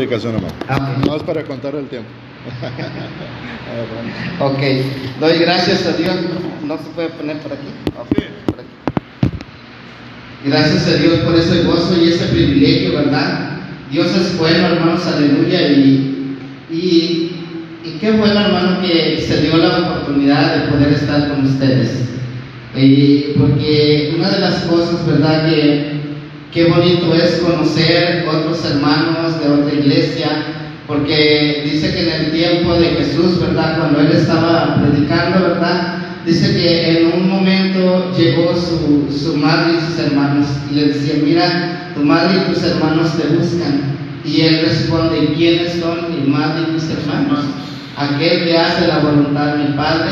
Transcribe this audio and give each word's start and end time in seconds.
Explicación, 0.00 0.34
hermano. 0.36 0.54
Ah, 0.66 0.96
ok. 0.96 1.06
No 1.06 1.16
es 1.16 1.22
para 1.24 1.44
contar 1.44 1.74
el 1.74 1.86
tiempo. 1.88 2.08
Ok, 4.40 4.58
doy 5.20 5.38
gracias 5.38 5.86
a 5.86 5.92
Dios. 5.92 6.16
¿No 6.66 6.76
se 6.78 6.84
puede 6.94 7.10
poner 7.10 7.38
por 7.38 7.52
aquí? 7.52 7.68
Ok, 7.96 8.08
por 8.46 8.60
aquí. 8.60 8.68
Gracias 10.44 10.88
a 10.88 10.94
Dios 10.94 11.20
por 11.20 11.36
ese 11.36 11.62
gozo 11.62 11.94
y 12.02 12.08
ese 12.08 12.26
privilegio, 12.26 12.96
¿verdad? 12.96 13.58
Dios 13.92 14.08
es 14.16 14.36
bueno, 14.38 14.66
hermanos, 14.68 15.06
aleluya. 15.06 15.68
Y, 15.68 16.36
y, 16.70 17.32
y 17.84 17.98
qué 18.00 18.10
bueno, 18.12 18.40
hermano, 18.40 18.80
que 18.80 19.20
se 19.20 19.42
dio 19.42 19.58
la 19.58 19.78
oportunidad 19.78 20.56
de 20.56 20.72
poder 20.72 20.94
estar 20.94 21.28
con 21.28 21.44
ustedes. 21.44 22.08
Y 22.74 23.34
porque 23.38 24.14
una 24.16 24.30
de 24.30 24.40
las 24.40 24.54
cosas, 24.64 25.06
¿verdad? 25.06 25.48
Que 25.48 25.99
qué 26.52 26.64
bonito 26.64 27.14
es 27.14 27.42
conocer 27.44 28.26
otros 28.28 28.64
hermanos 28.64 29.40
de 29.40 29.50
otra 29.50 29.74
iglesia, 29.74 30.28
porque 30.86 31.62
dice 31.64 31.92
que 31.92 32.00
en 32.00 32.20
el 32.20 32.32
tiempo 32.32 32.74
de 32.74 32.86
Jesús, 32.88 33.40
¿verdad? 33.40 33.78
Cuando 33.78 34.00
él 34.00 34.10
estaba 34.12 34.82
predicando, 34.82 35.48
¿verdad? 35.48 35.98
Dice 36.26 36.52
que 36.52 36.90
en 36.90 37.06
un 37.14 37.30
momento 37.30 38.12
llegó 38.16 38.54
su, 38.56 39.08
su 39.16 39.36
madre 39.36 39.74
y 39.74 39.80
sus 39.80 39.98
hermanos 40.00 40.46
y 40.70 40.74
le 40.74 40.88
decía, 40.88 41.14
mira, 41.22 41.92
tu 41.94 42.02
madre 42.02 42.38
y 42.38 42.52
tus 42.52 42.62
hermanos 42.64 43.16
te 43.16 43.28
buscan. 43.28 43.96
Y 44.24 44.42
él 44.42 44.62
responde, 44.66 45.32
¿quiénes 45.36 45.80
son 45.80 45.98
mi 46.10 46.30
madre 46.30 46.64
y 46.68 46.72
mis 46.72 46.90
hermanos? 46.90 47.44
Aquel 47.96 48.44
que 48.44 48.58
hace 48.58 48.88
la 48.88 48.98
voluntad 48.98 49.56
de 49.56 49.64
mi 49.64 49.76
Padre, 49.76 50.10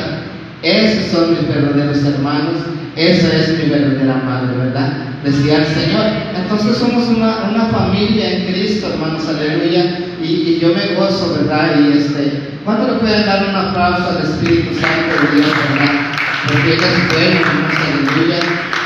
esos 0.63 1.11
son 1.11 1.31
mis 1.31 1.47
verdaderos 1.47 2.05
hermanos, 2.05 2.55
esa 2.97 3.37
es 3.37 3.59
mi 3.59 3.71
verdadera 3.71 4.23
madre, 4.25 4.57
¿verdad? 4.57 5.08
Decía 5.25 5.59
el 5.59 5.67
Señor. 5.67 6.07
Entonces 6.37 6.77
somos 6.77 7.09
una, 7.09 7.51
una 7.51 7.67
familia 7.67 8.31
en 8.31 8.53
Cristo, 8.53 8.89
hermanos, 8.93 9.27
aleluya. 9.29 9.99
Y, 10.23 10.59
yo 10.61 10.75
me 10.75 10.95
gozo, 10.95 11.35
¿verdad? 11.35 11.81
Y 11.81 11.99
este, 11.99 12.59
¿cuándo 12.65 12.93
le 12.93 12.99
pueden 13.01 13.27
dar 13.27 13.49
un 13.49 13.55
aplauso 13.55 14.11
al 14.11 14.23
Espíritu 14.23 14.75
Santo 14.75 15.33
de 15.33 15.37
Dios, 15.37 15.51
verdad? 15.71 16.13
Porque 16.47 16.73
Él 16.73 16.81
es 16.81 17.13
bueno, 17.13 17.41
hermanos, 17.41 17.77
aleluya. 17.87 18.39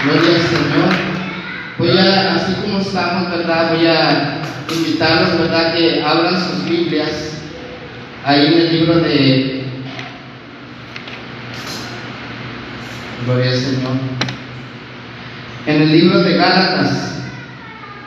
Gloria 0.05 0.37
al 0.37 0.43
Señor. 0.43 1.12
Voy 1.79 1.98
a, 1.98 2.34
así 2.34 2.55
como 2.61 2.81
estamos, 2.81 3.31
¿verdad? 3.31 3.75
Voy 3.75 3.87
a 3.87 4.43
invitarlos, 4.75 5.39
¿verdad? 5.39 5.75
Que 5.75 6.03
abran 6.03 6.34
sus 6.34 6.65
Biblias 6.65 7.33
ahí 8.25 8.47
en 8.47 8.55
el 8.55 8.73
libro 8.73 8.97
de 8.97 9.65
Gloria 13.25 13.51
al 13.51 13.56
Señor. 13.56 14.23
En 15.65 15.81
el 15.81 15.93
libro 15.93 16.19
de 16.25 16.37
Gálatas 16.37 17.21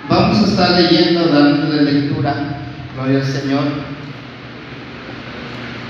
vamos 0.10 0.40
a 0.40 0.46
estar 0.46 0.72
leyendo, 0.72 1.26
dándole 1.28 1.84
lectura. 1.90 2.36
Gloria 2.96 3.20
al 3.20 3.26
Señor. 3.26 3.64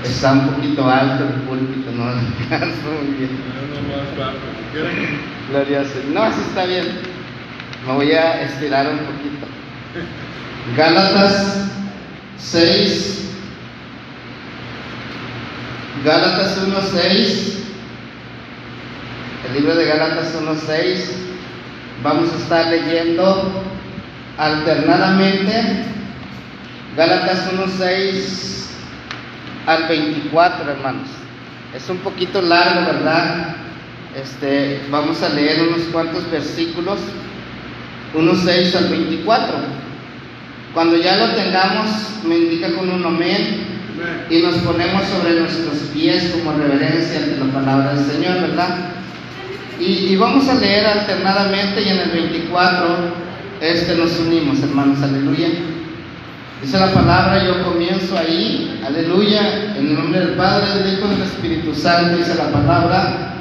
Está 0.04 0.32
un 0.32 0.48
poquito 0.50 0.88
alto 0.88 1.24
el 1.24 1.40
púlpito, 1.42 1.90
no 1.90 2.04
alcanzo 2.54 2.88
muy 3.02 3.16
bien. 3.16 3.30
Gloria 5.50 5.80
al 5.80 5.86
Señor. 5.86 6.06
No, 6.12 6.22
así 6.22 6.40
está 6.42 6.66
bien. 6.66 6.86
Me 7.84 7.92
voy 7.94 8.12
a 8.12 8.42
estirar 8.42 8.86
un 8.88 8.98
poquito. 8.98 9.46
Gálatas 10.76 11.68
6. 12.38 13.30
Gálatas 16.04 16.64
1.6. 16.64 17.54
El 19.48 19.54
libro 19.54 19.74
de 19.74 19.84
Gálatas 19.84 20.32
1.6. 20.40 21.26
Vamos 22.06 22.32
a 22.32 22.36
estar 22.36 22.66
leyendo 22.68 23.64
alternadamente 24.38 25.52
Gálatas 26.96 27.52
1.6 27.52 28.66
al 29.66 29.88
24, 29.88 30.70
hermanos. 30.70 31.08
Es 31.74 31.90
un 31.90 31.98
poquito 31.98 32.40
largo, 32.40 32.86
¿verdad? 32.86 33.56
Este, 34.14 34.82
vamos 34.88 35.20
a 35.20 35.30
leer 35.30 35.62
unos 35.62 35.80
cuantos 35.88 36.30
versículos, 36.30 37.00
1.6 38.14 38.76
al 38.76 38.88
24. 38.88 39.56
Cuando 40.74 40.98
ya 40.98 41.16
lo 41.16 41.34
tengamos, 41.34 41.88
me 42.24 42.36
indica 42.36 42.72
con 42.76 42.88
un 42.88 43.04
amén 43.04 43.66
y 44.30 44.42
nos 44.42 44.54
ponemos 44.58 45.02
sobre 45.08 45.40
nuestros 45.40 45.76
pies 45.92 46.30
como 46.30 46.56
reverencia 46.56 47.18
ante 47.18 47.36
la 47.36 47.52
palabra 47.52 47.94
del 47.94 48.06
Señor, 48.06 48.42
¿verdad? 48.42 48.95
Y, 49.78 50.16
vamos 50.16 50.48
a 50.48 50.54
leer 50.54 50.86
alternadamente 50.86 51.82
y 51.82 51.88
en 51.88 51.98
el 51.98 52.10
24 52.10 53.26
este 53.60 53.94
nos 53.94 54.18
unimos, 54.18 54.62
hermanos, 54.62 55.02
aleluya. 55.02 55.48
Dice 56.62 56.78
la 56.78 56.92
palabra, 56.92 57.44
yo 57.44 57.62
comienzo 57.64 58.16
ahí, 58.16 58.80
aleluya, 58.84 59.74
en 59.76 59.88
el 59.88 59.94
nombre 59.94 60.20
del 60.20 60.30
Padre, 60.30 60.82
del 60.82 60.94
Hijo 60.94 61.06
y 61.06 61.10
del 61.10 61.22
Espíritu 61.22 61.74
Santo, 61.74 62.16
dice 62.16 62.34
la 62.34 62.50
palabra. 62.50 63.34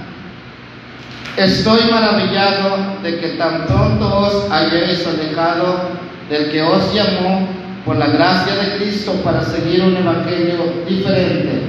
Estoy 1.38 1.90
maravillado 1.90 2.98
de 3.04 3.20
que 3.20 3.30
tan 3.30 3.66
pronto 3.66 4.20
os 4.20 4.52
hayáis 4.52 5.06
alejado 5.06 5.90
del 6.30 6.52
que 6.52 6.62
os 6.62 6.94
llamó 6.94 7.48
por 7.86 7.96
la 7.98 8.08
gracia 8.08 8.56
de 8.56 8.78
Cristo 8.78 9.14
para 9.24 9.44
seguir 9.44 9.84
un 9.84 9.96
evangelio 9.96 10.84
diferente. 10.88 11.62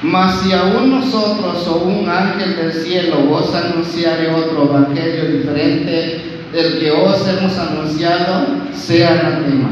Mas 0.02 0.40
si 0.40 0.52
aún 0.52 0.90
nosotros 0.90 1.66
o 1.68 1.76
un 1.84 2.08
ángel 2.08 2.56
del 2.56 2.72
cielo 2.72 3.30
os 3.30 3.54
anunciare 3.54 4.34
otro 4.34 4.64
evangelio 4.64 5.26
diferente 5.26 6.40
del 6.52 6.80
que 6.80 6.90
os 6.90 7.26
hemos 7.28 7.56
anunciado, 7.56 8.46
sea 8.74 9.10
anatema. 9.10 9.70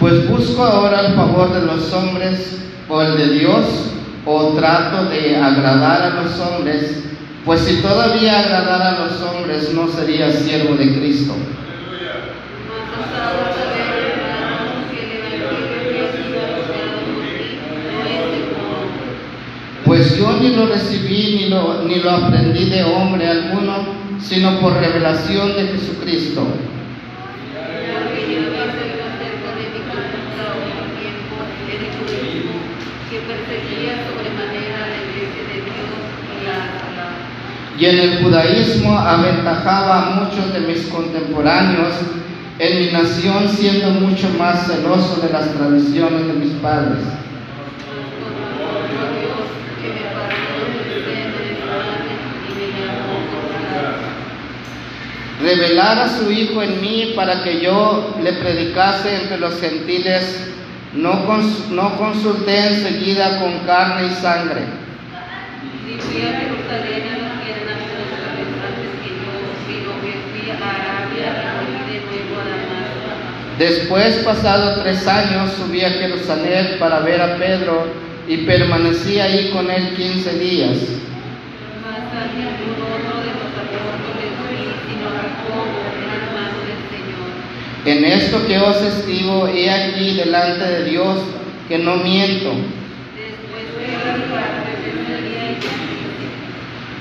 Pues 0.00 0.28
busco 0.28 0.62
ahora 0.62 1.00
el 1.06 1.14
favor 1.14 1.52
de 1.52 1.66
los 1.66 1.92
hombres 1.92 2.58
o 2.88 3.00
el 3.00 3.16
de 3.16 3.28
Dios, 3.38 3.93
o 4.26 4.52
trato 4.54 5.04
de 5.06 5.36
agradar 5.36 6.02
a 6.02 6.22
los 6.22 6.38
hombres, 6.40 7.04
pues 7.44 7.60
si 7.60 7.82
todavía 7.82 8.40
agradara 8.40 8.96
a 8.96 9.06
los 9.06 9.20
hombres 9.20 9.72
no 9.74 9.88
sería 9.88 10.30
siervo 10.30 10.76
de 10.76 10.98
Cristo. 10.98 11.34
Pues 19.84 20.16
yo 20.16 20.38
ni 20.40 20.48
lo 20.56 20.66
recibí 20.66 21.36
ni 21.36 21.48
lo, 21.50 21.82
ni 21.82 21.96
lo 21.96 22.10
aprendí 22.10 22.70
de 22.70 22.82
hombre 22.84 23.28
alguno, 23.28 23.86
sino 24.18 24.58
por 24.58 24.72
revelación 24.80 25.54
de 25.54 25.68
Jesucristo. 25.68 26.46
Porque 27.52 28.34
yo 28.34 28.40
había 28.40 28.64
sabido 28.72 29.04
acerca 29.04 29.48
de 29.54 29.64
mi 29.70 29.84
conducta 29.84 30.44
un 30.56 30.88
tiempo 30.96 31.36
en 31.68 31.78
el 31.84 31.92
judaísmo, 32.00 32.56
que 33.14 33.20
perseguía 33.20 34.02
sobremanera 34.10 34.90
la 34.90 34.98
iglesia 35.06 35.46
de 35.46 35.62
Dios 35.62 35.86
y 36.34 36.44
la. 36.44 37.78
Y 37.78 37.86
en 37.86 37.98
el 38.00 38.24
judaísmo 38.24 38.98
aventajaba 38.98 40.02
a 40.02 40.10
muchos 40.16 40.52
de 40.52 40.60
mis 40.60 40.86
contemporáneos 40.86 41.94
en 42.58 42.78
mi 42.78 42.90
nación, 42.90 43.48
siendo 43.48 43.90
mucho 44.00 44.28
más 44.36 44.66
celoso 44.66 45.20
de 45.20 45.32
las 45.32 45.52
tradiciones 45.54 46.26
de 46.26 46.32
mis 46.32 46.52
padres. 46.54 47.04
Revelar 55.40 55.98
a 55.98 56.08
su 56.08 56.32
Hijo 56.32 56.62
en 56.62 56.80
mí 56.80 57.12
para 57.14 57.44
que 57.44 57.60
yo 57.60 58.16
le 58.22 58.32
predicase 58.32 59.22
entre 59.22 59.38
los 59.38 59.60
gentiles, 59.60 60.48
no, 60.96 61.26
cons- 61.26 61.68
no 61.70 61.96
consulté 61.96 62.66
enseguida 62.68 63.40
con 63.40 63.58
carne 63.66 64.06
y 64.06 64.10
sangre. 64.10 64.62
Después, 73.58 74.16
pasado 74.24 74.82
tres 74.82 75.06
años, 75.06 75.52
subí 75.52 75.82
a 75.84 75.90
Jerusalén 75.90 76.76
para 76.80 76.98
ver 77.00 77.20
a 77.20 77.36
Pedro 77.36 77.86
y 78.26 78.38
permanecí 78.38 79.20
ahí 79.20 79.50
con 79.50 79.70
él 79.70 79.94
quince 79.94 80.38
días. 80.38 80.78
Mas 81.84 82.02
a 82.10 82.26
ningún 82.34 82.82
otro 82.82 83.20
de 83.22 83.30
los 83.30 83.52
apóstoles 83.54 84.34
vi, 84.50 84.58
sino 84.90 85.06
a 85.06 85.14
Jacobo, 85.22 85.78
el 85.94 86.10
hermano 86.18 86.58
del 86.66 86.80
Señor. 86.90 87.30
En 87.86 88.02
esto 88.02 88.46
que 88.46 88.58
os 88.58 88.80
escribo, 88.80 89.46
he 89.46 89.70
aquí 89.70 90.14
delante 90.14 90.64
de 90.64 90.90
Dios 90.90 91.18
que 91.68 91.78
no 91.78 91.96
miento, 91.96 92.52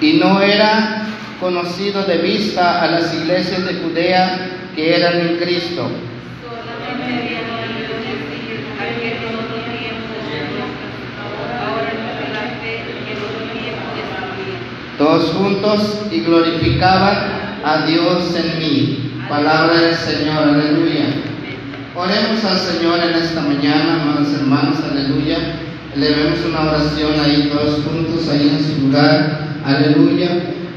y 0.01 0.13
no 0.13 0.41
era 0.41 1.07
conocido 1.39 2.03
de 2.03 2.17
vista 2.17 2.81
a 2.81 2.87
las 2.87 3.13
iglesias 3.13 3.65
de 3.65 3.75
Judea 3.75 4.49
que 4.75 4.95
eran 4.97 5.21
en 5.21 5.37
Cristo. 5.37 5.89
Todos 14.97 15.31
juntos 15.31 16.01
y 16.11 16.19
glorificaban 16.21 17.61
a 17.63 17.85
Dios 17.85 18.35
en 18.35 18.59
mí. 18.59 19.12
Palabra 19.29 19.73
del 19.79 19.95
Señor, 19.95 20.43
aleluya. 20.43 21.05
Oremos 21.95 22.43
al 22.43 22.57
Señor 22.57 22.99
en 22.99 23.15
esta 23.15 23.41
mañana, 23.41 24.01
amados 24.01 24.33
hermanos, 24.33 24.77
aleluya. 24.89 25.37
Elevemos 25.95 26.39
una 26.45 26.71
oración 26.71 27.19
ahí 27.23 27.49
todos 27.53 27.83
juntos, 27.85 28.27
ahí 28.29 28.49
en 28.49 28.63
su 28.63 28.87
lugar, 28.87 29.59
aleluya. 29.65 30.29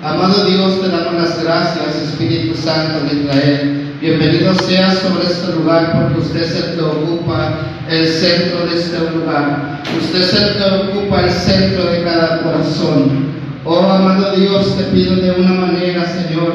Amado 0.03 0.45
Dios, 0.45 0.81
te 0.81 0.89
damos 0.89 1.15
las 1.15 1.43
gracias, 1.43 1.97
Espíritu 1.97 2.55
Santo 2.55 3.05
de 3.07 3.23
Israel. 3.23 3.97
Bienvenido 4.01 4.55
sea 4.55 4.93
sobre 4.93 5.25
este 5.25 5.53
lugar 5.53 5.93
porque 5.93 6.21
usted 6.21 6.43
es 6.43 6.75
el 6.75 6.81
ocupa 6.81 7.59
el 7.91 8.07
centro 8.07 8.67
de 8.67 8.79
este 8.79 8.99
lugar. 9.11 9.83
Usted 9.99 10.21
es 10.21 10.35
el 10.35 10.91
ocupa 10.91 11.23
el 11.23 11.31
centro 11.31 11.87
de 11.87 12.05
cada 12.05 12.43
corazón. 12.43 13.27
Oh 13.69 13.81
amado 13.81 14.31
Dios, 14.37 14.77
te 14.77 14.85
pido 14.85 15.17
de 15.17 15.33
una 15.33 15.67
manera, 15.67 16.07
Señor, 16.07 16.53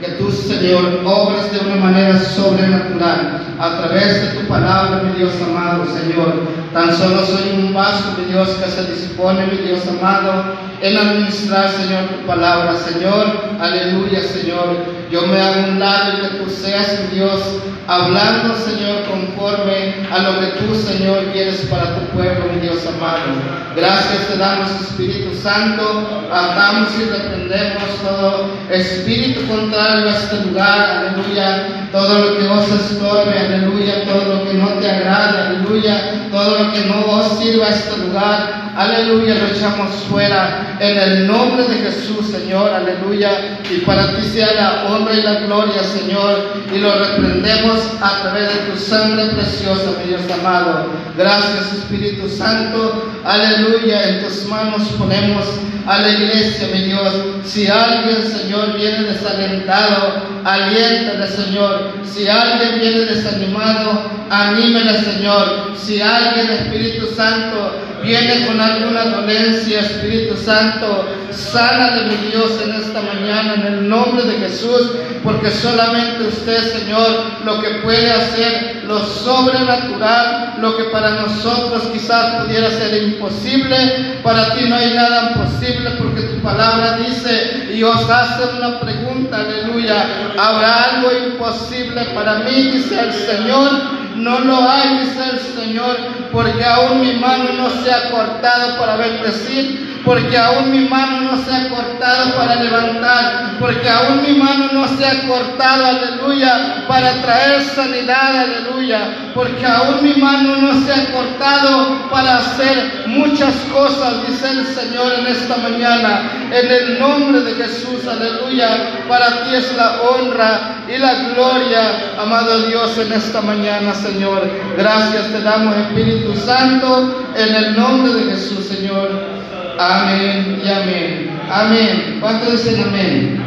que 0.00 0.12
tú, 0.12 0.30
Señor, 0.30 1.00
obres 1.04 1.50
de 1.50 1.58
una 1.58 1.74
manera 1.74 2.16
sobrenatural 2.20 3.56
a 3.58 3.78
través 3.78 4.22
de 4.22 4.38
tu 4.38 4.46
palabra, 4.46 5.02
mi 5.02 5.18
Dios 5.18 5.32
amado, 5.42 5.84
Señor. 5.86 6.34
Tan 6.72 6.96
solo 6.96 7.26
soy 7.26 7.58
un 7.58 7.74
vaso, 7.74 8.14
mi 8.16 8.32
Dios, 8.32 8.48
que 8.50 8.70
se 8.70 8.92
dispone, 8.92 9.48
mi 9.48 9.56
Dios 9.66 9.80
amado, 9.88 10.54
en 10.82 10.98
administrar, 10.98 11.70
Señor, 11.70 12.08
tu 12.08 12.26
palabra, 12.26 12.74
Señor. 12.76 13.54
Aleluya, 13.60 14.20
Señor. 14.20 14.84
Yo 15.10 15.26
me 15.28 15.40
hago 15.40 15.68
un 15.68 15.78
lado 15.78 16.12
y 16.12 16.22
que 16.22 16.36
tú 16.38 16.50
seas, 16.50 16.98
mi 17.02 17.18
Dios, 17.18 17.40
hablando, 17.86 18.54
Señor, 18.56 19.04
conforme 19.08 19.94
a 20.10 20.18
lo 20.18 20.40
que 20.40 20.46
tú, 20.58 20.74
Señor, 20.74 21.26
quieres 21.32 21.66
para 21.70 21.94
tu 21.94 22.06
pueblo, 22.16 22.46
mi 22.52 22.60
Dios 22.60 22.84
amado. 22.86 23.62
Gracias 23.76 24.26
te 24.28 24.36
damos, 24.36 24.70
Espíritu 24.80 25.34
Santo. 25.40 26.26
Atamos 26.32 26.88
y 26.98 27.04
reprendemos 27.04 27.84
todo 28.02 28.50
espíritu 28.70 29.46
contrario 29.46 30.08
a 30.08 30.12
este 30.12 30.36
lugar, 30.46 30.90
aleluya. 30.90 31.88
Todo 31.92 32.18
lo 32.18 32.38
que 32.38 32.48
os 32.48 32.68
estorbe, 32.68 33.38
aleluya. 33.38 34.04
Todo 34.04 34.34
lo 34.34 34.44
que 34.44 34.54
no 34.54 34.68
te 34.80 34.90
agrade, 34.90 35.38
aleluya. 35.38 36.28
Todo 36.30 36.64
lo 36.64 36.72
que 36.72 36.80
no 36.86 37.06
os 37.06 37.38
sirva 37.38 37.66
a 37.66 37.70
este 37.70 37.96
lugar, 37.98 38.71
aleluya. 38.76 39.34
Lo 39.34 39.46
echamos 39.46 39.90
fuera 40.08 40.76
en 40.80 40.98
el 40.98 41.26
nombre 41.26 41.64
de 41.64 41.76
Jesús, 41.76 42.26
Señor, 42.30 42.72
aleluya. 42.72 43.58
Y 43.70 43.78
para 43.78 44.16
ti 44.16 44.26
sea 44.26 44.52
la 44.54 44.84
honra 44.86 45.14
y 45.14 45.22
la 45.22 45.34
gloria, 45.40 45.82
Señor. 45.82 46.52
Y 46.74 46.78
lo 46.78 46.92
reprendemos 46.98 47.78
a 48.00 48.22
través 48.22 48.48
de 48.48 48.70
tu 48.70 48.78
sangre 48.78 49.26
preciosa, 49.26 49.92
mi 49.98 50.08
Dios 50.08 50.22
amado. 50.38 50.86
Gracias, 51.16 51.72
Espíritu 51.72 52.28
Santo, 52.28 53.12
aleluya. 53.24 54.08
En 54.08 54.24
tus 54.24 54.46
manos 54.46 54.82
ponemos 54.98 55.46
a 55.86 55.98
la 55.98 56.08
iglesia, 56.08 56.68
mi 56.72 56.82
Dios. 56.84 57.14
Si 57.44 57.66
alguien, 57.66 58.22
Señor, 58.22 58.76
viene 58.76 59.04
desalentado, 59.04 60.22
aliéntale, 60.44 61.26
Señor. 61.26 61.92
Si 62.04 62.28
alguien 62.28 62.80
viene 62.80 63.00
desanimado, 63.00 64.10
anímele, 64.30 64.94
Señor. 65.02 65.72
Si 65.76 66.00
alguien, 66.00 66.50
Espíritu 66.50 67.06
Santo, 67.14 67.76
viene 68.02 68.46
con 68.46 68.60
alguna 68.62 69.04
dolencia, 69.04 69.80
Espíritu 69.80 70.36
Santo, 70.36 71.08
sánale, 71.30 72.04
mi 72.04 72.30
Dios, 72.30 72.60
en 72.62 72.74
esta 72.74 73.00
mañana, 73.02 73.54
en 73.54 73.66
el 73.66 73.88
nombre 73.88 74.24
de 74.24 74.38
Jesús, 74.38 74.92
porque 75.22 75.50
solamente 75.50 76.26
usted, 76.26 76.78
Señor, 76.78 77.08
lo 77.44 77.60
que 77.60 77.68
puede 77.82 78.10
hacer, 78.10 78.82
lo 78.86 79.00
sobrenatural, 79.00 80.54
lo 80.60 80.76
que 80.76 80.84
para 80.84 81.10
nosotros 81.10 81.84
quizás 81.92 82.44
pudiera 82.44 82.70
ser 82.70 83.02
imposible, 83.02 84.20
para 84.22 84.54
ti 84.54 84.64
no 84.68 84.76
hay 84.76 84.94
nada 84.94 85.32
imposible, 85.32 85.90
porque 85.98 86.22
tu 86.22 86.40
palabra 86.40 86.98
dice, 86.98 87.70
y 87.72 87.82
os 87.82 88.08
hace 88.08 88.56
una 88.56 88.80
pregunta, 88.80 89.38
aleluya, 89.38 90.34
¿habrá 90.38 90.84
algo 90.84 91.10
imposible 91.26 92.04
para 92.14 92.40
mí? 92.40 92.70
Dice 92.72 93.00
el 93.00 93.12
Señor. 93.12 94.01
No 94.22 94.38
lo 94.38 94.70
hay, 94.70 94.98
dice 94.98 95.30
el 95.32 95.40
Señor, 95.40 95.96
porque 96.30 96.64
aún 96.64 97.00
mi 97.00 97.14
mano 97.14 97.54
no 97.54 97.70
se 97.82 97.92
ha 97.92 98.08
cortado 98.08 98.78
para 98.78 98.94
bendecir, 98.94 99.91
porque 100.04 100.36
aún 100.36 100.70
mi 100.70 100.88
mano 100.88 101.20
no 101.20 101.44
se 101.44 101.54
ha 101.54 101.68
cortado 101.68 102.34
para 102.34 102.56
levantar, 102.56 103.56
porque 103.58 103.88
aún 103.88 104.22
mi 104.22 104.34
mano 104.34 104.68
no 104.72 104.88
se 104.88 105.06
ha 105.06 105.26
cortado, 105.26 105.86
aleluya, 105.86 106.84
para 106.88 107.22
traer 107.22 107.62
sanidad, 107.62 108.36
aleluya, 108.36 109.32
porque 109.34 109.64
aún 109.64 110.02
mi 110.02 110.14
mano 110.14 110.56
no 110.56 110.84
se 110.84 110.92
ha 110.92 111.12
cortado 111.12 112.10
para 112.10 112.38
hacer 112.38 113.04
muchas 113.06 113.54
cosas, 113.72 114.26
dice 114.26 114.50
el 114.50 114.66
Señor 114.66 115.12
en 115.20 115.26
esta 115.26 115.56
mañana, 115.58 116.30
en 116.50 116.70
el 116.70 116.98
nombre 116.98 117.40
de 117.40 117.54
Jesús, 117.54 118.06
aleluya, 118.06 119.04
para 119.08 119.44
ti 119.44 119.54
es 119.54 119.76
la 119.76 120.02
honra 120.02 120.84
y 120.88 120.98
la 120.98 121.14
gloria, 121.34 122.14
amado 122.20 122.66
Dios, 122.66 122.98
en 122.98 123.12
esta 123.12 123.40
mañana, 123.40 123.94
Señor. 123.94 124.48
Gracias 124.76 125.28
te 125.28 125.40
damos, 125.40 125.76
Espíritu 125.76 126.34
Santo, 126.34 127.24
en 127.36 127.54
el 127.54 127.76
nombre 127.76 128.12
de 128.14 128.32
Jesús, 128.32 128.66
Señor. 128.66 129.41
Amén 129.78 130.60
y 130.64 130.68
amén. 130.68 131.30
Amén. 131.50 132.18
¿Cuántos 132.20 132.52
dicen 132.52 132.82
amén? 132.82 133.44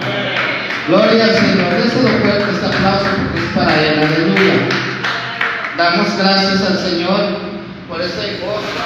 Gloria 0.87 1.23
al 1.23 1.35
Señor. 1.35 1.73
Déselo 1.83 2.09
fuerte 2.19 2.51
este 2.51 2.65
aplauso 2.65 3.05
porque 3.17 3.39
es 3.39 3.53
para 3.55 3.81
Él. 3.81 3.99
Aleluya. 3.99 4.67
Damos 5.77 6.17
gracias 6.17 6.61
al 6.61 6.77
Señor 6.77 7.21
por 7.89 8.01
esta 8.01 8.21
cosa. 8.21 8.85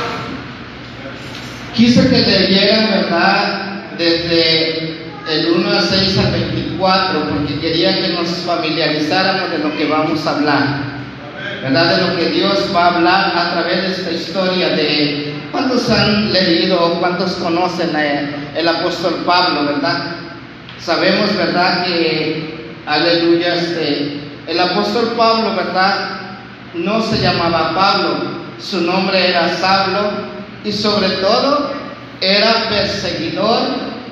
Quise 1.75 2.09
que 2.09 2.18
leyeran, 2.18 2.89
¿verdad? 2.91 3.83
Desde 3.97 5.00
el 5.30 5.51
1 5.51 5.71
a 5.71 5.81
6 5.81 6.18
al 6.18 6.31
24, 6.31 7.30
porque 7.30 7.59
quería 7.59 7.95
que 7.95 8.13
nos 8.13 8.30
familiarizáramos 8.45 9.51
de 9.51 9.59
lo 9.59 9.77
que 9.77 9.86
vamos 9.86 10.25
a 10.25 10.31
hablar. 10.31 10.88
¿Verdad? 11.62 11.96
De 11.96 12.08
lo 12.08 12.18
que 12.18 12.30
Dios 12.30 12.70
va 12.74 12.86
a 12.86 12.96
hablar 12.96 13.34
a 13.36 13.52
través 13.52 13.82
de 13.82 13.92
esta 13.92 14.12
historia 14.12 14.70
de 14.70 15.34
cuántos 15.52 15.90
han 15.90 16.32
leído 16.32 16.96
cuántos 17.00 17.34
conocen 17.34 17.92
el 18.56 18.68
apóstol 18.68 19.24
Pablo, 19.26 19.66
¿verdad? 19.66 20.16
Sabemos, 20.80 21.36
¿verdad? 21.36 21.84
Que, 21.84 22.74
aleluya, 22.86 23.56
este, 23.56 24.22
el 24.48 24.60
apóstol 24.60 25.13
Pablo, 25.18 25.56
¿verdad? 25.56 26.20
No 26.75 27.01
se 27.01 27.20
llamaba 27.20 27.74
Pablo, 27.75 28.18
su 28.60 28.82
nombre 28.82 29.30
era 29.30 29.50
Saulo 29.58 30.12
y 30.63 30.72
sobre 30.72 31.10
todo 31.22 31.72
era 32.22 32.70
perseguidor 32.70 33.62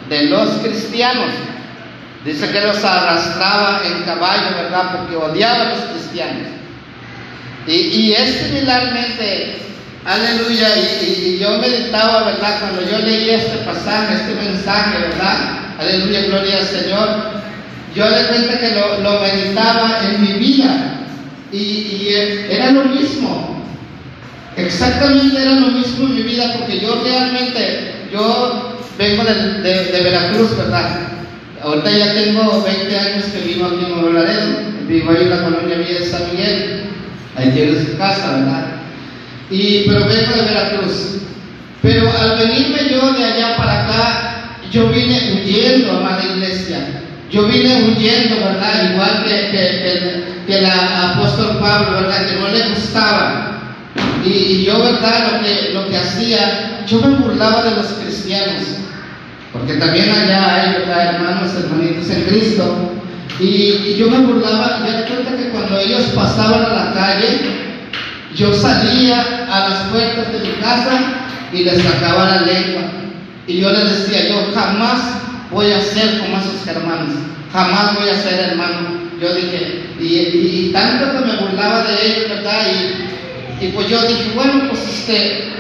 de 0.10 0.24
los 0.24 0.50
cristianos. 0.64 1.32
Dice 2.26 2.50
que 2.52 2.62
los 2.62 2.84
arrastraba 2.84 3.82
en 3.86 4.04
caballo, 4.04 4.56
¿verdad? 4.56 4.98
Porque 4.98 5.16
odiaba 5.16 5.62
a 5.62 5.70
los 5.70 5.80
cristianos. 5.80 6.57
Y, 7.68 7.72
y 7.74 8.14
es 8.14 8.30
similarmente, 8.46 9.58
aleluya, 10.06 10.70
y, 10.78 11.06
y, 11.06 11.40
yo 11.40 11.58
meditaba, 11.58 12.24
¿verdad? 12.24 12.60
Cuando 12.62 12.90
yo 12.90 12.98
leía 13.00 13.36
este 13.36 13.58
pasaje, 13.58 14.16
este 14.16 14.36
mensaje, 14.36 15.00
¿verdad? 15.00 15.60
Aleluya, 15.78 16.22
gloria 16.28 16.60
al 16.60 16.66
Señor. 16.66 17.10
Yo 17.94 18.10
de 18.10 18.28
cuenta 18.28 18.60
que 18.60 18.72
lo, 18.72 19.00
lo 19.00 19.20
meditaba 19.20 20.00
en 20.06 20.22
mi 20.22 20.34
vida. 20.34 20.94
Y, 21.52 21.58
y 21.58 22.46
era 22.50 22.72
lo 22.72 22.86
mismo. 22.86 23.64
Exactamente 24.56 25.40
era 25.40 25.52
lo 25.52 25.68
mismo 25.68 26.08
en 26.08 26.16
mi 26.16 26.24
vida, 26.24 26.54
porque 26.58 26.80
yo 26.80 27.02
realmente, 27.04 28.08
yo 28.12 28.78
vengo 28.98 29.24
de, 29.24 29.34
de, 29.62 29.84
de, 29.92 30.02
Veracruz, 30.02 30.58
¿verdad? 30.58 30.90
Ahorita 31.62 31.92
ya 31.92 32.14
tengo 32.14 32.64
20 32.64 33.00
años 33.00 33.26
que 33.26 33.48
vivo 33.48 33.66
aquí 33.66 33.86
en 33.86 33.92
Nuevo 33.92 34.10
Laredo, 34.10 34.48
vivo 34.88 35.12
ahí 35.12 35.24
en 35.24 35.30
la 35.30 35.44
colonia 35.44 35.78
Villa 35.78 36.00
de 36.00 36.06
San 36.06 36.32
Miguel, 36.32 36.88
ahí 37.38 37.52
tiene 37.52 37.80
su 37.80 37.98
casa, 37.98 38.38
¿verdad? 38.38 38.66
Y, 39.50 39.84
pero 39.88 40.02
vengo 40.02 40.34
de 40.36 40.42
Veracruz. 40.42 41.18
Pero 41.82 42.12
al 42.20 42.38
venirme 42.38 42.90
yo 42.90 43.14
de 43.14 43.24
allá 43.24 43.56
para 43.56 43.84
acá, 43.84 44.60
yo 44.72 44.90
vine 44.90 45.34
huyendo, 45.34 45.98
amada 45.98 46.24
iglesia. 46.24 47.02
Yo 47.32 47.48
vine 47.48 47.84
huyendo, 47.84 48.36
¿verdad? 48.38 48.92
Igual 48.92 49.24
que, 49.24 49.52
que, 49.52 50.24
que, 50.48 50.58
el 50.58 50.66
apóstol 50.66 51.60
Pablo, 51.60 52.02
¿verdad? 52.02 52.26
Que 52.26 52.36
no 52.36 52.48
le 52.50 52.70
gustaba. 52.70 53.62
Y, 54.26 54.30
y 54.30 54.66
yo, 54.66 54.80
¿verdad? 54.80 55.32
Lo 55.32 55.46
que, 55.46 55.74
lo 55.74 55.88
que 55.88 55.98
hacía, 55.98 56.84
yo 56.88 57.02
me 57.02 57.16
burlaba 57.18 57.64
de 57.64 57.76
los 57.76 57.86
cristianos. 57.86 58.64
Porque 59.54 59.74
también 59.74 60.10
allá 60.10 60.56
hay, 60.56 60.72
¿verdad? 60.74 61.16
Hermanos, 61.16 61.52
hermanitos 61.56 62.10
en 62.10 62.24
Cristo. 62.24 62.94
Y, 63.40 63.46
y 63.46 63.96
yo 63.98 64.10
me 64.10 64.20
burlaba, 64.20 64.80
me 64.80 64.98
di 64.98 65.04
cuenta 65.04 65.38
que 65.38 65.50
cuando 65.50 65.80
ellos 65.80 66.04
pasaban 66.16 66.66
a 66.66 66.70
la 66.70 66.94
calle, 66.94 67.40
yo 68.36 68.54
salía 68.54 69.48
a 69.50 69.70
las 69.70 69.80
puertas 69.90 70.32
de 70.32 70.40
mi 70.40 70.56
casa 70.62 71.00
y 71.54 71.64
les 71.64 71.82
sacaba 71.82 72.26
la 72.26 72.42
lengua. 72.42 72.84
Y 73.48 73.60
yo 73.62 73.72
les 73.72 73.90
decía, 73.90 74.30
yo 74.30 74.52
jamás 74.54 75.00
voy 75.52 75.72
a 75.72 75.80
ser 75.80 76.20
como 76.20 76.38
esos 76.38 76.68
hermanos, 76.68 77.16
jamás 77.54 77.96
voy 77.96 78.10
a 78.10 78.16
ser 78.16 78.50
hermano. 78.52 79.08
Yo 79.22 79.34
dije, 79.34 79.84
y, 80.00 80.06
y, 80.06 80.72
tanto 80.72 81.12
que 81.12 81.26
me 81.26 81.38
burlaba 81.38 81.84
de 81.84 82.06
ellos, 82.06 82.30
¿verdad? 82.30 82.68
Y, 82.72 83.66
y, 83.66 83.70
pues 83.70 83.88
yo 83.90 84.00
dije, 84.02 84.32
bueno, 84.36 84.70
pues 84.70 84.82
este, 84.88 85.54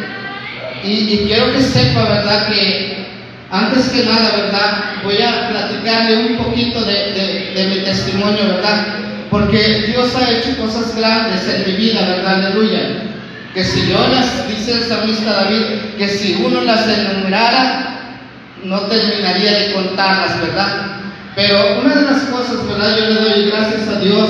y, 0.83 1.13
y 1.13 1.23
quiero 1.25 1.51
que 1.53 1.61
sepa, 1.61 2.03
¿verdad? 2.03 2.47
Que 2.49 3.06
antes 3.51 3.89
que 3.89 4.03
nada, 4.03 4.31
¿verdad? 4.35 4.83
Voy 5.03 5.21
a 5.21 5.49
platicarle 5.49 6.17
un 6.17 6.37
poquito 6.37 6.83
de, 6.83 6.93
de, 6.93 7.51
de 7.55 7.67
mi 7.67 7.79
testimonio, 7.83 8.45
¿verdad? 8.47 8.87
Porque 9.29 9.85
Dios 9.87 10.15
ha 10.15 10.29
hecho 10.29 10.57
cosas 10.57 10.95
grandes 10.95 11.47
en 11.47 11.65
mi 11.65 11.77
vida, 11.77 12.01
¿verdad? 12.01 12.45
Aleluya. 12.45 13.03
Que 13.53 13.63
si 13.63 13.89
yo 13.89 14.07
las, 14.09 14.47
dice 14.47 14.73
el 14.73 14.83
salmista 14.83 15.33
David, 15.33 15.63
que 15.97 16.07
si 16.07 16.41
uno 16.45 16.61
las 16.61 16.87
enumerara, 16.87 17.87
no 18.63 18.81
terminaría 18.81 19.51
de 19.51 19.73
contarlas, 19.73 20.41
¿verdad? 20.41 21.01
Pero 21.35 21.79
una 21.81 21.95
de 21.95 22.01
las 22.11 22.23
cosas, 22.23 22.67
¿verdad? 22.67 22.97
Yo 22.97 23.05
le 23.09 23.21
doy 23.21 23.49
gracias 23.49 23.87
a 23.87 23.99
Dios 23.99 24.29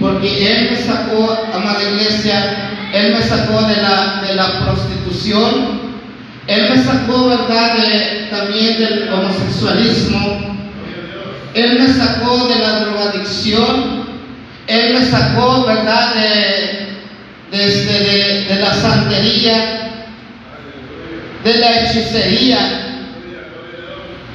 porque 0.00 0.52
Él 0.52 0.70
me 0.70 0.76
sacó, 0.76 1.46
amada 1.54 1.82
iglesia, 1.82 2.90
Él 2.92 3.14
me 3.14 3.22
sacó 3.22 3.62
de 3.62 3.76
la, 3.76 4.22
de 4.26 4.34
la 4.34 4.64
prostitución, 4.64 5.91
Él 6.46 6.70
me 6.70 6.82
sacó, 6.82 7.28
¿verdad? 7.28 7.76
También 8.30 8.78
del 8.78 9.12
homosexualismo, 9.12 10.56
Él 11.54 11.78
me 11.78 11.86
sacó 11.86 12.48
de 12.48 12.58
la 12.58 12.80
drogadicción, 12.80 14.06
Él 14.66 14.94
me 14.94 15.04
sacó, 15.04 15.64
¿verdad? 15.64 16.14
De, 16.14 17.56
de, 17.56 17.66
este, 17.66 18.54
de 18.54 18.60
la 18.60 18.74
santería, 18.74 20.04
de 21.44 21.54
la 21.58 21.80
hechicería, 21.80 22.58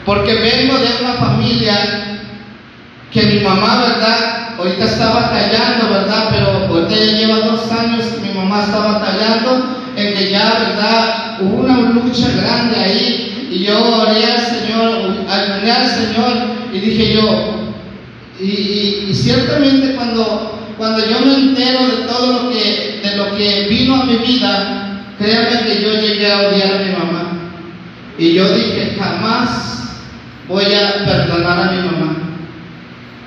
porque 0.05 0.33
vengo 0.35 0.77
de 0.77 0.87
una 1.01 1.13
familia 1.13 2.19
que 3.11 3.23
mi 3.23 3.39
mamá, 3.41 3.81
¿verdad? 3.81 4.46
Ahorita 4.57 4.85
está 4.85 5.13
batallando, 5.13 5.89
¿verdad? 5.89 6.29
Pero 6.31 6.67
ahorita 6.67 6.95
ya 6.95 7.17
lleva 7.17 7.39
dos 7.39 7.71
años 7.71 8.05
que 8.05 8.27
mi 8.27 8.33
mamá 8.33 8.63
está 8.63 8.79
batallando 8.79 9.77
en 9.95 10.13
que 10.15 10.31
ya, 10.31 10.57
¿verdad? 10.59 11.41
Hubo 11.41 11.63
una 11.63 11.77
lucha 11.77 12.27
grande 12.41 12.75
ahí 12.75 13.49
y 13.51 13.63
yo 13.63 14.01
oré 14.01 14.25
al 14.25 14.41
Señor, 14.41 15.15
oré 15.27 15.71
al 15.71 15.87
Señor 15.87 16.33
y 16.73 16.79
dije 16.79 17.13
yo, 17.13 17.57
y, 18.39 19.13
ciertamente 19.13 19.95
cuando, 19.95 20.59
cuando 20.77 21.05
yo 21.05 21.19
me 21.19 21.33
entero 21.33 21.87
de 21.87 22.07
todo 22.07 22.43
lo 22.43 22.49
que, 22.51 22.99
de 23.03 23.15
lo 23.15 23.35
que 23.35 23.67
vino 23.69 24.01
a 24.01 24.05
mi 24.05 24.17
vida, 24.17 25.03
créanme 25.17 25.65
que 25.65 25.81
yo 25.81 25.93
llegué 26.01 26.31
a 26.31 26.49
odiar 26.49 26.73
a 26.73 26.83
mi 26.83 26.91
mamá. 26.91 27.51
Y 28.17 28.33
yo 28.33 28.51
dije, 28.53 28.97
jamás 28.99 29.99
voy 30.47 30.65
a 30.65 31.05
perdonar 31.05 31.59
a 31.59 31.71
mi 31.71 31.77
mamá. 31.77 32.16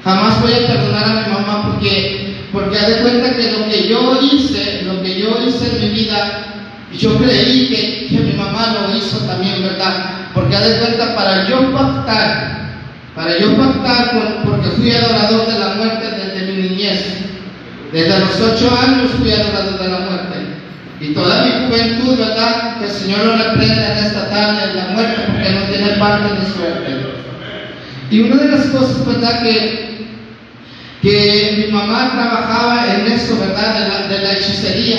Jamás 0.05 0.41
voy 0.41 0.53
a 0.53 0.67
perdonar 0.67 1.05
a 1.05 1.21
mi 1.21 1.33
mamá 1.33 1.71
porque, 1.71 2.47
porque 2.53 2.79
haz 2.79 2.87
de 2.89 2.97
cuenta 3.03 3.37
que 3.37 3.53
lo 3.53 3.69
que 3.69 3.89
yo 3.89 4.19
hice, 4.23 4.83
lo 4.85 5.03
que 5.03 5.21
yo 5.21 5.39
hice 5.47 5.77
en 5.77 5.83
mi 5.83 5.89
vida, 5.91 6.47
yo 6.99 7.19
creí 7.19 7.69
que, 7.69 8.07
que 8.09 8.23
mi 8.23 8.33
mamá 8.33 8.75
lo 8.75 8.97
hizo 8.97 9.19
también, 9.27 9.63
¿verdad? 9.63 10.31
Porque 10.35 10.57
haz 10.57 10.69
de 10.69 10.79
cuenta, 10.79 11.15
para 11.15 11.47
yo 11.49 11.73
pactar, 11.73 12.71
para 13.15 13.39
yo 13.39 13.57
pactar, 13.57 14.43
porque 14.45 14.69
fui 14.71 14.91
adorador 14.91 15.47
de 15.47 15.59
la 15.59 15.75
muerte 15.75 16.07
desde 16.11 16.53
mi 16.53 16.69
niñez. 16.69 17.19
Desde 17.93 18.21
los 18.21 18.41
ocho 18.41 18.71
años 18.77 19.11
fui 19.19 19.33
adorador 19.33 19.79
de 19.79 19.89
la 19.89 19.99
muerte. 19.99 20.37
Y 21.01 21.13
toda 21.13 21.45
mi 21.45 21.67
juventud, 21.67 22.19
¿verdad? 22.19 22.79
Que 22.79 22.85
el 22.85 22.91
Señor 22.91 23.25
lo 23.25 23.37
reprenda 23.37 23.99
en 23.99 24.05
esta 24.05 24.31
tarde 24.31 24.71
en 24.71 24.77
la 24.77 24.89
muerte 24.89 25.23
porque 25.27 25.51
no 25.51 25.61
tiene 25.63 25.89
parte 25.99 26.35
de 26.35 26.53
suerte. 26.53 27.21
Y 28.11 28.21
una 28.21 28.37
de 28.37 28.49
las 28.49 28.67
cosas, 28.67 29.07
¿verdad? 29.07 29.43
Que 29.43 29.90
que 31.03 31.65
mi 31.67 31.73
mamá 31.73 32.11
trabajaba 32.13 32.95
en 32.95 33.13
eso, 33.13 33.39
¿verdad? 33.39 33.75
De 33.75 33.89
la, 33.89 34.09
de 34.09 34.19
la 34.23 34.33
hechicería. 34.33 34.99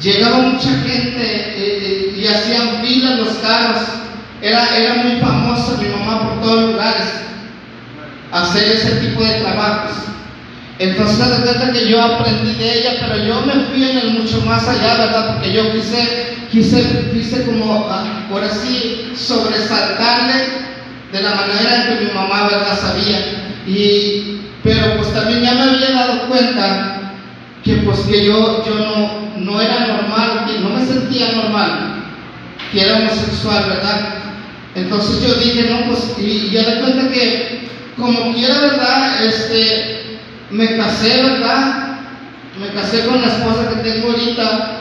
Llegaba 0.00 0.38
mucha 0.38 0.68
gente 0.68 1.54
eh, 1.56 2.14
y 2.16 2.26
hacían 2.26 2.82
fila 2.84 3.12
en 3.12 3.18
los 3.18 3.34
carros. 3.38 3.82
Era, 4.40 4.76
era 4.76 4.94
muy 4.96 5.20
famosa 5.20 5.80
mi 5.80 5.88
mamá 5.88 6.28
por 6.28 6.40
todos 6.42 6.72
lugares 6.72 7.28
hacer 8.32 8.72
ese 8.72 8.90
tipo 8.96 9.22
de 9.22 9.40
trabajos. 9.40 9.96
Entonces, 10.78 11.18
de 11.18 11.42
cuenta 11.42 11.72
que 11.72 11.88
yo 11.88 12.00
aprendí 12.00 12.54
de 12.54 12.78
ella, 12.78 12.92
pero 13.00 13.24
yo 13.24 13.40
me 13.40 13.64
fui 13.66 13.90
en 13.90 13.98
el 13.98 14.10
mucho 14.10 14.40
más 14.42 14.66
allá, 14.68 14.94
¿verdad? 14.94 15.34
Porque 15.34 15.52
yo 15.52 15.72
quise, 15.72 16.36
quise, 16.52 17.10
quise 17.12 17.44
como, 17.44 17.88
por 18.30 18.44
así, 18.44 19.12
sobresaltarle 19.16 20.44
de 21.10 21.22
la 21.22 21.34
manera 21.34 21.86
que 21.88 22.04
mi 22.04 22.12
mamá, 22.12 22.48
¿verdad? 22.48 22.78
Sabía. 22.80 23.18
Y, 23.66 24.40
pero 24.62 24.96
pues 24.96 25.12
también 25.12 25.42
ya 25.42 25.54
me 25.54 25.62
había 25.62 25.90
dado 25.90 26.28
cuenta 26.28 27.12
que 27.64 27.74
pues 27.78 28.00
que 28.00 28.24
yo, 28.24 28.64
yo 28.64 28.74
no, 28.74 29.28
no 29.36 29.60
era 29.60 29.86
normal, 29.86 30.46
que 30.46 30.60
no 30.60 30.70
me 30.70 30.84
sentía 30.84 31.32
normal, 31.32 32.04
que 32.72 32.80
era 32.80 32.98
homosexual, 32.98 33.64
¿verdad? 33.68 34.14
Entonces 34.74 35.22
yo 35.22 35.34
dije, 35.34 35.68
no, 35.70 35.86
pues, 35.86 36.14
y 36.18 36.50
ya 36.50 36.62
de 36.62 36.80
cuenta 36.80 37.10
que 37.12 37.68
como 37.96 38.32
quiera, 38.32 38.60
¿verdad? 38.60 39.24
Este, 39.24 40.18
me 40.50 40.76
casé, 40.76 41.22
¿verdad? 41.22 41.98
Me 42.60 42.68
casé 42.68 43.06
con 43.06 43.20
la 43.20 43.28
esposa 43.28 43.68
que 43.70 43.90
tengo 43.90 44.10
ahorita, 44.10 44.80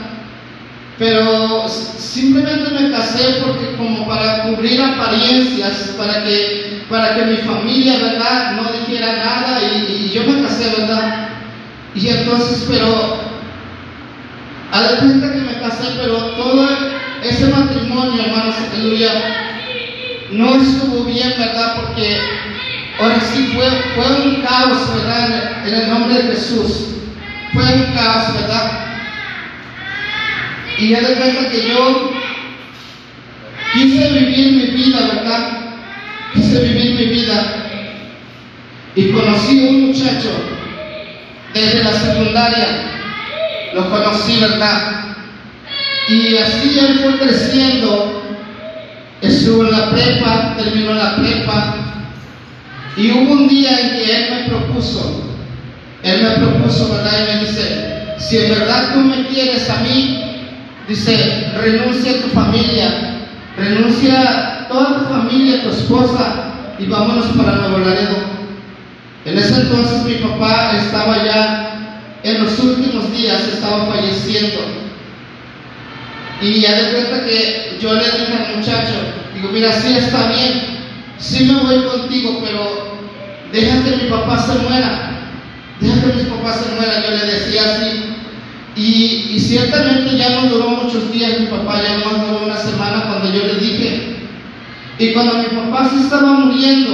pero 0.98 1.68
simplemente 1.68 2.72
me 2.72 2.92
casé 2.92 3.42
porque 3.46 3.76
como 3.76 4.08
para 4.08 4.44
cubrir 4.44 4.82
apariencias, 4.82 5.96
para 5.98 6.24
que, 6.24 6.77
para 6.90 7.16
que 7.16 7.26
mi 7.26 7.38
familia, 7.38 7.98
¿verdad? 7.98 8.54
No 8.54 8.72
dijera 8.72 9.18
nada 9.18 9.60
y, 9.62 10.12
yo 10.14 10.24
me 10.24 10.44
casé, 10.44 10.74
¿verdad? 10.78 11.30
Y 11.94 12.08
entonces, 12.08 12.66
pero, 12.70 13.18
a 14.72 14.82
la 14.82 15.00
cuenta 15.00 15.34
que 15.34 15.40
me 15.40 15.60
casé, 15.60 15.88
pero 15.98 16.18
todo 16.18 16.68
ese 17.24 17.48
matrimonio, 17.48 18.24
hermanos, 18.24 18.56
aleluya, 18.72 19.12
no 20.32 20.56
estuvo 20.56 21.04
bien, 21.06 21.34
¿verdad? 21.38 21.76
Porque 21.76 22.22
ahora 23.00 23.20
sí 23.20 23.52
fue, 23.54 23.68
fue 23.96 24.22
un 24.22 24.42
caos, 24.42 24.94
¿verdad? 24.96 25.68
En 25.68 25.74
el 25.74 25.90
nombre 25.90 26.22
de 26.22 26.36
Jesús. 26.36 26.90
Fue 27.54 27.64
un 27.64 27.94
caos, 27.94 28.34
¿verdad? 28.34 28.72
Y 30.78 30.90
ya 30.90 31.02
de 31.02 31.16
cuenta 31.16 31.50
que 31.50 31.70
yo 31.70 32.12
quise 33.74 34.12
vivir 34.12 34.52
mi 34.54 34.84
vida, 34.84 35.00
¿verdad? 35.14 35.57
Quise 36.38 36.62
vivir 36.62 36.94
mi 36.96 37.06
vida. 37.08 37.66
Y 38.96 39.10
conocí 39.10 39.68
a 39.68 39.70
un 39.70 39.88
muchacho 39.88 40.30
desde 41.54 41.84
la 41.84 41.92
secundaria. 41.92 42.68
Lo 43.74 43.90
conocí, 43.90 44.38
¿verdad? 44.40 45.16
Y 46.08 46.38
así 46.38 46.80
él 46.80 47.00
fue 47.00 47.18
creciendo. 47.20 48.24
Estuvo 49.22 49.66
en 49.66 49.72
la 49.72 49.90
prepa, 49.90 50.56
terminó 50.58 50.94
la 50.94 51.18
prepa. 51.18 51.76
Y 52.96 53.12
hubo 53.12 53.34
un 53.34 53.48
día 53.50 53.78
en 53.80 53.90
que 53.90 54.16
él 54.16 54.26
me 54.32 54.50
propuso, 54.50 55.24
él 56.02 56.24
me 56.24 56.30
propuso, 56.30 56.94
¿verdad? 56.94 57.20
Y 57.20 57.36
me 57.36 57.46
dice, 57.46 58.16
si 58.18 58.38
en 58.38 58.50
verdad 58.52 58.94
tú 58.94 59.02
me 59.02 59.28
quieres 59.28 59.70
a 59.70 59.78
mí, 59.78 60.28
Dice, 60.88 61.52
renuncia 61.58 62.12
a 62.12 62.22
tu 62.22 62.30
familia, 62.30 63.20
renuncia 63.58 64.57
toda 64.68 65.00
tu 65.00 65.06
familia, 65.06 65.64
tu 65.64 65.70
esposa, 65.70 66.48
y 66.80 66.86
vámonos 66.86 67.26
para 67.38 67.56
Nuevo 67.58 67.80
Laredo. 67.80 68.18
En 69.26 69.38
ese 69.38 69.62
entonces 69.62 70.04
mi 70.04 70.14
papá 70.16 70.72
estaba 70.78 71.24
ya 71.24 71.68
en 72.24 72.44
los 72.44 72.60
últimos 72.60 73.12
días, 73.12 73.42
estaba 73.48 73.86
falleciendo. 73.88 74.60
Y 76.42 76.62
ya 76.62 76.80
de 76.80 76.92
cuenta 76.92 77.26
que 77.26 77.78
yo 77.82 77.94
le 77.94 78.04
dije 78.04 78.46
al 78.48 78.58
muchacho, 78.58 78.94
digo, 79.34 79.50
mira, 79.52 79.72
sí 79.74 79.94
está 79.98 80.32
bien, 80.32 80.62
sí 81.18 81.46
me 81.46 81.60
voy 81.62 81.84
contigo, 81.84 82.42
pero 82.46 82.98
deja 83.52 83.84
que 83.84 84.04
mi 84.04 84.10
papá 84.10 84.40
se 84.40 84.60
muera, 84.60 85.12
deja 85.80 86.02
que 86.02 86.24
mi 86.24 86.30
papá 86.30 86.54
se 86.54 86.76
muera. 86.76 87.04
Yo 87.04 87.16
le 87.16 87.34
decía 87.34 87.62
así, 87.64 88.04
y, 88.76 89.36
y, 89.36 89.40
ciertamente 89.40 90.16
ya 90.16 90.30
no 90.30 90.50
duró 90.50 90.70
muchos 90.70 91.12
días 91.12 91.40
mi 91.40 91.48
papá, 91.48 91.82
ya 91.82 91.98
no 91.98 92.28
duró 92.28 92.46
una 92.46 92.58
semana 92.58 93.06
cuando 93.08 93.34
yo 93.34 93.48
le 93.48 93.56
dije. 93.56 94.17
Y 95.00 95.14
cuando 95.14 95.36
mi 95.36 95.46
papá 95.46 95.90
se 95.90 96.02
estaba 96.02 96.32
muriendo, 96.34 96.94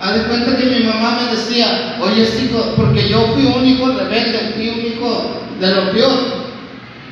haz 0.00 0.14
de 0.14 0.22
cuenta 0.24 0.56
que 0.56 0.66
mi 0.66 0.84
mamá 0.84 1.20
me 1.20 1.36
decía, 1.36 1.96
oye 2.00 2.22
hijo, 2.22 2.74
porque 2.76 3.08
yo 3.08 3.20
fui 3.34 3.44
un 3.44 3.64
hijo 3.64 3.86
rebelde, 3.92 4.52
fui 4.56 4.68
un 4.68 4.80
hijo 4.80 5.42
de 5.60 5.74
lo 5.74 5.92
peor. 5.92 6.40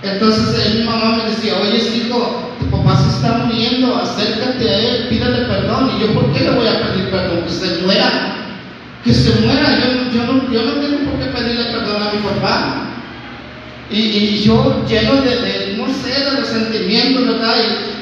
Entonces 0.02 0.74
mi 0.74 0.82
mamá 0.82 1.16
me 1.16 1.30
decía, 1.30 1.54
oye 1.62 1.78
hijo, 1.78 2.54
tu 2.58 2.66
papá 2.66 2.96
se 2.96 3.10
está 3.10 3.44
muriendo, 3.44 3.96
acércate 3.96 4.68
a 4.68 4.78
él, 4.78 5.08
pídale 5.08 5.44
perdón. 5.46 5.92
Y 5.96 6.00
yo, 6.00 6.14
¿por 6.14 6.32
qué 6.32 6.40
le 6.40 6.50
voy 6.50 6.66
a 6.66 6.82
pedir 6.82 7.10
perdón? 7.10 7.44
Que 7.44 7.50
se 7.50 7.82
muera, 7.82 8.36
que 9.04 9.14
se 9.14 9.40
muera. 9.40 9.78
Yo, 9.78 10.18
yo, 10.18 10.32
no, 10.32 10.52
yo 10.52 10.62
no 10.62 10.72
tengo 10.80 11.10
por 11.10 11.20
qué 11.20 11.26
pedirle 11.26 11.64
perdón 11.66 12.02
a 12.02 12.12
mi 12.12 12.18
papá. 12.22 12.87
Y, 13.90 13.96
y, 13.96 14.42
yo 14.44 14.84
lleno 14.86 15.22
de, 15.22 15.36
de, 15.36 15.74
no 15.78 15.86
sé, 15.88 16.24
de 16.24 16.40
los 16.40 16.48
sentimientos, 16.48 17.26
¿verdad? 17.26 17.54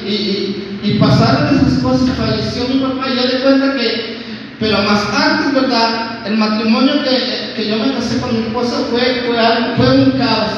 Y, 0.05 0.09
y, 0.09 0.79
y, 0.83 0.93
pasaron 0.99 1.55
esas 1.55 1.79
cosas, 1.79 2.09
falleció 2.17 2.67
mi 2.67 2.79
papá, 2.81 3.07
y 3.09 3.15
ya 3.15 3.23
de 3.23 3.39
cuenta 3.39 3.73
que, 3.73 4.17
pero 4.59 4.81
más 4.83 5.01
antes, 5.13 5.53
¿verdad? 5.53 6.27
El 6.27 6.37
matrimonio 6.37 7.03
que, 7.03 7.53
que 7.55 7.69
yo 7.69 7.77
me 7.77 7.93
casé 7.93 8.19
con 8.19 8.33
mi 8.33 8.47
esposa 8.47 8.85
fue, 8.91 9.23
fue, 9.27 9.37
fue 9.77 9.95
un 9.95 10.11
caos, 10.11 10.51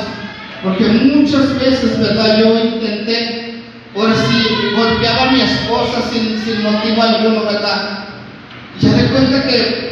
porque 0.63 0.86
muchas 0.86 1.59
veces, 1.59 2.00
¿verdad? 2.00 2.39
Yo 2.39 2.57
intenté, 2.57 3.62
ahora 3.95 4.15
sí, 4.15 4.48
golpeaba 4.75 5.29
a 5.29 5.31
mi 5.31 5.41
esposa 5.41 6.01
sin, 6.12 6.39
sin 6.43 6.63
motivo 6.63 7.03
alguno, 7.03 7.43
¿verdad? 7.45 8.05
Ya 8.81 8.93
de 8.93 9.09
cuenta 9.09 9.48
que 9.48 9.88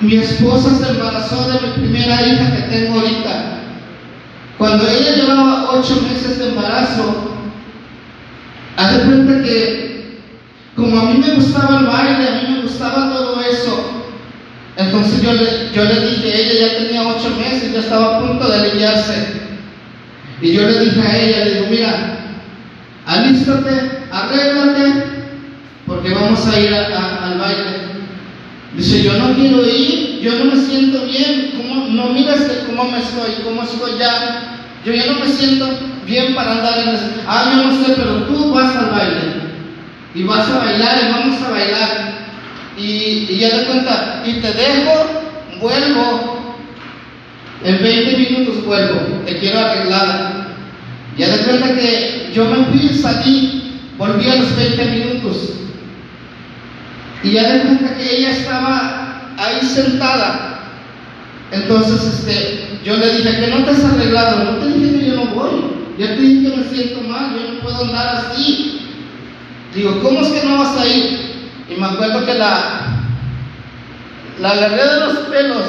mi 0.00 0.16
esposa 0.16 0.74
se 0.74 0.90
embarazó 0.90 1.50
de 1.50 1.66
mi 1.66 1.72
primera 1.74 2.26
hija 2.26 2.54
que 2.54 2.62
tengo 2.62 3.00
ahorita. 3.00 3.60
Cuando 4.58 4.88
ella 4.88 5.14
llevaba 5.14 5.70
ocho 5.72 6.00
meses 6.02 6.38
de 6.38 6.48
embarazo, 6.48 7.30
haz 8.76 8.96
de 8.96 9.04
cuenta 9.04 9.42
que 9.42 10.20
como 10.74 10.98
a 10.98 11.04
mí 11.04 11.18
me 11.18 11.34
gustaba 11.34 11.80
el 11.80 11.86
baile, 11.86 12.28
a 12.28 12.42
mí 12.42 12.54
me 12.54 12.62
gustaba 12.62 13.10
todo 13.16 13.40
eso, 13.40 13.96
entonces 14.76 15.22
yo 15.22 15.32
le, 15.32 15.72
yo 15.74 15.84
le 15.84 16.06
dije, 16.06 16.42
ella 16.42 16.66
ya 16.66 16.78
tenía 16.78 17.08
ocho 17.08 17.30
meses, 17.38 17.72
ya 17.72 17.80
estaba 17.80 18.16
a 18.16 18.20
punto 18.20 18.46
de 18.46 18.54
aliviarse. 18.54 19.46
Y 20.42 20.52
yo 20.52 20.68
le 20.68 20.80
dije 20.80 21.00
a 21.00 21.16
ella, 21.16 21.44
le 21.46 21.54
digo, 21.54 21.66
mira, 21.70 22.18
alístate, 23.06 24.02
arréglate, 24.10 25.04
porque 25.86 26.10
vamos 26.12 26.46
a 26.46 26.60
ir 26.60 26.74
al 26.74 27.38
baile. 27.38 27.85
Dice, 28.74 29.02
yo 29.02 29.14
no 29.14 29.34
quiero 29.34 29.64
ir, 29.64 30.20
yo 30.20 30.38
no 30.38 30.46
me 30.46 30.56
siento 30.56 31.04
bien, 31.06 31.52
¿cómo? 31.56 31.86
no 31.88 32.08
miras 32.10 32.40
que 32.40 32.66
cómo 32.66 32.90
me 32.90 32.98
estoy, 32.98 33.42
cómo 33.44 33.62
estoy 33.62 33.98
ya, 33.98 34.60
yo 34.84 34.92
ya 34.92 35.06
no 35.06 35.20
me 35.20 35.28
siento 35.28 35.68
bien 36.04 36.34
para 36.34 36.52
andar 36.52 36.78
en 36.80 36.94
eso. 36.94 37.04
Ah, 37.26 37.52
yo 37.54 37.64
no 37.64 37.84
sé, 37.84 37.94
pero 37.96 38.24
tú 38.24 38.52
vas 38.52 38.76
al 38.76 38.90
baile 38.90 39.46
y 40.14 40.22
vas 40.22 40.48
a 40.48 40.58
bailar 40.58 40.98
y 41.02 41.12
vamos 41.12 41.42
a 41.42 41.50
bailar. 41.50 42.16
Y, 42.78 43.26
y 43.30 43.38
ya 43.38 43.56
de 43.56 43.64
cuenta, 43.64 44.22
y 44.26 44.34
te 44.34 44.52
dejo, 44.52 45.22
vuelvo, 45.60 46.56
en 47.64 47.82
20 47.82 48.16
minutos 48.16 48.64
vuelvo, 48.64 49.22
te 49.24 49.38
quiero 49.38 49.58
arreglada. 49.58 50.48
Ya 51.16 51.28
de 51.28 51.44
cuenta 51.44 51.74
que 51.74 52.30
yo 52.34 52.44
me 52.44 52.64
fui, 52.66 52.88
salí, 52.90 53.80
volví 53.96 54.28
a 54.28 54.36
los 54.36 54.54
20 54.56 54.84
minutos. 54.84 55.52
Y 57.26 57.32
ya 57.32 57.54
de 57.54 57.60
cuenta 57.62 57.96
que 57.96 58.18
ella 58.18 58.30
estaba 58.30 59.32
ahí 59.36 59.60
sentada. 59.66 60.60
Entonces 61.50 62.04
este, 62.04 62.78
yo 62.84 62.96
le 62.96 63.16
dije 63.16 63.40
que 63.40 63.48
no 63.48 63.64
te 63.64 63.70
has 63.72 63.84
arreglado, 63.84 64.44
no 64.44 64.58
te 64.58 64.66
dije 64.68 65.00
que 65.00 65.06
yo 65.06 65.16
no 65.16 65.26
voy. 65.34 65.50
Ya 65.98 66.06
te 66.06 66.20
dije 66.20 66.48
que 66.48 66.56
me 66.56 66.64
siento 66.64 67.00
mal, 67.00 67.32
yo 67.34 67.54
no 67.54 67.60
puedo 67.62 67.84
andar 67.84 68.16
así. 68.16 68.80
Digo, 69.74 70.00
¿cómo 70.02 70.20
es 70.20 70.28
que 70.28 70.46
no 70.46 70.58
vas 70.58 70.76
a 70.78 70.86
ir? 70.86 71.18
Y 71.68 71.80
me 71.80 71.86
acuerdo 71.86 72.24
que 72.24 72.34
la, 72.34 73.02
la 74.40 74.50
agarré 74.50 74.86
de 74.86 75.00
los 75.00 75.18
pelos 75.28 75.64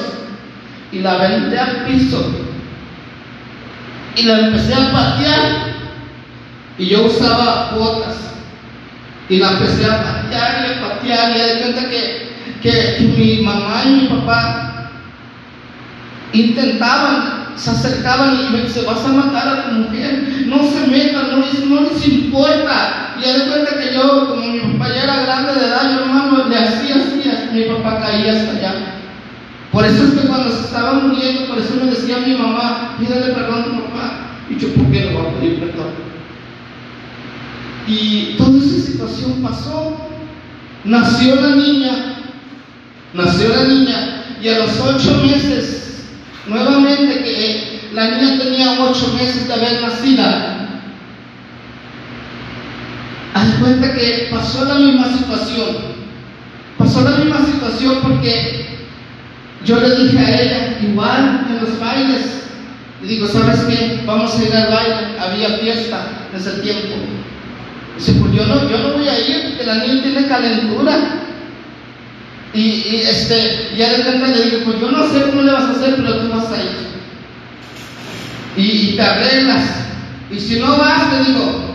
y 0.91 0.99
la 0.99 1.13
aventé 1.13 1.57
al 1.57 1.85
piso. 1.85 2.23
Y 4.15 4.23
la 4.23 4.39
empecé 4.41 4.75
a 4.75 4.91
patear. 4.91 5.73
Y 6.77 6.85
yo 6.85 7.07
usaba 7.07 7.71
botas. 7.75 8.27
Y 9.29 9.37
la 9.37 9.51
empecé 9.51 9.85
a 9.85 10.03
patear 10.03 10.65
y 10.65 10.71
a 10.71 10.87
patear. 10.87 11.35
Y 11.35 11.39
de 11.39 11.61
cuenta 11.61 11.89
que, 11.89 12.31
que, 12.61 13.13
mi 13.17 13.41
mamá 13.43 13.83
y 13.85 13.89
mi 13.89 14.07
papá 14.07 14.91
intentaban, 16.33 17.47
se 17.55 17.71
acercaban 17.71 18.39
y 18.39 18.53
me 18.53 18.61
dice, 18.63 18.81
vas 18.85 19.03
a 19.03 19.09
matar 19.09 19.47
a 19.47 19.69
tu 19.69 19.75
mujer, 19.75 20.45
no 20.45 20.63
se 20.63 20.87
metan, 20.87 21.31
no 21.31 21.37
les, 21.37 21.65
no 21.65 21.81
les 21.81 22.07
importa. 22.07 23.15
Y 23.17 23.21
de 23.21 23.47
cuenta 23.47 23.77
que 23.77 23.93
yo, 23.93 24.29
como 24.29 24.41
mi 24.41 24.59
papá 24.59 24.93
ya 24.93 25.03
era 25.03 25.23
grande 25.23 25.53
de 25.53 25.67
edad, 25.67 25.91
yo 25.91 26.01
hermano 26.01 26.47
le 26.47 26.57
hacía 26.57 26.95
así, 26.95 27.29
hasta 27.29 27.51
mi 27.51 27.63
papá 27.63 27.99
caía 27.99 28.33
hasta 28.33 28.51
allá. 28.51 28.97
Por 29.71 29.85
eso 29.85 30.03
es 30.05 30.11
que 30.11 30.27
cuando 30.27 30.49
se 30.49 30.61
estaba 30.61 30.93
muriendo, 30.93 31.45
por 31.47 31.57
eso 31.57 31.75
me 31.75 31.91
decía 31.91 32.17
mi 32.19 32.33
mamá, 32.35 32.95
pídale 32.97 33.33
perdón 33.33 33.61
a 33.61 33.65
tu 33.65 33.71
papá. 33.83 34.13
Y 34.49 34.57
yo, 34.57 34.73
¿por 34.73 34.91
qué 34.91 35.01
le 35.01 35.13
voy 35.13 35.25
a 35.25 35.39
pedir 35.39 35.59
perdón? 35.59 36.07
Y 37.87 38.35
pasó. 39.43 39.97
Nació 40.83 41.35
la 41.35 41.55
niña, 41.55 41.91
nació 43.13 43.49
la 43.49 43.63
niña, 43.63 44.23
y 44.41 44.47
a 44.47 44.59
los 44.59 44.79
ocho 44.79 45.21
meses, 45.25 46.05
nuevamente 46.47 47.23
que 47.23 47.89
la 47.93 48.11
niña 48.11 48.37
tenía 48.41 48.83
ocho 48.83 49.13
meses 49.13 49.47
de 49.47 49.53
haber 49.53 49.81
nacido, 49.81 50.23
haz 53.33 53.53
cuenta 53.59 53.93
que 53.93 54.29
pasó 54.31 54.65
la 54.65 54.75
misma 54.75 55.07
situación. 55.17 55.97
Pasó 56.77 57.01
la 57.01 57.17
misma 57.17 57.45
situación 57.45 57.97
porque 58.03 58.67
yo 59.65 59.79
le 59.79 59.95
dije 59.95 60.19
a 60.19 60.41
ella, 60.41 60.79
igual 60.81 61.47
en 61.49 61.59
los 61.59 61.79
bailes, 61.79 62.43
le 63.01 63.07
digo, 63.07 63.27
¿sabes 63.27 63.61
qué? 63.61 64.03
Vamos 64.05 64.37
a 64.37 64.43
ir 64.43 64.55
al 64.55 64.71
baile, 64.71 65.19
había 65.19 65.57
fiesta 65.57 66.27
en 66.31 66.39
ese 66.39 66.51
tiempo. 66.61 66.95
Dice, 67.97 68.11
pues 68.13 68.33
yo 68.33 68.45
no, 68.45 68.69
yo 68.69 68.77
no 68.77 68.91
voy 68.91 69.07
a 69.07 69.19
ir 69.19 69.49
porque 69.49 69.65
la 69.65 69.75
niña 69.75 70.03
tiene 70.03 70.27
calentura. 70.27 70.93
Y, 72.53 72.61
y 72.61 73.03
este, 73.07 73.71
ya 73.75 73.89
de 73.89 73.97
repente 73.97 74.27
le 74.27 74.45
digo, 74.45 74.65
pues 74.65 74.79
yo 74.79 74.91
no 74.91 75.03
sé 75.07 75.23
cómo 75.23 75.41
le 75.41 75.51
vas 75.51 75.63
a 75.63 75.71
hacer, 75.71 75.95
pero 75.95 76.19
tú 76.19 76.29
vas 76.29 76.51
a 76.51 76.61
ir. 76.61 76.87
Y, 78.55 78.61
y 78.61 78.95
te 78.95 79.01
arreglas. 79.01 79.63
Y 80.31 80.39
si 80.39 80.59
no 80.59 80.77
vas, 80.77 81.09
te 81.09 81.31
digo, 81.31 81.67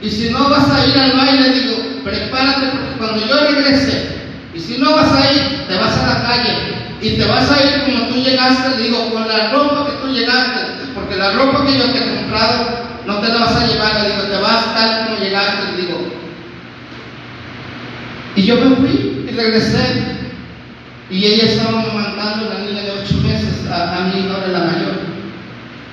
y 0.00 0.10
si 0.10 0.30
no 0.30 0.48
vas 0.48 0.70
a 0.70 0.86
ir 0.86 0.98
al 0.98 1.12
baile, 1.12 1.50
digo, 1.50 1.76
prepárate 2.04 2.66
porque 2.66 2.98
cuando 2.98 3.26
yo 3.26 3.40
regrese, 3.40 4.16
y 4.54 4.60
si 4.60 4.78
no 4.78 4.94
vas 4.94 5.12
a 5.12 5.32
ir, 5.32 5.66
te 5.68 5.74
vas 5.74 5.96
a 5.98 6.06
la 6.06 6.22
calle. 6.22 6.76
Y 7.02 7.10
te 7.10 7.24
vas 7.26 7.50
a 7.50 7.62
ir 7.62 7.84
como 7.84 8.08
tú 8.08 8.14
llegaste, 8.22 8.82
digo, 8.82 9.10
con 9.10 9.28
la 9.28 9.50
ropa 9.50 9.86
que 9.86 10.06
tú 10.06 10.12
llegaste, 10.12 10.60
porque 10.94 11.16
la 11.16 11.32
ropa 11.32 11.66
que 11.66 11.78
yo 11.78 11.84
te 11.92 11.98
he 11.98 12.16
comprado 12.16 12.95
no 13.06 13.18
te 13.20 13.28
la 13.28 13.38
vas 13.38 13.56
a 13.56 13.66
llevar, 13.66 14.02
le 14.02 14.10
digo, 14.10 14.22
te 14.22 14.42
vas 14.42 14.74
tal 14.74 15.06
como 15.06 15.20
llegaste, 15.20 15.72
le 15.72 15.82
digo. 15.82 15.98
Y 18.34 18.42
yo 18.42 18.56
me 18.56 18.76
fui 18.76 19.24
y 19.28 19.32
regresé. 19.32 20.16
Y 21.08 21.24
ella 21.24 21.44
estaba 21.44 21.82
amamantando 21.82 22.50
a 22.50 22.54
la 22.54 22.60
niña 22.60 22.82
de 22.82 22.90
ocho 22.90 23.16
meses, 23.22 23.64
a, 23.70 23.96
a 23.96 24.00
mi 24.08 24.20
hija 24.20 24.34
ahora 24.34 24.48
la 24.48 24.58
mayor. 24.58 25.16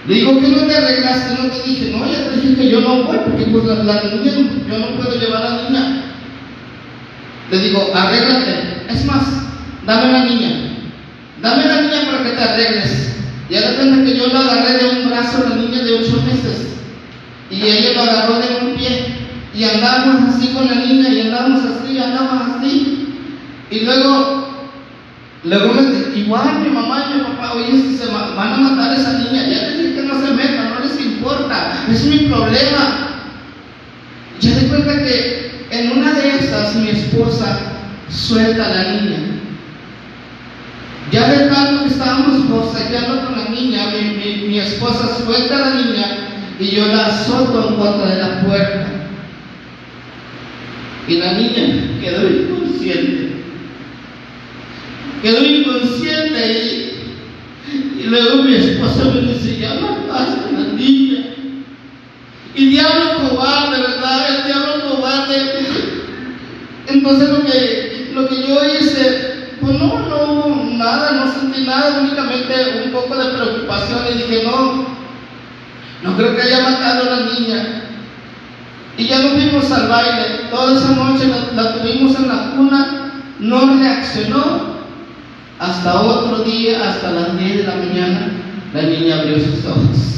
Le 0.08 0.16
digo, 0.16 0.40
¿qué 0.42 0.48
no 0.50 0.64
te 0.64 0.76
arreglaste? 0.76 1.42
No 1.42 1.50
te 1.50 1.70
dije, 1.70 1.92
no, 1.92 2.12
ya 2.12 2.30
te 2.30 2.36
dije 2.42 2.56
que 2.56 2.70
yo 2.70 2.82
no 2.82 3.04
voy, 3.04 3.18
porque 3.18 3.46
pues 3.46 3.64
la, 3.66 4.02
niña, 4.04 4.32
yo 4.68 4.80
no 4.80 4.96
puedo 4.98 5.20
llevar 5.20 5.44
a 5.44 5.50
la 5.50 5.70
niña. 5.70 6.04
Le 7.52 7.60
digo, 7.60 7.92
arréglate. 7.94 8.86
Es 8.90 9.06
más, 9.06 9.24
dame 9.86 10.12
la 10.12 10.26
niña. 10.26 10.50
Dame 11.42 11.66
la 11.66 11.82
niña 11.82 12.12
para 12.12 12.24
que 12.24 12.36
te 12.36 12.44
arregles. 12.44 13.16
Y 13.50 13.54
de 13.54 13.62
repente 13.62 14.12
que 14.12 14.18
yo 14.18 14.28
la 14.28 14.40
agarré 14.40 14.78
de 14.80 14.90
un 14.90 15.10
brazo 15.10 15.46
a 15.46 15.50
la 15.50 15.56
niña 15.58 15.84
de 15.84 15.94
ocho 15.94 16.22
meses. 16.24 16.74
Y 17.54 17.62
ella 17.66 17.94
lo 17.94 18.02
agarró 18.02 18.40
de 18.40 18.66
un 18.66 18.76
pie. 18.76 19.06
Y 19.56 19.64
andamos 19.64 20.34
así 20.36 20.48
con 20.48 20.66
la 20.66 20.76
niña, 20.76 21.10
y 21.10 21.22
andamos 21.22 21.62
así, 21.64 21.98
andamos 22.00 22.58
así. 22.58 23.08
Y 23.70 23.80
luego, 23.82 24.68
luego 25.44 25.74
me, 25.74 26.20
igual 26.20 26.60
mi 26.60 26.70
mamá 26.70 27.06
y 27.12 27.18
mi 27.18 27.24
papá, 27.24 27.54
oye, 27.54 27.72
si 27.82 27.98
se 27.98 28.08
va- 28.08 28.34
van 28.36 28.54
a 28.54 28.58
matar 28.58 28.92
a 28.92 28.96
esa 28.96 29.14
niña, 29.20 29.48
ya 29.48 29.62
les 29.68 29.78
dije 29.78 29.96
que 29.96 30.04
no 30.04 30.20
se 30.20 30.34
metan, 30.34 30.74
no 30.74 30.80
les 30.80 31.00
importa, 31.06 31.84
es 31.92 32.06
mi 32.06 32.18
problema. 32.30 33.10
Ya 34.40 34.56
de 34.56 34.68
cuenta 34.68 34.94
que 35.04 35.68
en 35.70 35.92
una 35.98 36.14
de 36.14 36.30
esas 36.40 36.76
mi 36.76 36.90
esposa 36.90 37.60
suelta 38.10 38.66
a 38.66 38.70
la 38.70 38.84
niña. 38.94 39.18
Ya 41.12 41.28
de 41.30 41.48
tanto 41.50 41.84
que 41.84 41.90
estábamos 41.90 42.44
forcejeando 42.50 43.26
con 43.26 43.38
la 43.38 43.50
niña, 43.50 43.86
mi, 43.92 44.18
mi- 44.18 44.48
mi 44.48 44.60
esposa 44.60 45.10
suelta 45.24 45.56
a 45.56 45.60
la 45.70 45.76
niña 45.76 46.23
y 46.60 46.68
yo 46.68 46.86
la 46.88 47.08
azoto 47.08 47.70
en 47.70 47.76
contra 47.76 48.10
de 48.10 48.22
la 48.22 48.42
puerta. 48.42 48.88
Y 51.08 51.18
la 51.18 51.34
niña 51.34 52.00
quedó 52.02 52.28
inconsciente. 52.30 53.34
Quedó 55.22 55.44
inconsciente 55.44 56.52
y, 56.52 58.02
y 58.02 58.04
luego 58.04 58.44
mi 58.44 58.56
esposa 58.56 59.06
me 59.06 59.22
dice, 59.22 59.58
ya 59.60 59.74
mataste 59.76 60.50
a 60.50 60.60
la 60.60 60.74
niña. 60.74 61.26
Y 62.56 62.66
diablo 62.68 63.30
cobarde, 63.30 63.82
¿verdad? 63.82 64.38
El 64.38 64.46
diablo 64.46 64.90
cobarde. 64.90 65.36
Entonces 66.88 67.30
lo 67.30 67.44
que, 67.44 68.12
lo 68.14 68.28
que 68.28 68.36
yo 68.48 68.60
hice, 68.66 69.50
pues 69.60 69.74
no, 69.80 70.00
no 70.08 70.72
nada, 70.78 71.12
no 71.14 71.32
sentí 71.32 71.64
nada, 71.64 72.02
únicamente 72.02 72.84
un 72.86 72.92
poco 72.92 73.16
de 73.16 73.34
preocupación 73.34 74.00
y 74.12 74.18
dije, 74.18 74.44
no, 74.46 75.03
no 76.04 76.18
creo 76.18 76.36
que 76.36 76.42
haya 76.42 76.62
matado 76.62 77.04
a 77.04 77.16
la 77.16 77.34
niña. 77.34 77.84
Y 78.98 79.08
ya 79.08 79.20
nos 79.20 79.32
fuimos 79.34 79.72
al 79.72 79.88
baile, 79.88 80.50
toda 80.52 80.78
esa 80.78 80.92
noche 80.92 81.28
la, 81.28 81.64
la 81.64 81.74
tuvimos 81.74 82.16
en 82.16 82.28
la 82.28 82.52
cuna, 82.52 83.14
no 83.40 83.80
reaccionó. 83.80 84.74
Hasta 85.60 86.02
otro 86.02 86.44
día, 86.44 86.90
hasta 86.90 87.12
las 87.12 87.40
10 87.40 87.58
de 87.58 87.64
la 87.64 87.76
mañana, 87.76 88.32
la 88.74 88.82
niña 88.82 89.20
abrió 89.20 89.40
sus 89.40 89.66
ojos. 89.66 90.14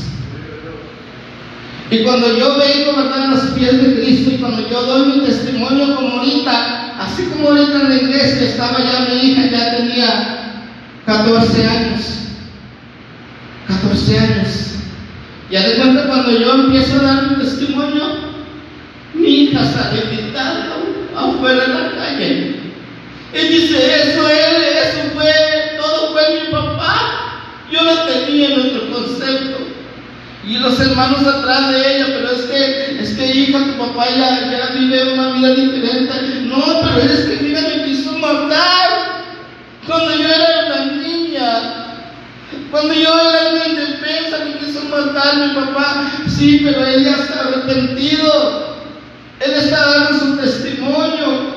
Y 1.92 2.04
cuando 2.04 2.36
yo 2.36 2.58
vengo, 2.58 2.98
¿verdad?, 2.98 3.26
a 3.26 3.28
los 3.28 3.42
pies 3.52 3.82
de 3.82 4.02
Cristo 4.02 4.32
y 4.34 4.38
cuando 4.38 4.68
yo 4.68 4.82
doy 4.82 5.14
mi 5.14 5.26
testimonio 5.26 5.96
como 5.96 6.18
ahorita, 6.18 6.96
así 7.00 7.26
como 7.26 7.50
ahorita 7.50 7.82
en 7.82 7.90
la 7.90 7.96
iglesia 7.96 8.48
estaba 8.48 8.80
ya 8.80 9.08
mi 9.08 9.30
hija, 9.30 9.46
ya 9.52 9.78
tenía 9.78 10.64
14 11.06 11.68
años. 11.68 12.02
14 13.68 14.20
años. 14.20 14.75
Ya 15.50 15.62
de 15.62 15.76
cuenta 15.76 16.08
cuando 16.08 16.32
yo 16.32 16.54
empiezo 16.54 16.96
a 16.96 17.04
dar 17.04 17.24
mi 17.30 17.36
testimonio, 17.36 18.04
mi 19.14 19.28
hija 19.28 19.64
sale 19.64 20.02
gritando 20.12 20.76
afuera 21.16 21.66
en 21.66 21.74
la 21.74 21.92
calle. 21.96 22.56
Y 23.34 23.48
dice, 23.48 23.78
eso 23.78 24.28
es, 24.28 24.88
eso 24.88 25.12
fue, 25.14 25.32
todo 25.78 26.14
fue 26.14 26.42
mi 26.42 26.52
papá. 26.52 27.42
Yo 27.72 27.84
no 27.84 28.04
tenía 28.04 28.50
en 28.50 28.60
otro 28.62 28.90
concepto. 28.92 29.58
Y 30.48 30.58
los 30.60 30.80
hermanos 30.80 31.26
atrás 31.26 31.72
de 31.72 31.96
ella, 31.96 32.06
pero 32.08 32.32
es 32.32 32.42
que, 32.44 33.02
es 33.02 33.14
que 33.14 33.36
hija, 33.36 33.66
tu 33.66 33.74
papá 33.74 34.08
ya, 34.10 34.52
ya 34.52 34.74
vive 34.74 35.14
una 35.14 35.32
vida 35.34 35.56
diferente. 35.56 36.14
No, 36.44 36.82
pero 36.82 37.14
es 37.14 37.26
que 37.26 37.44
mira, 37.44 37.62
me 37.62 37.86
quiso 37.86 38.14
matar 38.14 39.24
cuando 39.86 40.16
yo 40.16 40.28
era 40.28 40.66
una 40.68 40.86
niña. 40.94 41.75
Cuando 42.72 42.94
yo 42.94 43.10
era 43.20 43.52
una 43.54 43.68
indefensa, 43.68 44.46
me 44.46 44.58
quiso 44.58 44.84
matar 44.86 45.38
mi 45.38 45.54
papá. 45.54 46.12
Sí, 46.28 46.62
pero 46.64 46.86
ella 46.86 47.12
está 47.12 47.42
arrepentido. 47.42 48.76
Él 49.40 49.52
está 49.52 49.92
dando 49.92 50.20
su 50.20 50.38
testimonio. 50.38 51.56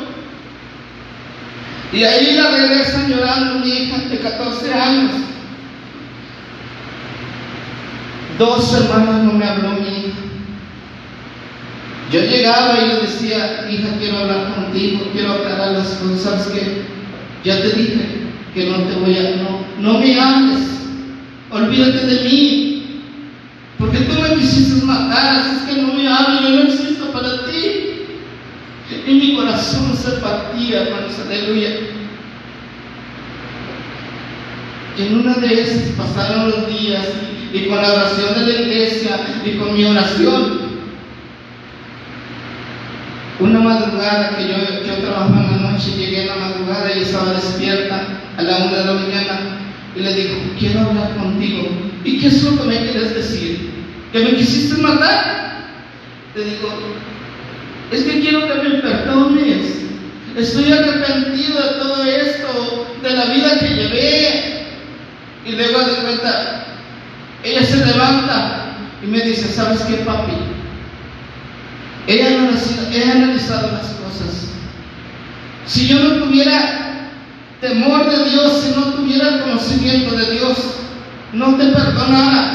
Y 1.92 2.04
ahí 2.04 2.36
la 2.36 2.50
regresa 2.50 3.08
llorando 3.08 3.60
mi 3.60 3.68
hija 3.68 3.98
de 4.10 4.18
14 4.18 4.74
años. 4.74 5.12
Dos 8.38 8.70
semanas 8.70 9.24
no 9.24 9.32
me 9.32 9.44
habló 9.44 9.70
mi 9.70 9.88
hija. 9.88 10.18
Yo 12.12 12.20
llegaba 12.20 12.78
y 12.78 12.88
le 12.88 13.00
decía, 13.00 13.68
hija, 13.70 13.88
quiero 13.98 14.18
hablar 14.18 14.54
contigo, 14.54 15.08
quiero 15.12 15.32
aclarar 15.32 15.72
las 15.72 15.88
cosas 15.94 16.46
que 16.48 16.82
ya 17.44 17.60
te 17.60 17.68
dije 17.70 18.28
que 18.54 18.70
no 18.70 18.78
te 18.84 18.94
voy 18.94 19.16
a, 19.16 19.36
no, 19.36 19.64
no 19.78 19.98
me 19.98 20.18
hables, 20.18 20.67
olvídate 21.50 22.06
de 22.06 22.24
mí, 22.24 23.02
porque 23.78 23.98
tú 23.98 24.20
me 24.20 24.34
quisiste 24.34 24.84
matar, 24.84 25.44
es 25.46 25.62
que 25.62 25.82
no 25.82 25.94
me 25.94 26.08
hables, 26.08 26.42
yo 26.42 26.50
no 26.50 26.62
existo 26.62 27.12
para 27.12 27.46
ti. 27.46 28.06
Y 29.06 29.14
mi 29.14 29.36
corazón 29.36 29.94
se 29.96 30.12
partía, 30.12 30.82
hermanos, 30.82 31.12
aleluya. 31.24 31.70
En 34.98 35.20
una 35.20 35.34
de 35.34 35.62
esas 35.62 35.90
pasaron 35.90 36.50
los 36.50 36.66
días 36.66 37.06
y, 37.52 37.66
con 37.66 37.80
la 37.80 37.92
oración 37.92 38.34
de 38.34 38.52
la 38.52 38.60
iglesia 38.60 39.20
y 39.44 39.56
con 39.58 39.74
mi 39.74 39.84
oración, 39.84 40.68
una 43.40 43.60
madrugada 43.60 44.36
que 44.36 44.48
yo, 44.48 44.56
yo 44.84 44.94
trabajaba 45.00 45.44
en 45.44 45.62
la 45.62 45.70
noche, 45.70 45.96
llegué 45.96 46.22
en 46.22 46.28
la 46.28 46.36
madrugada 46.36 46.92
y 46.92 47.02
estaba 47.02 47.32
despierta 47.34 48.02
a 48.36 48.42
la 48.42 48.56
una 48.56 48.78
de 48.78 48.84
la 48.84 48.94
mañana 48.94 49.47
y 49.98 50.00
le 50.00 50.14
dijo, 50.14 50.36
quiero 50.58 50.80
hablar 50.80 51.16
contigo. 51.16 51.68
¿Y 52.04 52.20
qué 52.20 52.28
es 52.28 52.42
lo 52.44 52.56
que 52.56 52.68
me 52.68 52.78
quieres 52.78 53.14
decir? 53.14 53.70
¿Que 54.12 54.20
me 54.20 54.36
quisiste 54.36 54.80
matar? 54.80 55.66
Le 56.36 56.44
digo, 56.44 56.68
es 57.90 58.04
que 58.04 58.20
quiero 58.20 58.46
que 58.46 58.68
me 58.68 58.74
perdones. 58.76 59.78
Estoy 60.36 60.70
arrepentido 60.70 61.60
de 61.60 61.68
todo 61.80 62.04
esto, 62.04 62.86
de 63.02 63.10
la 63.10 63.24
vida 63.24 63.58
que 63.58 63.68
llevé. 63.68 64.66
Y 65.44 65.52
luego 65.52 65.80
de 65.80 65.94
cuenta, 65.96 66.64
ella 67.42 67.64
se 67.64 67.84
levanta 67.84 68.76
y 69.02 69.06
me 69.08 69.20
dice, 69.20 69.48
¿sabes 69.48 69.80
qué, 69.80 69.94
papi? 69.96 70.32
Ella 72.06 72.28
ha 72.28 73.12
analizado 73.16 73.72
las 73.72 73.88
cosas. 73.94 74.52
Si 75.66 75.88
yo 75.88 75.98
no 75.98 76.24
tuviera 76.24 76.87
temor 77.60 78.10
de 78.10 78.30
Dios, 78.30 78.62
si 78.62 78.78
no 78.78 78.94
tuviera 78.94 79.42
conocimiento 79.42 80.14
de 80.16 80.32
Dios, 80.32 80.58
no 81.32 81.56
te 81.56 81.66
perdonara. 81.66 82.54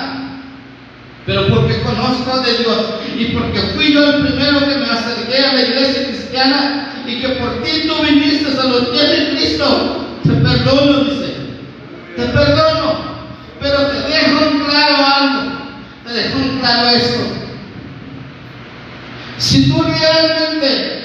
Pero 1.26 1.48
porque 1.48 1.82
conozco 1.82 2.42
de 2.42 2.58
Dios 2.58 2.78
y 3.18 3.26
porque 3.26 3.60
fui 3.76 3.94
yo 3.94 4.04
el 4.04 4.28
primero 4.28 4.60
que 4.60 4.76
me 4.76 4.90
acerqué 4.90 5.46
a 5.46 5.54
la 5.54 5.62
iglesia 5.62 6.08
cristiana 6.10 6.94
y 7.08 7.22
que 7.22 7.30
por 7.30 7.64
ti 7.64 7.88
tú 7.88 7.94
viniste 8.04 8.50
a 8.60 8.66
los 8.66 8.90
pies 8.90 9.10
de 9.10 9.30
Cristo, 9.32 10.18
te 10.24 10.32
perdono, 10.32 11.04
dice. 11.06 11.36
Te 12.16 12.24
perdono. 12.24 13.14
Pero 13.62 13.88
te 13.88 13.96
dejo 13.96 14.46
en 14.46 14.60
claro 14.66 15.06
algo. 15.16 15.52
Te 16.06 16.14
dejo 16.14 16.40
en 16.40 16.60
claro 16.60 16.90
esto. 16.90 17.24
Si 19.38 19.70
tú 19.70 19.82
realmente 19.82 21.04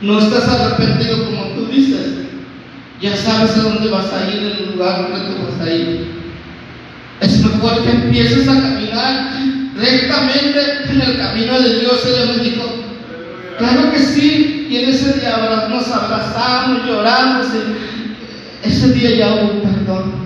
no 0.00 0.18
estás 0.18 0.48
arrepentido 0.48 1.24
como 1.24 1.44
tú 1.54 1.66
dices, 1.66 2.23
ya 3.04 3.14
sabes 3.18 3.54
a 3.58 3.60
dónde 3.64 3.90
vas 3.90 4.10
a 4.14 4.30
ir, 4.30 4.38
en 4.38 4.46
el 4.46 4.72
lugar 4.72 5.02
donde 5.02 5.26
tú 5.26 5.44
vas 5.44 5.60
a 5.60 5.70
ir. 5.70 6.06
Es 7.20 7.44
mejor 7.44 7.84
que 7.84 7.90
empieces 7.90 8.48
a 8.48 8.62
caminar 8.62 9.30
rectamente 9.76 10.58
en 10.88 11.00
el 11.02 11.18
camino 11.18 11.60
de 11.60 11.80
Dios. 11.80 12.00
Ella 12.06 12.32
me 12.32 12.42
dijo, 12.42 12.64
claro 13.58 13.92
que 13.92 13.98
sí. 13.98 14.68
Y 14.70 14.76
en 14.78 14.88
ese 14.88 15.20
día 15.20 15.36
nos 15.68 15.92
abrazamos, 15.92 16.86
lloramos. 16.86 17.46
Ese 18.62 18.92
día 18.94 19.16
ya 19.16 19.34
hubo 19.34 19.62
perdón. 19.62 20.24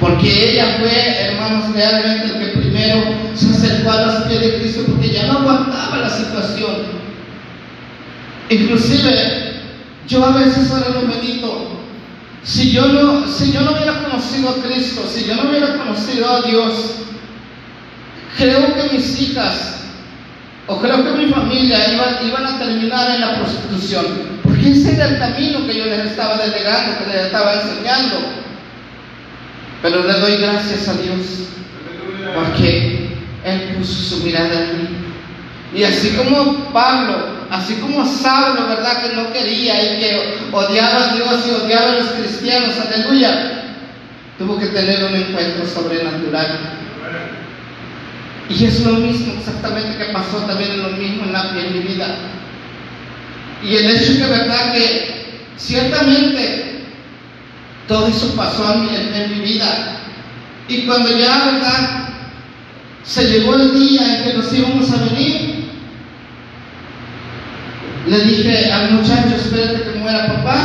Porque 0.00 0.50
ella 0.50 0.78
fue, 0.80 1.26
hermanos, 1.26 1.72
realmente 1.72 2.26
el 2.26 2.38
que 2.40 2.58
primero 2.58 3.02
se 3.34 3.50
acercó 3.50 3.92
a 3.92 4.06
los 4.06 4.14
pies 4.24 4.40
de 4.40 4.58
Cristo 4.58 4.82
porque 4.88 5.10
ya 5.10 5.26
no 5.28 5.38
aguantaba 5.38 5.98
la 5.98 6.10
situación. 6.10 6.98
Inclusive, 8.48 9.49
yo 10.10 10.26
a 10.26 10.30
veces 10.32 10.70
ahora 10.72 10.88
lo 10.88 11.02
medito, 11.02 11.68
si 12.42 12.72
yo 12.72 12.88
no, 12.88 13.28
si 13.28 13.52
yo 13.52 13.60
no 13.60 13.72
hubiera 13.72 14.02
conocido 14.02 14.50
a 14.50 14.54
Cristo, 14.56 15.02
si 15.08 15.24
yo 15.24 15.36
no 15.36 15.48
hubiera 15.48 15.76
conocido 15.76 16.28
a 16.28 16.42
Dios, 16.42 16.96
creo 18.36 18.74
que 18.74 18.96
mis 18.96 19.20
hijas 19.20 19.84
o 20.66 20.80
creo 20.80 21.04
que 21.04 21.12
mi 21.12 21.32
familia 21.32 21.92
iban, 21.92 22.26
iban 22.26 22.46
a 22.46 22.58
terminar 22.58 23.14
en 23.14 23.20
la 23.20 23.36
prostitución. 23.36 24.04
Porque 24.42 24.72
ese 24.72 24.94
era 24.94 25.08
el 25.08 25.18
camino 25.18 25.66
que 25.66 25.78
yo 25.78 25.84
les 25.84 26.06
estaba 26.06 26.36
delegando, 26.38 26.98
que 26.98 27.12
les 27.12 27.26
estaba 27.26 27.54
enseñando. 27.54 28.16
Pero 29.82 30.04
le 30.04 30.12
doy 30.12 30.36
gracias 30.36 30.88
a 30.88 30.94
Dios 30.94 31.48
porque 32.34 33.16
Él 33.44 33.76
puso 33.78 34.16
su 34.16 34.24
mirada 34.24 34.64
en 34.64 34.78
mí. 34.78 34.88
Y 35.74 35.84
así 35.84 36.10
como 36.10 36.72
Pablo 36.72 37.39
así 37.50 37.74
como 37.74 38.06
Saulo, 38.06 38.68
¿verdad? 38.68 39.02
Que 39.02 39.16
no 39.16 39.32
quería 39.32 39.82
y 39.82 40.00
que 40.00 40.38
odiaba 40.52 41.10
a 41.10 41.14
Dios 41.14 41.46
y 41.46 41.64
odiaba 41.64 41.92
a 41.92 41.94
los 41.96 42.08
cristianos, 42.10 42.76
aleluya, 42.78 43.64
tuvo 44.38 44.58
que 44.58 44.66
tener 44.66 45.04
un 45.04 45.14
encuentro 45.14 45.66
sobrenatural. 45.66 46.58
Y 48.48 48.64
es 48.64 48.84
lo 48.84 48.92
mismo 48.94 49.34
exactamente 49.38 49.98
que 49.98 50.12
pasó 50.12 50.38
también 50.38 50.72
en 50.72 50.82
lo 50.82 50.88
mismo 50.90 51.24
en, 51.24 51.32
la, 51.32 51.50
en 51.56 51.72
mi 51.72 51.80
vida. 51.80 52.16
Y 53.62 53.76
el 53.76 53.90
hecho 53.90 54.16
que, 54.16 54.26
¿verdad? 54.26 54.72
Que 54.72 55.40
ciertamente 55.56 56.80
todo 57.86 58.06
eso 58.08 58.34
pasó 58.34 58.72
en 58.74 58.80
mi, 58.82 58.96
en 58.96 59.30
mi 59.38 59.44
vida. 59.44 59.98
Y 60.68 60.82
cuando 60.82 61.16
ya, 61.16 61.50
¿verdad? 61.52 62.08
Se 63.04 63.28
llegó 63.28 63.54
el 63.54 63.72
día 63.78 64.18
en 64.18 64.24
que 64.24 64.34
nos 64.34 64.52
íbamos 64.52 64.90
a 64.90 65.04
venir, 65.04 65.59
le 68.06 68.20
dije 68.20 68.72
al 68.72 68.92
muchacho, 68.92 69.36
espérate 69.36 69.82
que 69.82 69.98
muera 69.98 70.26
papá. 70.26 70.56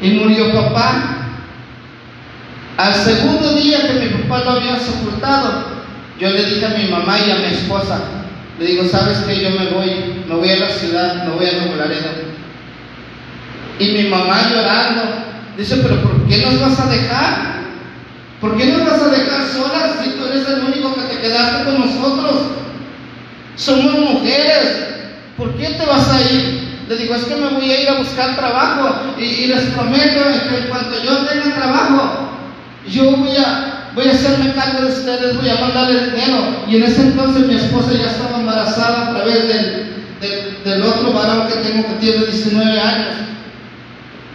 Y 0.00 0.10
murió 0.10 0.52
papá. 0.52 1.18
Al 2.76 2.94
segundo 2.94 3.54
día 3.54 3.86
que 3.86 4.00
mi 4.00 4.22
papá 4.22 4.44
lo 4.44 4.50
había 4.52 4.78
sepultado, 4.78 5.64
yo 6.18 6.30
le 6.30 6.44
dije 6.44 6.64
a 6.64 6.70
mi 6.70 6.88
mamá 6.88 7.18
y 7.18 7.30
a 7.30 7.36
mi 7.36 7.44
esposa, 7.54 8.00
le 8.58 8.66
digo, 8.66 8.84
¿sabes 8.88 9.18
que 9.18 9.40
Yo 9.40 9.50
me 9.50 9.66
voy, 9.66 10.24
me 10.28 10.34
voy 10.34 10.50
a 10.50 10.56
la 10.56 10.68
ciudad, 10.68 11.24
me 11.24 11.34
voy 11.34 11.46
a 11.46 11.52
Nuevo 11.52 11.76
Laredo. 11.76 12.10
Y 13.78 13.86
mi 13.88 14.08
mamá 14.08 14.48
llorando, 14.50 15.02
dice, 15.56 15.76
pero 15.82 16.00
¿por 16.02 16.28
qué 16.28 16.38
nos 16.38 16.60
vas 16.60 16.80
a 16.80 16.86
dejar? 16.86 17.52
¿Por 18.40 18.56
qué 18.56 18.66
nos 18.66 18.84
vas 18.84 19.02
a 19.02 19.08
dejar 19.08 19.46
solas 19.46 19.96
si 20.02 20.10
tú 20.10 20.26
eres 20.26 20.48
el 20.48 20.64
único 20.64 20.94
que 20.94 21.02
te 21.02 21.20
quedaste 21.20 21.64
con 21.64 21.80
nosotros? 21.80 22.42
Somos 23.56 23.92
mujeres, 23.98 24.91
¿por 25.36 25.54
qué 25.56 25.66
te 25.66 25.86
vas 25.86 26.08
a 26.10 26.20
ir? 26.20 26.72
Le 26.88 26.96
digo, 26.96 27.14
es 27.14 27.24
que 27.24 27.36
me 27.36 27.48
voy 27.48 27.70
a 27.70 27.80
ir 27.80 27.88
a 27.88 27.98
buscar 27.98 28.36
trabajo 28.36 29.14
y, 29.18 29.46
les 29.46 29.62
prometo 29.70 30.24
que 30.48 30.58
en 30.58 30.68
cuanto 30.68 31.02
yo 31.02 31.18
tenga 31.18 31.54
trabajo, 31.54 32.28
yo 32.88 33.16
voy 33.16 33.36
a, 33.36 33.90
voy 33.94 34.08
a 34.08 34.12
hacerme 34.12 34.52
cargo 34.52 34.82
de 34.82 34.92
ustedes, 34.92 35.36
voy 35.36 35.48
a 35.48 35.60
mandarles 35.60 36.12
dinero. 36.12 36.64
Y 36.68 36.76
en 36.76 36.82
ese 36.82 37.02
entonces 37.02 37.46
mi 37.46 37.54
esposa 37.54 37.92
ya 37.92 38.10
estaba 38.10 38.40
embarazada 38.40 39.08
a 39.08 39.10
través 39.14 39.48
del, 39.48 40.04
del, 40.64 40.82
otro 40.82 41.12
varón 41.12 41.48
que 41.48 41.54
tengo 41.54 41.86
que 41.86 41.94
tiene 41.94 42.26
19 42.26 42.80
años. 42.80 43.14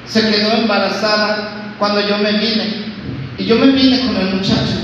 Se 0.05 0.21
quedó 0.21 0.53
embarazada 0.53 1.73
cuando 1.77 2.01
yo 2.07 2.17
me 2.17 2.31
vine. 2.31 2.87
Y 3.37 3.45
yo 3.45 3.55
me 3.57 3.67
vine 3.67 3.99
con 3.99 4.15
el 4.15 4.35
muchacho. 4.35 4.77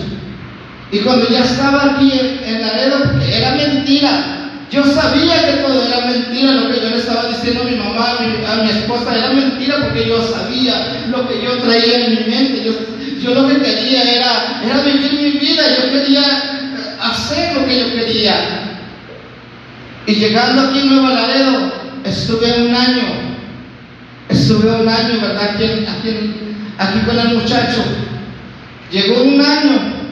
Y 0.91 0.99
cuando 0.99 1.27
ya 1.27 1.39
estaba 1.39 1.95
aquí 1.95 2.11
en, 2.11 2.55
en 2.55 2.61
Laredo, 2.61 3.03
porque 3.03 3.35
era 3.35 3.55
mentira, 3.55 4.42
yo 4.73 4.83
sabía 4.85 5.45
que 5.45 5.61
todo 5.61 5.85
era 5.85 6.07
mentira 6.07 6.53
lo 6.53 6.67
que 6.67 6.81
yo 6.81 6.89
le 6.89 6.97
estaba 6.97 7.29
diciendo 7.29 7.61
a 7.61 7.65
mi 7.65 7.75
mamá, 7.75 8.17
a 8.17 8.63
mi, 8.63 8.69
esposa, 8.71 9.15
era 9.15 9.29
mentira 9.29 9.77
porque 9.83 10.07
yo 10.07 10.19
sabía 10.23 11.05
lo 11.11 11.27
que 11.27 11.43
yo 11.43 11.59
traía 11.59 12.05
en 12.05 12.09
mi 12.09 12.31
mente. 12.31 12.63
Yo, 12.65 12.71
yo 13.21 13.35
lo 13.35 13.47
que 13.47 13.61
quería 13.61 14.01
era, 14.01 14.61
era 14.65 14.81
vivir 14.81 15.13
mi 15.13 15.39
vida, 15.39 15.63
yo 15.77 15.91
quería 15.91 16.23
hacer 16.99 17.53
lo 17.53 17.67
que 17.67 17.79
yo 17.81 17.91
quería. 17.91 18.35
Y 20.07 20.15
llegando 20.15 20.63
aquí 20.63 20.79
en 20.79 20.89
Nuevo 20.89 21.09
Laredo, 21.09 21.71
estuve 22.03 22.65
un 22.65 22.73
año, 22.73 23.03
estuve 24.27 24.71
un 24.71 24.89
año, 24.89 25.21
¿verdad? 25.21 25.51
Aquí, 25.51 25.65
aquí 26.79 26.99
con 27.05 27.19
el 27.19 27.37
muchacho. 27.37 27.83
Llegó 28.91 29.21
un 29.21 29.39
año 29.39 30.02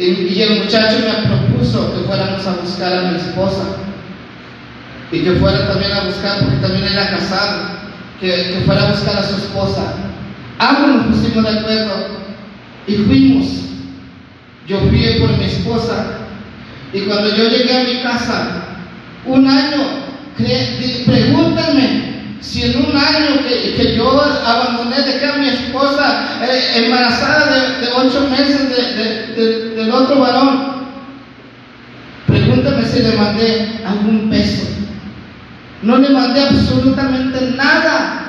y, 0.00 0.42
el 0.42 0.64
muchacho 0.64 0.96
me 1.00 1.28
propuso 1.28 1.92
que 1.94 2.06
fuéramos 2.06 2.46
a 2.46 2.52
buscar 2.52 2.92
a 2.92 3.10
mi 3.10 3.16
esposa 3.18 3.76
y 5.12 5.20
que 5.20 5.32
fuera 5.32 5.68
también 5.68 5.92
a 5.92 6.04
buscar, 6.04 6.40
porque 6.40 6.56
también 6.56 6.84
era 6.90 7.10
casado, 7.10 7.62
que, 8.18 8.28
que 8.28 8.62
fuera 8.64 8.84
a 8.84 8.90
buscar 8.92 9.16
a 9.16 9.22
su 9.22 9.36
esposa. 9.36 9.94
Ambos 10.58 10.88
nos 10.88 11.16
pusimos 11.16 11.44
de 11.44 11.58
acuerdo 11.58 11.92
y 12.86 12.94
fuimos. 12.94 13.46
Yo 14.66 14.78
fui 14.88 15.18
por 15.20 15.36
mi 15.36 15.44
esposa 15.44 16.18
y 16.92 17.00
cuando 17.00 17.36
yo 17.36 17.48
llegué 17.48 17.76
a 17.76 17.84
mi 17.84 18.02
casa, 18.02 18.64
un 19.26 19.46
año, 19.46 19.84
pregúntenme 21.04 22.09
si 22.40 22.62
en 22.62 22.76
un 22.86 22.96
año 22.96 23.42
que, 23.46 23.94
yo 23.96 24.20
abandoné, 24.22 25.02
dejé 25.02 25.26
a 25.26 25.36
mi 25.36 25.48
esposa 25.48 26.24
eh, 26.42 26.84
embarazada 26.84 27.78
de, 27.80 27.88
ocho 27.94 28.28
meses 28.30 28.68
de- 28.70 28.94
de- 28.94 29.26
de- 29.34 29.74
del 29.76 29.90
otro 29.92 30.20
varón, 30.20 30.80
pregúntame 32.26 32.84
si 32.84 33.00
le 33.02 33.12
mandé 33.16 33.80
algún 33.86 34.30
peso. 34.30 34.68
No 35.82 35.98
le 35.98 36.10
mandé 36.10 36.42
absolutamente 36.42 37.52
nada, 37.56 38.22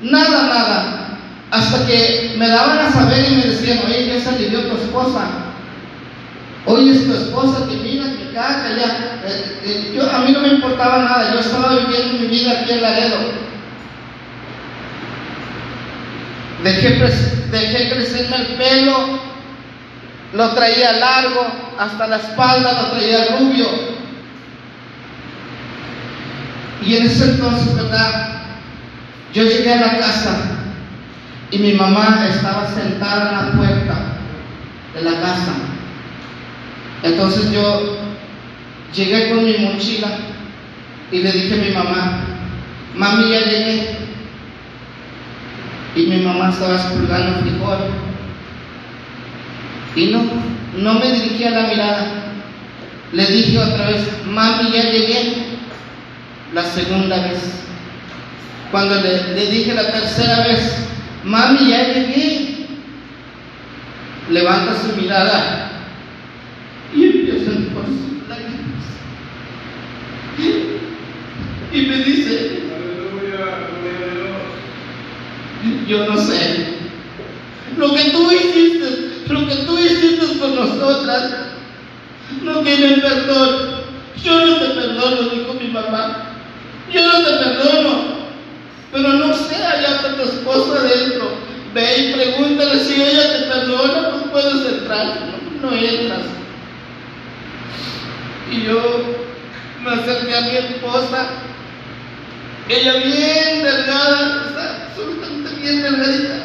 nada, 0.00 0.42
nada. 0.48 0.98
Hasta 1.50 1.86
que 1.86 2.34
me 2.38 2.48
daban 2.48 2.78
a 2.78 2.90
saber 2.90 3.30
y 3.30 3.36
me 3.36 3.44
decían, 3.46 3.80
oye, 3.86 4.06
ya 4.06 4.20
se 4.20 4.30
alivió 4.30 4.60
tu 4.62 4.76
esposa. 4.76 5.51
Oye, 6.64 6.92
es 6.92 7.06
tu 7.06 7.14
esposa 7.14 7.66
que 7.68 7.76
mira, 7.76 8.04
que 8.04 8.30
que 8.30 8.38
allá. 8.38 9.20
Eh, 9.24 9.60
eh, 9.64 9.92
yo, 9.94 10.10
a 10.10 10.18
mí 10.20 10.32
no 10.32 10.40
me 10.40 10.48
importaba 10.48 11.02
nada, 11.02 11.32
yo 11.32 11.40
estaba 11.40 11.76
viviendo 11.76 12.18
mi 12.20 12.26
vida 12.28 12.60
aquí 12.60 12.72
en 12.72 12.82
Laredo. 12.82 13.16
Dejé, 16.62 16.90
dejé 17.50 17.90
crecerme 17.90 18.36
el 18.36 18.46
pelo, 18.56 19.18
lo 20.34 20.50
traía 20.50 20.92
largo, 20.92 21.46
hasta 21.78 22.06
la 22.06 22.16
espalda 22.16 22.72
lo 22.72 22.88
traía 22.96 23.36
rubio. 23.38 23.66
Y 26.84 26.96
en 26.96 27.06
ese 27.06 27.24
entonces, 27.30 27.74
¿verdad? 27.74 28.42
Yo 29.32 29.42
llegué 29.44 29.72
a 29.72 29.80
la 29.80 29.98
casa 29.98 30.36
y 31.50 31.58
mi 31.58 31.72
mamá 31.74 32.26
estaba 32.28 32.68
sentada 32.68 33.30
en 33.30 33.46
la 33.46 33.52
puerta 33.52 33.94
de 34.94 35.02
la 35.02 35.20
casa. 35.20 35.71
Entonces 37.02 37.50
yo 37.50 37.98
llegué 38.94 39.30
con 39.30 39.44
mi 39.44 39.58
mochila 39.58 40.08
y 41.10 41.18
le 41.18 41.32
dije 41.32 41.54
a 41.54 41.64
mi 41.64 41.70
mamá, 41.70 42.20
mami 42.94 43.30
ya 43.30 43.40
llegué. 43.40 43.96
Y 45.96 46.06
mi 46.06 46.22
mamá 46.22 46.50
estaba 46.50 46.76
expulgando 46.76 47.40
frijol. 47.40 47.78
Y 49.94 50.06
no, 50.06 50.22
no 50.78 50.94
me 50.94 51.12
dirigía 51.12 51.50
la 51.50 51.68
mirada. 51.68 52.06
Le 53.12 53.26
dije 53.26 53.58
otra 53.58 53.88
vez, 53.88 54.06
mami 54.24 54.70
ya 54.72 54.84
llegué. 54.84 55.34
La 56.54 56.62
segunda 56.64 57.16
vez. 57.16 57.64
Cuando 58.70 58.94
le, 58.94 59.34
le 59.34 59.46
dije 59.50 59.74
la 59.74 59.90
tercera 59.90 60.44
vez, 60.44 60.86
mami 61.24 61.68
ya 61.68 61.88
llegué. 61.88 62.66
Levanta 64.30 64.72
su 64.80 64.96
mirada 64.96 65.71
Y 71.72 71.86
me 71.86 71.96
dice, 72.04 72.62
yo 75.88 76.06
no 76.06 76.18
sé, 76.18 76.66
lo 77.76 77.94
que 77.94 78.10
tú 78.10 78.30
hiciste, 78.30 79.24
lo 79.28 79.46
que 79.46 79.54
tú 79.64 79.78
hiciste 79.78 80.26
por 80.38 80.50
nosotras, 80.50 81.32
no 82.42 82.60
tiene 82.60 82.98
perdón. 82.98 83.82
Yo 84.22 84.46
no 84.46 84.56
te 84.56 84.66
perdono, 84.66 85.30
dijo 85.30 85.54
mi 85.54 85.68
mamá. 85.68 86.34
Yo 86.92 87.02
no 87.02 87.24
te 87.24 87.30
perdono. 87.44 88.22
Pero 88.92 89.08
no 89.14 89.34
sé, 89.34 89.56
allá 89.56 89.96
está 89.96 90.16
tu 90.16 90.22
esposa 90.22 90.80
adentro. 90.80 91.30
Ve 91.74 91.96
y 91.98 92.12
pregúntale 92.12 92.78
si 92.84 93.00
ella 93.02 93.32
te 93.32 93.44
perdona, 93.46 94.10
pues 94.10 94.22
puedes 94.30 94.74
entrar. 94.74 95.06
No, 95.62 95.70
no 95.70 95.76
entras. 95.76 96.41
Y 98.50 98.62
yo 98.62 99.02
me 99.82 99.90
acerqué 99.90 100.36
a 100.36 100.40
mi 100.42 100.56
esposa, 100.56 101.28
ella 102.68 102.94
bien 102.94 103.62
delgada, 103.62 104.46
está 104.48 104.86
absolutamente 104.88 105.60
bien 105.60 105.82
delgadita. 105.82 106.44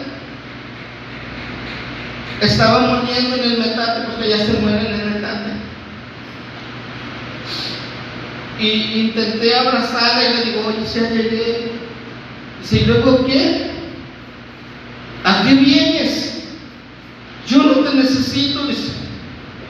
Estaba 2.41 2.79
muriendo 2.79 3.35
en 3.35 3.51
el 3.51 3.57
metate 3.57 4.07
porque 4.07 4.29
ya 4.29 4.37
se 4.37 4.53
muere 4.53 4.87
en 4.87 4.99
el 4.99 5.09
metate. 5.11 5.51
Y 8.59 9.01
intenté 9.01 9.55
abrazarla 9.55 10.23
y 10.23 10.33
le 10.33 10.45
digo, 10.45 10.67
oye, 10.67 10.85
ya 10.85 11.09
llegué. 11.09 11.71
Dice, 12.61 12.81
¿y 12.81 12.85
luego 12.85 13.25
qué? 13.25 13.71
¿A 15.23 15.43
qué 15.43 15.53
vienes? 15.53 16.43
Yo 17.47 17.63
no 17.63 17.73
te 17.83 17.95
necesito. 17.95 18.67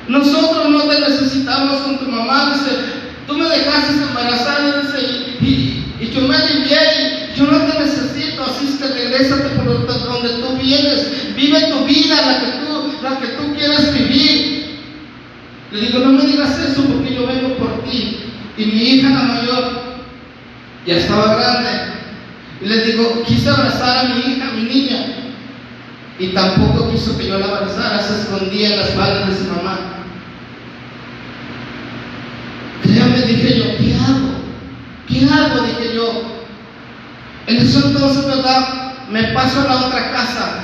Nosotros 0.07 0.66
necesitamos 1.47 1.81
con 1.81 1.99
tu 1.99 2.11
mamá, 2.11 2.53
dice. 2.53 2.77
Tú 3.25 3.37
me 3.37 3.49
dejaste 3.49 4.03
embarazada, 4.03 4.81
dice, 4.81 5.35
y, 5.41 5.83
y, 5.99 6.11
yo 6.13 6.21
me 6.21 6.35
alivié 6.35 7.27
yo 7.35 7.45
no 7.45 7.71
te 7.71 7.79
necesito, 7.79 8.43
así 8.43 8.67
es 8.67 8.75
que 8.77 8.87
regrésate 8.87 9.49
por 9.49 9.65
donde 9.65 10.29
tú 10.29 10.57
vienes, 10.57 11.35
vive 11.35 11.69
tu 11.69 11.85
vida, 11.85 12.15
la 12.25 12.39
que 12.39 12.47
tú, 12.65 13.03
la 13.03 13.19
que 13.19 13.27
tú 13.27 13.55
quieres 13.55 13.93
vivir. 13.93 14.79
Le 15.71 15.81
digo, 15.81 15.99
no 15.99 16.13
me 16.13 16.25
digas 16.25 16.57
eso 16.57 16.83
porque 16.85 17.13
yo 17.13 17.27
vengo 17.27 17.57
por 17.57 17.83
ti. 17.83 18.17
Y 18.57 18.65
mi 18.65 18.81
hija, 18.81 19.09
la 19.09 19.21
mayor, 19.21 19.81
ya 20.87 20.95
estaba 20.95 21.35
grande. 21.35 21.69
Y 22.61 22.65
le 22.65 22.85
digo, 22.85 23.23
quise 23.27 23.49
abrazar 23.49 24.05
a 24.05 24.09
mi 24.15 24.19
hija, 24.19 24.47
a 24.47 24.53
mi 24.53 24.63
niña. 24.63 25.05
Y 26.17 26.29
tampoco 26.29 26.89
quiso 26.91 27.15
que 27.17 27.27
yo 27.27 27.37
la 27.37 27.45
abrazara, 27.45 28.01
se 28.01 28.21
escondía 28.21 28.69
en 28.69 28.79
las 28.79 28.89
espalda 28.89 29.27
de 29.27 29.37
su 29.37 29.43
mamá. 29.43 29.96
Dije 33.21 33.57
yo, 33.59 33.77
¿qué 33.77 33.93
hago? 33.95 34.37
¿Qué 35.07 35.25
hago? 35.25 35.65
Dije 35.65 35.95
yo. 35.95 36.23
Entonces, 37.47 38.25
¿verdad? 38.25 38.93
Me 39.09 39.23
paso 39.33 39.61
a 39.61 39.65
la 39.65 39.85
otra 39.85 40.11
casa. 40.11 40.63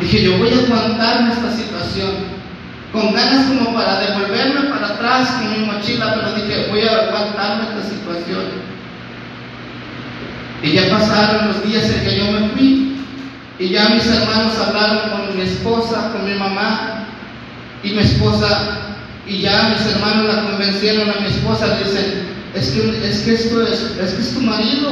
Dije 0.00 0.22
yo, 0.22 0.38
voy 0.38 0.50
a 0.50 0.64
aguantarme 0.64 1.32
esta 1.32 1.50
situación 1.50 2.38
con 2.92 3.12
ganas 3.12 3.46
como 3.46 3.74
para 3.74 4.00
devolverme 4.00 4.70
para 4.70 4.86
atrás 4.88 5.28
con 5.32 5.52
mi 5.52 5.66
mochila, 5.66 6.14
pero 6.14 6.34
dije, 6.34 6.68
voy 6.70 6.82
a 6.82 7.08
aguantarme 7.08 7.64
esta 7.64 7.90
situación. 7.90 8.44
Y 10.62 10.72
ya 10.72 10.88
pasaron 10.88 11.48
los 11.48 11.64
días 11.64 11.84
en 11.90 12.04
que 12.04 12.16
yo 12.16 12.32
me 12.32 12.48
fui, 12.50 12.96
y 13.58 13.68
ya 13.68 13.88
mis 13.90 14.06
hermanos 14.06 14.58
hablaron 14.58 15.10
con 15.10 15.36
mi 15.36 15.42
esposa, 15.42 16.10
con 16.12 16.24
mi 16.24 16.34
mamá, 16.34 17.06
y 17.82 17.90
mi 17.90 17.98
esposa, 17.98 18.87
y 19.28 19.40
ya 19.42 19.74
mis 19.76 19.94
hermanos 19.94 20.34
la 20.34 20.44
convencieron 20.44 21.10
a 21.10 21.20
mi 21.20 21.26
esposa, 21.26 21.78
dicen, 21.78 22.26
es 22.54 22.70
que, 22.70 23.08
es 23.08 23.20
que 23.20 23.34
esto 23.34 23.62
es, 23.62 23.96
es 24.00 24.14
que 24.14 24.22
es 24.22 24.34
tu 24.34 24.40
marido, 24.40 24.90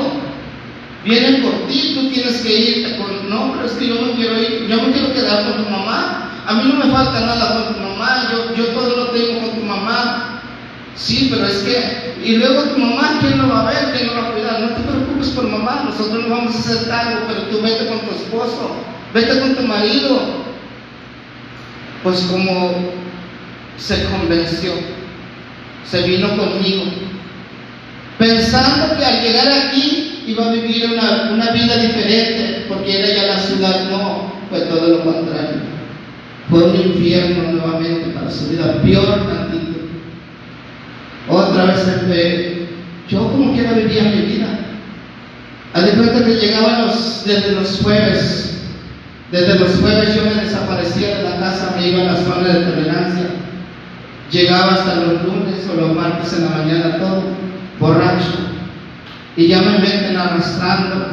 viene 1.04 1.38
por 1.38 1.66
ti, 1.66 1.92
tú 1.94 2.10
tienes 2.10 2.42
que 2.42 2.58
irte 2.58 2.96
con, 2.98 3.30
no, 3.30 3.52
pero 3.54 3.66
es 3.66 3.72
que 3.72 3.88
yo 3.88 3.94
no 3.94 4.12
quiero 4.12 4.40
ir, 4.40 4.66
yo 4.68 4.76
no 4.76 4.92
quiero 4.92 5.14
quedar 5.14 5.44
con 5.44 5.64
tu 5.64 5.70
mamá, 5.70 6.26
a 6.46 6.54
mí 6.54 6.62
no 6.72 6.84
me 6.84 6.92
falta 6.92 7.20
nada 7.20 7.64
con 7.64 7.74
tu 7.74 7.80
mamá, 7.80 8.28
yo, 8.30 8.54
yo 8.54 8.66
todo 8.66 8.96
lo 8.96 9.06
tengo 9.10 9.40
con 9.40 9.58
tu 9.58 9.64
mamá. 9.64 10.32
Sí, 10.94 11.28
pero 11.30 11.46
es 11.46 11.58
que, 11.58 12.14
y 12.24 12.36
luego 12.36 12.62
tu 12.62 12.78
mamá, 12.78 13.18
¿quién 13.20 13.36
lo 13.36 13.48
va 13.48 13.68
a 13.68 13.70
ver? 13.70 13.94
¿Quién 13.94 14.06
lo 14.06 14.14
va 14.14 14.28
a 14.28 14.32
cuidar? 14.32 14.60
No 14.60 14.68
te 14.68 14.82
preocupes 14.82 15.28
por 15.28 15.46
mamá, 15.46 15.82
nosotros 15.84 16.24
no 16.26 16.34
vamos 16.34 16.54
a 16.54 16.58
hacer 16.58 16.88
cargo, 16.88 17.20
pero 17.28 17.42
tú 17.42 17.60
vete 17.60 17.86
con 17.86 18.00
tu 18.00 18.14
esposo, 18.14 18.76
vete 19.12 19.40
con 19.40 19.56
tu 19.56 19.62
marido. 19.64 20.46
Pues 22.02 22.20
como 22.22 22.92
se 23.76 24.04
convenció, 24.04 24.72
se 25.84 26.02
vino 26.02 26.28
conmigo, 26.36 26.84
pensando 28.18 28.96
que 28.96 29.04
al 29.04 29.22
llegar 29.22 29.48
aquí 29.48 30.24
iba 30.26 30.46
a 30.46 30.52
vivir 30.52 30.90
una, 30.92 31.30
una 31.32 31.50
vida 31.50 31.76
diferente, 31.76 32.66
porque 32.68 32.98
era 32.98 33.14
ya 33.14 33.34
la 33.34 33.38
ciudad, 33.38 33.90
no, 33.90 34.32
fue 34.50 34.60
todo 34.60 34.88
lo 34.88 35.04
contrario. 35.04 35.76
fue 36.48 36.62
un 36.62 36.76
infierno 36.76 37.52
nuevamente 37.52 38.10
para 38.10 38.30
su 38.30 38.48
vida, 38.48 38.80
peor 38.82 39.26
tantito. 39.28 39.80
Otra 41.28 41.66
vez 41.66 41.82
fue, 42.06 42.68
yo 43.08 43.30
como 43.30 43.52
quiera 43.52 43.72
vivía 43.72 44.04
mi 44.04 44.22
vida. 44.22 44.46
A 45.74 45.80
de 45.82 45.90
que 45.90 46.46
llegaba 46.46 46.86
desde 47.26 47.52
los 47.52 47.80
jueves, 47.82 48.62
desde 49.30 49.58
los 49.58 49.76
jueves 49.76 50.14
yo 50.14 50.22
me 50.24 50.42
desaparecía 50.42 51.18
de 51.18 51.22
la 51.24 51.38
casa, 51.38 51.74
me 51.76 51.88
iba 51.88 52.02
a 52.02 52.04
la 52.04 52.16
zona 52.16 52.48
de 52.48 52.64
tolerancia. 52.64 53.26
Llegaba 54.30 54.72
hasta 54.74 54.96
los 54.96 55.22
lunes 55.22 55.68
o 55.70 55.80
los 55.80 55.94
martes 55.94 56.32
en 56.32 56.44
la 56.44 56.50
mañana 56.50 56.98
todo, 56.98 57.22
borracho. 57.78 58.46
Y 59.36 59.48
ya 59.48 59.60
me 59.60 59.78
meten 59.78 60.16
arrastrando 60.16 61.06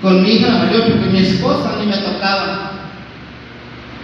con 0.00 0.22
mi 0.22 0.32
hija 0.32 0.50
mayor, 0.50 0.84
porque 0.84 1.10
mi 1.10 1.18
esposa 1.18 1.76
ni 1.80 1.86
me 1.86 1.96
tocaba. 1.96 2.72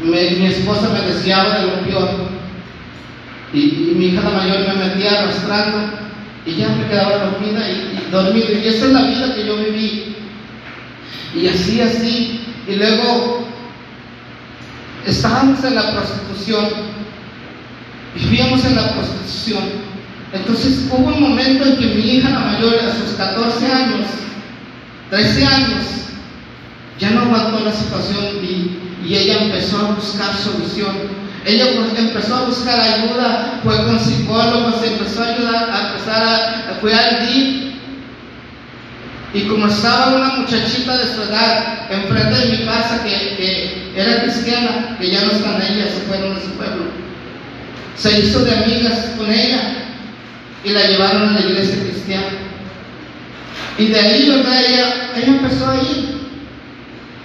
mi 0.03 0.47
esposa 0.47 0.89
me 0.93 1.01
deseaba 1.13 1.59
de 1.59 1.67
lo 1.67 1.81
peor. 1.85 2.09
Y, 3.53 3.95
mi 3.97 4.07
hija 4.07 4.29
la 4.29 4.39
mayor 4.39 4.59
me 4.67 4.85
metía 4.85 5.23
arrastrando 5.23 5.79
y 6.45 6.57
ya 6.57 6.69
me 6.71 6.89
quedaba 6.89 7.27
dormida 7.27 7.71
y, 7.71 7.73
y 7.73 8.11
dormida. 8.11 8.51
Y 8.51 8.67
esa 8.67 8.87
es 8.87 8.93
la 8.93 9.03
vida 9.03 9.35
que 9.35 9.47
yo 9.47 9.57
viví. 9.59 10.17
Y 11.37 11.47
así, 11.47 11.81
así. 11.81 12.41
Y 12.67 12.75
luego 12.75 13.47
estábamos 15.07 15.63
en 15.65 15.75
la 15.77 15.93
prostitución. 15.93 16.94
Vivíamos 18.15 18.65
en 18.65 18.77
la 18.77 18.93
prostitución. 18.93 19.65
Entonces 20.33 20.89
hubo 20.91 21.09
un 21.09 21.21
momento 21.21 21.65
en 21.65 21.77
que 21.77 21.87
mi 21.87 22.17
hija 22.17 22.31
la 22.31 22.41
mayor, 22.41 22.75
a 22.75 22.93
sus 22.93 23.17
14 23.17 23.73
años, 23.73 24.07
13 25.11 25.47
años, 25.47 25.85
ya 26.99 27.11
no 27.11 27.23
aguantó 27.23 27.61
la 27.65 27.73
situación 27.73 28.25
y, 28.43 28.79
y 29.07 29.17
ella 29.17 29.43
empezó 29.43 29.79
a 29.79 29.95
buscar 29.95 30.35
solución. 30.37 31.25
Ella 31.45 31.67
empezó 31.99 32.37
a 32.37 32.45
buscar 32.45 32.81
ayuda, 32.81 33.61
fue 33.63 33.77
con 33.85 34.01
psicólogos, 34.01 34.83
empezó 34.83 35.23
a 35.23 35.27
ayudar, 35.27 35.71
a 35.71 35.89
empezar 35.89 36.23
a, 36.23 36.79
fue 36.81 36.95
al 36.95 37.27
DIP. 37.27 37.75
Y 39.35 39.43
como 39.43 39.67
estaba 39.67 40.15
una 40.15 40.37
muchachita 40.37 40.97
de 40.97 41.15
su 41.15 41.23
edad 41.23 41.91
enfrente 41.91 42.39
de 42.39 42.57
mi 42.57 42.65
casa 42.65 43.03
que, 43.05 43.37
que 43.37 43.93
era 43.95 44.23
cristiana, 44.23 44.97
que 44.99 45.11
ya 45.11 45.23
no 45.23 45.33
están 45.33 45.61
ellas, 45.61 45.91
se 45.91 46.01
fueron 46.03 46.35
de 46.35 46.41
su 46.41 46.51
pueblo, 46.53 46.85
se 47.97 48.21
hizo 48.21 48.45
de 48.45 48.55
amigas 48.55 49.13
con 49.17 49.31
ella 49.31 49.75
y 50.65 50.71
la 50.71 50.87
llevaron 50.87 51.29
a 51.29 51.33
la 51.33 51.41
iglesia 51.41 51.83
cristiana. 51.83 52.27
Y 53.79 53.87
de 53.87 53.99
ahí, 53.99 54.31
¿verdad? 54.31 54.63
Ella, 54.65 55.11
ella 55.17 55.27
empezó 55.27 55.71
a 55.71 55.77
ir. 55.77 56.15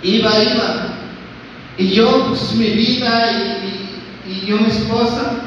Iba, 0.04 0.32
iba. 0.44 0.90
Y 1.78 1.92
yo, 1.92 2.28
pues 2.28 2.54
mi 2.56 2.70
vida 2.70 3.32
y, 4.28 4.46
yo 4.46 4.58
mi 4.58 4.70
esposa. 4.70 5.44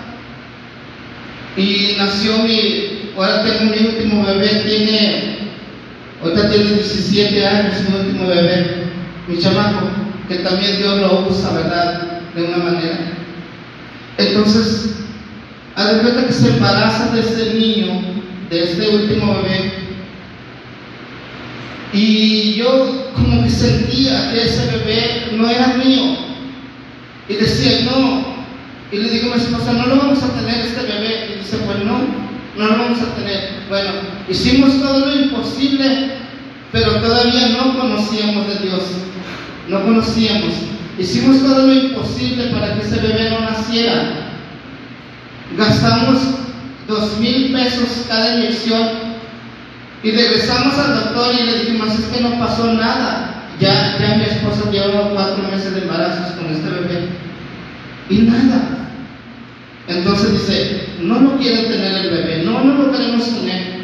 Y 1.56 1.96
nació 1.98 2.38
mi, 2.38 3.10
ahora 3.16 3.44
tengo 3.44 3.70
mi 3.70 3.86
último 3.86 4.24
bebé, 4.24 4.48
tiene, 4.66 5.38
ahorita 6.22 6.50
tiene 6.50 6.64
17 6.64 7.46
años, 7.46 7.74
mi 7.88 7.98
último 7.98 8.26
bebé, 8.28 8.84
mi 9.28 9.38
chamaco, 9.38 9.90
que 10.28 10.36
también 10.36 10.78
Dios 10.78 10.98
lo 10.98 11.28
usa, 11.28 11.52
¿verdad? 11.52 12.22
De 12.34 12.44
una 12.44 12.56
manera. 12.56 12.98
Entonces, 14.16 15.01
a 15.74 15.92
de 15.92 16.00
cuenta 16.02 16.26
que 16.26 16.32
se 16.32 16.48
embaraza 16.48 17.14
de 17.14 17.20
este 17.20 17.54
niño, 17.54 18.02
de 18.50 18.62
este 18.64 18.88
último 18.88 19.34
bebé, 19.42 19.82
y 21.92 22.54
yo 22.54 23.10
como 23.14 23.44
que 23.44 23.50
sentía 23.50 24.30
que 24.32 24.42
ese 24.42 24.66
bebé 24.78 25.36
no 25.36 25.48
era 25.48 25.74
mío. 25.74 26.16
Y 27.28 27.34
decía, 27.34 27.80
no. 27.84 28.32
Y 28.90 28.96
le 28.96 29.10
digo 29.10 29.32
a 29.32 29.36
mi 29.36 29.42
esposa, 29.42 29.72
no 29.72 29.86
lo 29.86 29.96
vamos 29.96 30.22
a 30.22 30.32
tener 30.32 30.66
este 30.66 30.80
bebé. 30.82 31.34
Y 31.34 31.38
dice, 31.38 31.58
pues 31.58 31.78
no, 31.84 31.98
no 32.56 32.66
lo 32.66 32.82
vamos 32.82 32.98
a 33.00 33.14
tener. 33.14 33.64
Bueno, 33.68 33.90
hicimos 34.28 34.80
todo 34.80 35.06
lo 35.06 35.20
imposible, 35.20 36.12
pero 36.72 37.00
todavía 37.00 37.48
no 37.48 37.78
conocíamos 37.78 38.48
de 38.48 38.68
Dios. 38.68 38.82
No 39.68 39.82
conocíamos. 39.84 40.54
Hicimos 40.98 41.40
todo 41.40 41.66
lo 41.66 41.74
imposible 41.74 42.44
para 42.46 42.74
que 42.74 42.86
ese 42.86 43.00
bebé 43.00 43.30
no 43.30 43.40
naciera. 43.40 44.21
Gastamos 45.56 46.18
dos 46.88 47.18
mil 47.18 47.52
pesos 47.52 48.06
cada 48.08 48.36
inyección 48.36 49.12
y 50.02 50.10
regresamos 50.10 50.78
al 50.78 50.94
doctor 50.94 51.34
y 51.34 51.44
le 51.44 51.58
dijimos, 51.60 51.94
es 51.94 52.06
que 52.06 52.22
no 52.22 52.38
pasó 52.38 52.72
nada. 52.74 53.28
Ya, 53.60 53.96
ya 53.98 54.16
mi 54.16 54.24
esposa 54.24 54.70
lleva 54.70 55.10
cuatro 55.10 55.44
meses 55.48 55.74
de 55.74 55.82
embarazos 55.82 56.32
con 56.32 56.52
este 56.52 56.68
bebé. 56.68 57.08
Y 58.10 58.18
nada. 58.22 58.88
Entonces 59.86 60.32
dice, 60.32 60.88
no 61.00 61.20
lo 61.20 61.38
quieren 61.38 61.66
tener 61.66 62.04
el 62.04 62.10
bebé, 62.10 62.42
no, 62.44 62.64
no 62.64 62.82
lo 62.82 62.92
queremos 62.92 63.24
tener. 63.24 63.82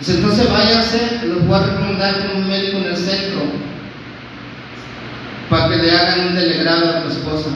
Dice, 0.00 0.14
entonces 0.14 0.50
váyase, 0.50 1.20
los 1.26 1.46
voy 1.46 1.56
a 1.56 1.66
recomendar 1.66 2.26
con 2.26 2.42
un 2.42 2.48
médico 2.48 2.78
en 2.78 2.86
el 2.86 2.96
centro 2.96 3.42
para 5.48 5.68
que 5.68 5.76
le 5.76 5.90
hagan 5.92 6.28
un 6.28 6.34
delegrado 6.34 6.90
a 6.90 7.02
tu 7.02 7.08
esposa. 7.10 7.50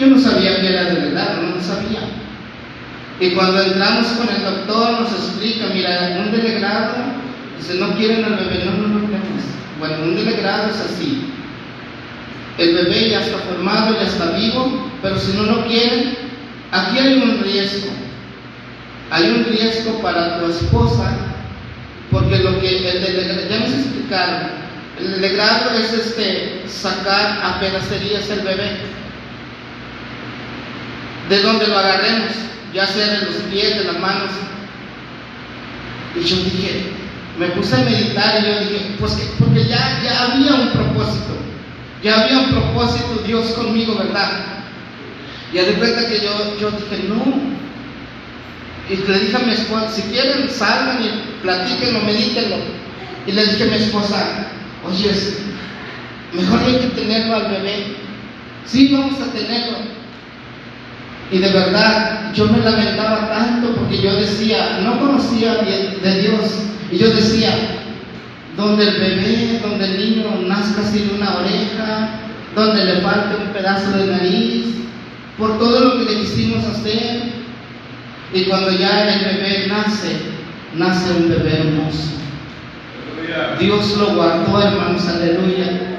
Yo 0.00 0.06
no 0.08 0.18
sabía 0.18 0.60
que 0.60 0.68
era 0.68 0.84
delegrado, 0.84 1.42
no 1.42 1.56
lo 1.56 1.62
sabía. 1.62 2.00
Y 3.22 3.30
cuando 3.30 3.62
entramos 3.62 4.08
con 4.08 4.28
el 4.34 4.42
doctor 4.42 5.00
nos 5.00 5.12
explica, 5.12 5.66
mira, 5.72 6.24
un 6.24 6.32
delegrado, 6.32 6.94
dice, 7.56 7.74
no 7.74 7.94
quieren 7.94 8.24
al 8.24 8.34
bebé, 8.34 8.64
no, 8.64 8.72
no 8.72 8.98
lo 8.98 9.06
queremos. 9.06 9.44
Bueno, 9.78 9.94
un 10.02 10.16
delegrado 10.16 10.68
es 10.70 10.80
así. 10.80 11.32
El 12.58 12.74
bebé 12.74 13.10
ya 13.10 13.20
está 13.20 13.38
formado, 13.38 13.94
ya 13.94 14.08
está 14.08 14.32
vivo, 14.32 14.90
pero 15.00 15.16
si 15.16 15.36
no 15.36 15.44
lo 15.44 15.64
quieren, 15.68 16.16
aquí 16.72 16.98
hay 16.98 17.14
un 17.14 17.40
riesgo. 17.44 17.92
Hay 19.12 19.28
un 19.28 19.44
riesgo 19.44 20.02
para 20.02 20.40
tu 20.40 20.50
esposa, 20.50 21.16
porque 22.10 22.38
lo 22.38 22.58
que 22.58 22.76
el 22.76 23.04
delegrado, 23.04 23.48
ya 23.48 23.58
nos 23.60 23.72
explicaron, 23.72 24.50
el 24.98 25.10
delegrado 25.12 25.70
es 25.78 25.92
este, 25.92 26.64
sacar 26.66 27.38
a 27.40 27.60
pedacerías 27.60 28.28
el 28.30 28.40
bebé. 28.40 28.78
De 31.28 31.40
donde 31.40 31.68
lo 31.68 31.78
agarremos 31.78 32.42
ya 32.72 32.86
sea 32.86 33.06
de 33.06 33.26
los 33.26 33.34
pies, 33.50 33.78
de 33.78 33.84
las 33.84 33.98
manos. 33.98 34.30
Y 36.14 36.24
yo 36.24 36.36
dije, 36.36 36.92
me 37.38 37.46
puse 37.48 37.74
a 37.74 37.84
meditar 37.84 38.40
y 38.40 38.46
yo 38.46 38.60
dije, 38.60 38.96
pues 38.98 39.12
que, 39.12 39.24
porque 39.38 39.64
ya, 39.64 40.00
ya 40.04 40.24
había 40.24 40.54
un 40.54 40.70
propósito, 40.70 41.36
ya 42.02 42.22
había 42.22 42.38
un 42.38 42.50
propósito 42.50 43.22
Dios 43.26 43.46
conmigo, 43.52 43.96
¿verdad? 43.96 44.52
Y 45.52 45.58
de 45.58 45.74
cuenta 45.74 46.06
que 46.08 46.20
yo, 46.20 46.58
yo 46.60 46.70
dije, 46.70 47.04
no. 47.08 47.52
Y 48.90 48.96
le 48.96 49.18
dije 49.20 49.36
a 49.36 49.40
mi 49.40 49.52
esposa, 49.52 49.90
si 49.90 50.02
quieren, 50.02 50.50
salgan 50.50 51.02
y 51.02 51.42
platíquenlo, 51.42 52.00
medítenlo. 52.00 52.56
Y 53.26 53.32
le 53.32 53.46
dije 53.46 53.64
a 53.64 53.66
mi 53.66 53.74
esposa, 53.74 54.48
oye, 54.84 55.10
mejor 56.32 56.60
hay 56.60 56.76
que 56.76 57.00
tenerlo 57.00 57.36
al 57.36 57.50
bebé. 57.50 57.96
Sí, 58.66 58.92
vamos 58.92 59.20
a 59.20 59.32
tenerlo. 59.32 60.01
Y 61.32 61.38
de 61.38 61.48
verdad, 61.48 62.32
yo 62.34 62.46
me 62.46 62.58
lamentaba 62.58 63.30
tanto 63.30 63.74
porque 63.74 64.02
yo 64.02 64.14
decía, 64.14 64.80
no 64.84 65.00
conocía 65.00 65.54
de 65.54 66.20
Dios. 66.20 66.66
Y 66.90 66.98
yo 66.98 67.08
decía, 67.08 67.54
donde 68.56 68.86
el 68.86 69.00
bebé, 69.00 69.60
donde 69.62 69.84
el 69.86 69.98
niño 69.98 70.42
nazca 70.46 70.82
sin 70.82 71.10
una 71.16 71.36
oreja, 71.38 72.10
donde 72.54 72.84
le 72.84 73.00
falte 73.00 73.36
un 73.36 73.52
pedazo 73.52 73.96
de 73.96 74.06
nariz, 74.08 74.66
por 75.38 75.58
todo 75.58 75.80
lo 75.80 75.98
que 75.98 76.12
le 76.12 76.20
quisimos 76.20 76.64
hacer. 76.66 77.32
Y 78.34 78.44
cuando 78.44 78.70
ya 78.72 79.14
el 79.14 79.24
bebé 79.24 79.66
nace, 79.68 80.16
nace 80.76 81.12
un 81.12 81.30
bebé 81.30 81.60
hermoso. 81.60 82.12
Dios 83.58 83.96
lo 83.96 84.14
guardó, 84.16 84.60
hermanos, 84.60 85.08
aleluya. 85.08 85.91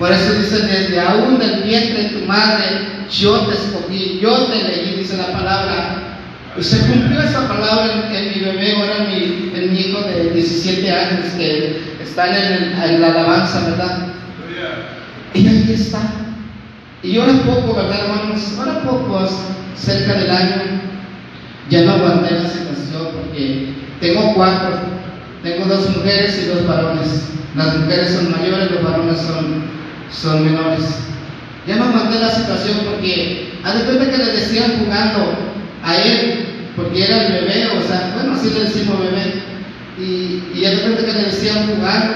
Por 0.00 0.10
eso 0.10 0.32
dice, 0.32 0.62
desde 0.62 0.98
aún 0.98 1.38
del 1.38 1.62
vientre 1.62 2.04
de 2.04 2.08
tu 2.08 2.26
madre, 2.26 2.64
yo 3.10 3.40
te 3.40 3.54
escogí, 3.54 4.18
yo 4.22 4.34
te 4.46 4.64
leí, 4.64 4.94
dice 4.96 5.18
la 5.18 5.26
palabra. 5.26 6.16
Y 6.58 6.62
se 6.62 6.86
cumplió 6.86 7.20
esa 7.20 7.46
palabra 7.46 8.08
en, 8.10 8.28
mi 8.32 8.40
bebé, 8.46 8.76
ahora 8.76 8.96
en 8.96 9.08
mi, 9.08 9.52
en 9.54 9.72
mi, 9.74 9.78
hijo 9.78 10.00
de 10.00 10.30
17 10.30 10.90
años, 10.90 11.26
que 11.36 11.82
está 12.02 12.28
en, 12.34 13.00
la 13.02 13.08
alabanza, 13.08 13.60
¿verdad? 13.68 14.06
Y 15.34 15.46
ahí 15.46 15.70
está. 15.74 16.00
Y 17.02 17.18
ahora 17.18 17.34
poco, 17.44 17.74
¿verdad, 17.74 18.00
hermanos? 18.00 18.54
Ahora 18.58 18.82
poco, 18.82 19.28
cerca 19.76 20.14
del 20.14 20.30
año, 20.30 20.62
ya 21.68 21.82
no 21.82 21.92
aguanté 21.92 22.36
la 22.36 22.48
situación 22.48 23.08
porque 23.20 23.74
tengo 24.00 24.32
cuatro. 24.34 24.80
Tengo 25.42 25.66
dos 25.66 25.94
mujeres 25.94 26.42
y 26.42 26.46
dos 26.46 26.66
varones. 26.66 27.32
Las 27.54 27.76
mujeres 27.76 28.14
son 28.14 28.30
mayores, 28.30 28.70
los 28.70 28.82
varones 28.82 29.18
son 29.18 29.79
son 30.12 30.44
menores. 30.44 30.84
Ya 31.66 31.76
no 31.76 31.84
aguanté 31.84 32.18
la 32.18 32.34
situación 32.34 32.78
porque, 32.88 33.52
a 33.64 33.74
de 33.74 33.84
cuenta 33.84 34.10
que 34.10 34.18
le 34.18 34.32
decían 34.32 34.78
jugando 34.78 35.34
a 35.82 35.96
él, 35.96 36.46
porque 36.76 37.04
era 37.04 37.26
el 37.26 37.32
bebé, 37.32 37.68
o 37.78 37.86
sea, 37.86 38.12
bueno, 38.14 38.34
así 38.34 38.50
le 38.50 38.60
decimos 38.60 38.98
bebé, 38.98 39.42
y, 39.98 40.58
y 40.58 40.64
a 40.64 40.70
de 40.70 40.82
cuenta 40.82 41.04
que 41.04 41.12
le 41.12 41.24
decían 41.24 41.66
jugando, 41.66 42.14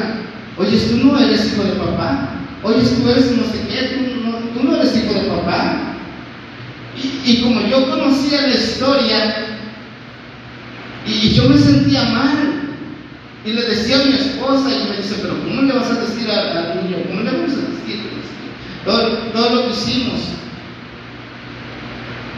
oye, 0.56 0.78
tú 0.78 1.06
no 1.06 1.18
eres 1.18 1.52
hijo 1.52 1.64
de 1.64 1.72
papá, 1.72 2.30
oye, 2.62 2.80
tú 2.80 3.10
eres 3.10 3.30
no 3.36 3.44
sé 3.44 3.60
qué, 3.68 3.96
tú 3.96 4.30
no, 4.30 4.38
tú 4.38 4.62
no 4.64 4.76
eres 4.76 4.96
hijo 4.96 5.14
de 5.14 5.28
papá. 5.28 5.96
y 7.26 7.42
como 7.42 7.60
yo 7.66 7.90
conocía 7.90 8.42
la 8.42 8.54
historia, 8.54 9.54
y, 11.06 11.30
yo 11.34 11.48
me 11.48 11.58
sentía 11.58 12.04
mal. 12.04 12.60
Y 13.44 13.52
le 13.52 13.62
decía 13.62 14.00
a 14.00 14.04
mi 14.04 14.14
esposa, 14.14 14.70
y 14.70 14.90
me 14.90 14.96
dice, 14.96 15.16
pero 15.20 15.38
¿cómo 15.44 15.62
le 15.62 15.74
vas 15.74 15.90
a 15.90 16.00
decir 16.00 16.30
al 16.30 16.82
niño? 16.82 16.96
¿Cómo 17.08 17.20
le 17.20 17.30
vamos 17.30 17.52
a 17.52 17.56
decir? 17.56 17.73
Todo, 18.84 19.08
todo 19.32 19.54
lo 19.54 19.66
que 19.66 19.72
hicimos. 19.72 20.20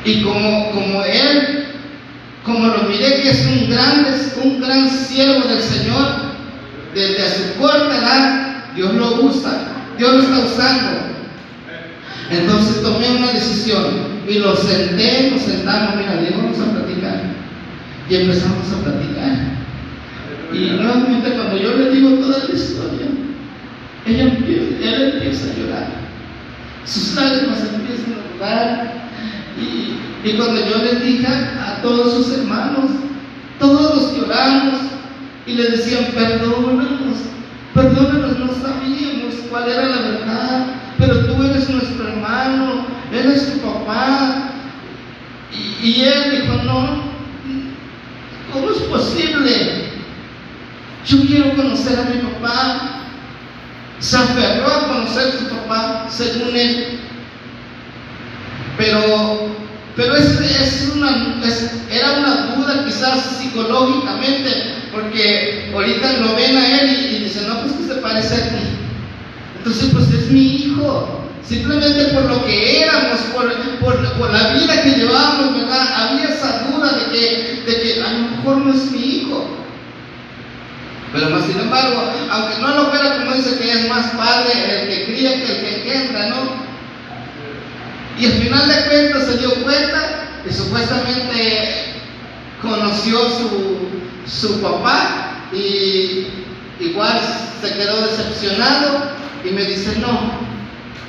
Y 0.05 0.23
como, 0.23 0.71
como 0.71 1.05
él, 1.05 1.67
como 2.45 2.69
lo 2.69 2.85
miré 2.85 3.23
que 3.23 3.31
es 3.31 3.45
un 3.47 3.69
gran, 3.69 4.07
un 4.45 4.61
gran 4.61 4.89
siervo 4.89 5.49
del 5.49 5.61
Señor, 5.61 6.37
desde 6.95 7.23
a 7.23 7.31
su 7.31 7.61
corta 7.61 7.99
edad, 7.99 8.75
Dios 8.77 8.95
lo 8.95 9.23
usa, 9.23 9.69
Dios 9.99 10.15
lo 10.15 10.21
está 10.21 10.39
usando. 10.39 11.07
Entonces 12.31 12.83
tomé 12.83 13.17
una 13.17 13.33
decisión 13.33 13.85
y 14.29 14.39
lo 14.39 14.55
senté, 14.57 15.31
nos 15.33 15.43
sentamos, 15.43 15.97
mira, 15.97 16.37
vamos 16.37 16.59
a 16.61 16.73
platicar. 16.73 17.23
Y 18.09 18.15
empezamos 18.15 18.73
a 18.73 18.85
platicar. 18.85 19.57
Y 20.53 20.71
nuevamente 20.71 21.31
cuando 21.31 21.57
yo 21.57 21.77
le 21.77 21.91
digo 21.91 22.11
toda 22.21 22.45
la 22.49 22.55
historia, 22.55 23.07
ella 24.07 24.23
él 24.23 25.13
empieza 25.13 25.51
a 25.51 25.59
llorar. 25.59 26.06
Sus 26.87 27.15
lágrimas 27.15 27.59
empiezan 27.61 28.15
a 28.15 28.33
rodar. 28.33 29.09
Y, 29.61 30.29
y 30.29 30.37
cuando 30.37 30.61
yo 30.69 30.79
le 30.79 31.01
dije 31.01 31.27
a 31.27 31.81
todos 31.83 32.15
sus 32.15 32.39
hermanos, 32.39 32.91
todos 33.59 34.17
lloramos 34.17 34.75
y 35.47 35.53
le 35.55 35.71
decían, 35.71 36.07
perdónanos, 36.15 37.19
perdónanos, 37.75 38.39
no 38.39 38.49
sabíamos 38.55 39.35
cuál 39.49 39.69
era 39.69 39.87
la 39.87 40.03
verdad, 40.03 40.67
pero 40.99 41.27
tú 41.27 41.43
eres 41.43 41.69
nuestro 41.71 42.09
hermano, 42.09 42.87
eres 43.13 43.53
tu 43.53 43.59
papá. 43.61 44.51
Y 45.83 46.03
él 46.03 46.43
dijo, 46.43 46.63
no, 46.65 47.03
¿cómo 48.53 48.71
es 48.71 48.79
posible? 48.79 49.85
Yo 51.07 51.21
quiero 51.27 51.55
conocer 51.55 51.99
a 52.01 52.05
mi 52.05 52.21
papá. 52.33 52.96
Se 53.99 54.17
aferró 54.17 54.67
a 54.67 54.89
conocer 54.89 55.29
a 55.29 55.39
su 55.39 55.49
papá, 55.49 56.07
según 56.11 56.55
él. 56.55 57.01
Pero, 58.77 59.57
pero 59.97 60.17
es, 60.17 60.41
es 60.41 60.93
una, 60.95 61.39
era 61.91 62.13
una 62.19 62.55
duda 62.55 62.85
quizás 62.85 63.39
psicológicamente, 63.39 64.75
porque 64.93 65.71
ahorita 65.75 66.13
lo 66.19 66.37
ven 66.37 66.57
a 66.57 66.81
él 66.81 66.91
y, 66.91 67.17
y 67.17 67.25
dicen, 67.25 67.49
no, 67.49 67.63
pues 67.63 67.73
que 67.73 67.95
se 67.95 68.01
parece 68.01 68.35
a 68.35 68.49
ti. 68.51 68.67
Entonces, 69.59 69.91
pues 69.93 70.13
es 70.13 70.31
mi 70.31 70.57
hijo. 70.57 71.23
Simplemente 71.43 72.05
por 72.07 72.25
lo 72.25 72.45
que 72.45 72.83
éramos, 72.83 73.21
por, 73.33 73.53
por, 73.81 74.33
la 74.33 74.53
vida 74.53 74.83
que 74.83 74.91
llevábamos. 74.91 75.55
Había 75.97 76.25
esa 76.25 76.69
duda 76.69 76.93
de 76.93 77.13
que, 77.13 77.63
de 77.67 77.81
que 77.81 78.03
a 78.03 78.13
lo 78.13 78.19
mejor 78.19 78.57
no 78.59 78.73
es 78.73 78.91
mi 78.91 78.99
hijo. 78.99 79.47
Pero 81.13 81.31
más 81.31 81.45
sin 81.45 81.59
embargo, 81.61 82.13
aunque 82.31 82.59
no 82.61 82.69
lo 82.75 82.91
fuera 82.91 83.19
como 83.19 83.35
dice 83.35 83.59
que 83.59 83.73
es 83.73 83.89
más 83.89 84.07
padre 84.13 84.83
el 84.83 84.89
que 84.89 85.05
cría 85.07 85.35
que 85.35 85.53
el 85.53 85.61
que 85.61 85.77
engendra, 85.77 86.27
¿no? 86.27 86.67
Y 88.19 88.27
al 88.27 88.33
final 88.33 88.69
de 88.69 88.89
cuentas 88.89 89.27
se 89.27 89.39
dio 89.39 89.55
cuenta 89.63 90.29
que 90.43 90.53
supuestamente 90.53 91.95
conoció 92.63 93.19
su, 93.31 93.89
su 94.27 94.61
papá 94.61 95.49
y 95.53 96.27
igual 96.81 97.21
se 97.61 97.73
quedó 97.75 98.01
decepcionado 98.07 99.17
y 99.45 99.51
me 99.51 99.65
dice, 99.65 99.99
no, 100.01 100.33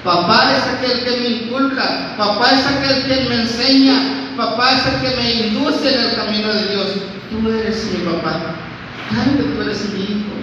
papá 0.04 0.54
es 0.56 0.64
aquel 0.64 1.04
que 1.04 1.22
me 1.22 1.28
inculca, 1.30 2.16
papá 2.18 2.52
es 2.52 2.66
aquel 2.66 3.04
que 3.04 3.30
me 3.30 3.36
enseña, 3.36 4.34
papá 4.36 4.74
es 4.74 4.86
el 4.86 5.02
que 5.02 5.16
me 5.22 5.34
induce 5.48 5.94
en 5.94 6.02
el 6.02 6.16
camino 6.16 6.54
de 6.54 6.68
Dios. 6.68 6.88
Tú 7.30 7.50
eres 7.50 7.86
mi 7.92 8.06
papá, 8.06 8.56
claro 9.10 9.38
que 9.38 9.44
tú 9.44 9.62
eres 9.62 9.94
mi 9.94 10.04
hijo. 10.04 10.34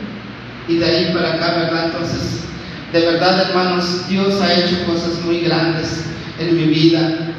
Y 0.68 0.76
de 0.76 0.84
ahí 0.84 1.12
para 1.12 1.34
acá, 1.34 1.54
¿verdad? 1.58 1.86
Entonces, 1.86 2.44
de 2.92 3.00
verdad, 3.00 3.48
hermanos, 3.48 4.08
Dios 4.08 4.40
ha 4.40 4.54
hecho 4.54 4.84
cosas 4.86 5.20
muy 5.24 5.40
grandes 5.40 6.04
en 6.38 6.56
mi 6.56 6.64
vida. 6.66 7.34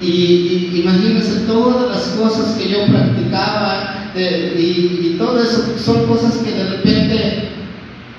Y, 0.00 0.82
imagínense 0.82 1.46
todas 1.46 1.90
las 1.90 2.08
cosas 2.10 2.56
que 2.56 2.68
yo 2.68 2.86
practicaba 2.86 4.12
y, 4.14 4.60
y 4.60 5.16
todo 5.18 5.42
eso 5.42 5.74
son 5.76 6.06
cosas 6.06 6.36
que 6.38 6.52
de 6.52 6.64
repente 6.64 7.48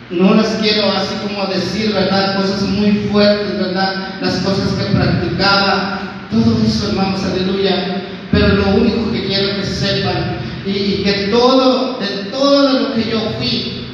no 0.09 0.33
las 0.33 0.47
quiero 0.61 0.91
así 0.91 1.15
como 1.27 1.45
decir, 1.47 1.93
¿verdad? 1.93 2.37
Cosas 2.37 2.63
muy 2.63 2.91
fuertes, 3.11 3.59
¿verdad? 3.59 4.19
Las 4.21 4.35
cosas 4.37 4.73
que 4.73 4.95
practicaba, 4.95 5.99
todo 6.31 6.57
eso, 6.65 6.89
hermanos, 6.89 7.23
aleluya. 7.23 8.03
Pero 8.31 8.47
lo 8.49 8.67
único 8.75 9.11
que 9.11 9.25
quiero 9.25 9.55
que 9.55 9.63
sepan 9.63 10.37
y, 10.69 11.03
que 11.03 11.27
todo, 11.31 11.99
de 11.99 12.07
todo 12.31 12.79
lo 12.79 12.95
que 12.95 13.09
yo 13.09 13.19
fui, 13.37 13.85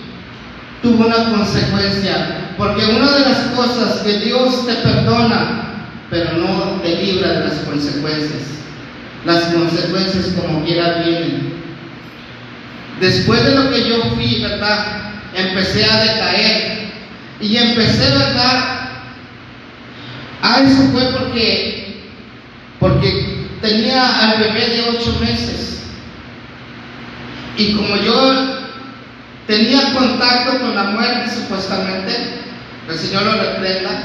tuvo 0.82 1.06
una 1.06 1.32
consecuencia. 1.32 2.54
Porque 2.58 2.86
una 2.86 3.12
de 3.12 3.20
las 3.22 3.40
cosas 3.56 4.02
que 4.02 4.20
Dios 4.20 4.66
te 4.66 4.74
perdona, 4.76 5.90
pero 6.10 6.34
no 6.34 6.82
te 6.82 6.96
libra 6.96 7.34
de 7.34 7.48
las 7.48 7.60
consecuencias. 7.60 8.60
Las 9.26 9.46
consecuencias 9.46 10.34
como 10.40 10.64
quiera 10.64 11.04
vienen. 11.04 11.56
Después 13.00 13.44
de 13.44 13.56
lo 13.56 13.72
que 13.72 13.90
yo 13.90 13.96
fui, 14.16 14.42
¿verdad? 14.42 15.06
empecé 15.36 15.86
a 15.86 16.04
decaer. 16.04 16.86
Y 17.42 17.58
empecé, 17.58 18.12
¿verdad? 18.12 18.90
Ah, 20.42 20.62
eso 20.64 20.90
fue 20.92 21.04
porque, 21.12 22.02
porque 22.80 23.48
tenía 23.62 24.20
al 24.20 24.40
bebé 24.40 24.70
de 24.70 24.82
ocho 24.90 25.18
meses. 25.20 25.85
Y 27.58 27.74
como 27.74 27.96
yo 27.98 28.34
tenía 29.48 29.94
contacto 29.94 30.60
con 30.60 30.76
la 30.76 30.84
muerte 30.86 31.30
supuestamente, 31.34 32.42
el 32.90 32.98
Señor 32.98 33.24
lo 33.24 33.32
reprenda, 33.34 34.04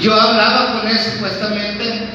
yo 0.00 0.14
hablaba 0.14 0.72
con 0.80 0.88
él 0.88 0.98
supuestamente, 0.98 2.08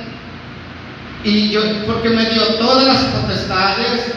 y 1.24 1.50
yo, 1.50 1.62
porque 1.86 2.10
me 2.10 2.26
dio 2.26 2.44
todas 2.56 2.86
las 2.86 2.98
potestades, 2.98 4.14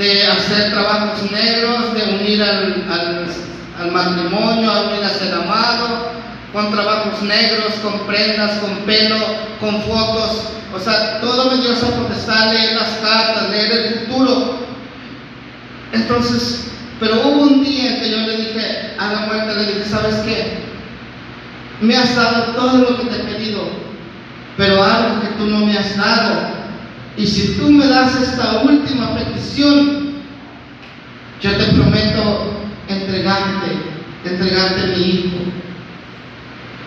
de 0.00 0.26
hacer 0.26 0.70
trabajos 0.70 1.30
negros, 1.30 1.92
de 1.92 2.14
unir 2.14 2.42
al, 2.42 3.92
matrimonio, 3.92 4.70
a 4.70 4.80
unir 4.88 5.04
a 5.04 5.10
ser 5.10 5.34
amado, 5.34 6.19
con 6.52 6.72
trabajos 6.72 7.22
negros, 7.22 7.74
con 7.82 8.06
prendas, 8.06 8.58
con 8.58 8.76
pelo, 8.86 9.16
con 9.60 9.82
fotos. 9.82 10.52
O 10.74 10.78
sea, 10.78 11.20
todo 11.20 11.50
me 11.50 11.62
dio 11.62 11.72
esa 11.72 11.88
potestad, 11.88 12.52
leer 12.52 12.76
las 12.76 12.88
cartas, 12.98 13.50
leer 13.50 13.72
el 13.72 13.94
futuro. 14.00 14.60
Entonces, 15.92 16.70
pero 16.98 17.20
hubo 17.24 17.42
un 17.42 17.64
día 17.64 18.00
que 18.00 18.10
yo 18.10 18.18
le 18.18 18.36
dije 18.36 18.94
a 18.98 19.12
la 19.12 19.20
muerte, 19.26 19.54
le 19.54 19.66
dije, 19.66 19.84
¿sabes 19.88 20.16
qué? 20.16 20.58
Me 21.80 21.96
has 21.96 22.14
dado 22.14 22.52
todo 22.54 22.78
lo 22.78 22.98
que 22.98 23.06
te 23.06 23.16
he 23.16 23.24
pedido, 23.24 23.62
pero 24.56 24.84
algo 24.84 25.20
que 25.22 25.28
tú 25.38 25.46
no 25.46 25.64
me 25.64 25.78
has 25.78 25.96
dado 25.96 26.60
y 27.16 27.26
si 27.26 27.54
tú 27.58 27.70
me 27.70 27.86
das 27.86 28.20
esta 28.20 28.62
última 28.62 29.14
petición, 29.14 30.14
yo 31.40 31.50
te 31.52 31.64
prometo 31.64 32.52
entregarte, 32.88 33.72
entregarte 34.24 34.86
mi 34.96 35.04
hijo. 35.04 35.36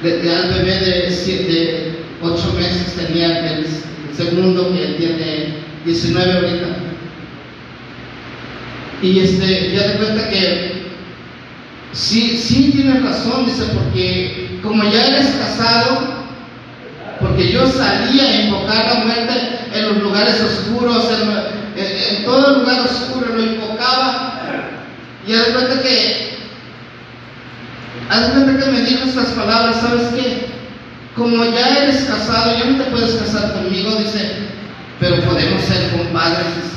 De, 0.03 0.35
al 0.35 0.49
bebé 0.49 0.79
de, 0.79 1.11
siete, 1.11 2.03
ocho 2.21 2.53
meses 2.57 2.93
tenía 2.95 3.39
el, 3.53 3.65
segundo 4.13 4.71
que 4.73 4.95
tiene 4.97 5.55
19 5.85 6.33
ahorita. 6.33 6.67
Y 9.01 9.19
este, 9.19 9.71
ya 9.73 9.87
de 9.87 9.93
cuenta 9.95 10.29
que 10.29 10.83
sí, 11.93 12.37
sí 12.37 12.71
tienes 12.71 13.01
razón, 13.01 13.45
dice, 13.45 13.63
porque 13.73 14.59
como 14.61 14.83
ya 14.83 15.07
eres 15.07 15.27
casado, 15.39 16.23
porque 17.19 17.51
yo 17.51 17.65
salía 17.67 18.27
a 18.27 18.41
invocar 18.41 18.85
la 18.85 19.05
muerte 19.05 19.33
en 19.73 19.87
los 19.87 20.03
lugares 20.03 20.41
oscuros, 20.41 21.05
en, 21.75 22.25
todo 22.25 22.59
lugar 22.59 22.81
oscuro 22.81 23.35
lo 23.35 23.41
invocaba. 23.41 24.41
Y 25.25 25.31
de 25.31 25.43
cuenta 25.53 25.81
que, 25.81 26.42
haz 28.09 28.29
cuenta 28.31 28.65
que 28.65 28.71
me 28.71 28.81
dijo 28.81 29.03
estas 29.05 29.27
palabras, 29.27 29.81
¿sabes 29.81 30.07
qué? 30.15 30.47
Como 31.15 31.45
ya 31.45 31.83
eres 31.83 32.03
casado, 32.05 32.57
ya 32.57 32.65
no 32.65 32.83
te 32.83 32.89
puedes 32.89 33.15
casar 33.15 33.53
conmigo, 33.53 33.95
dice, 33.97 34.37
pero 34.99 35.21
podemos 35.23 35.61
ser 35.63 35.91
compadres. 35.91 36.73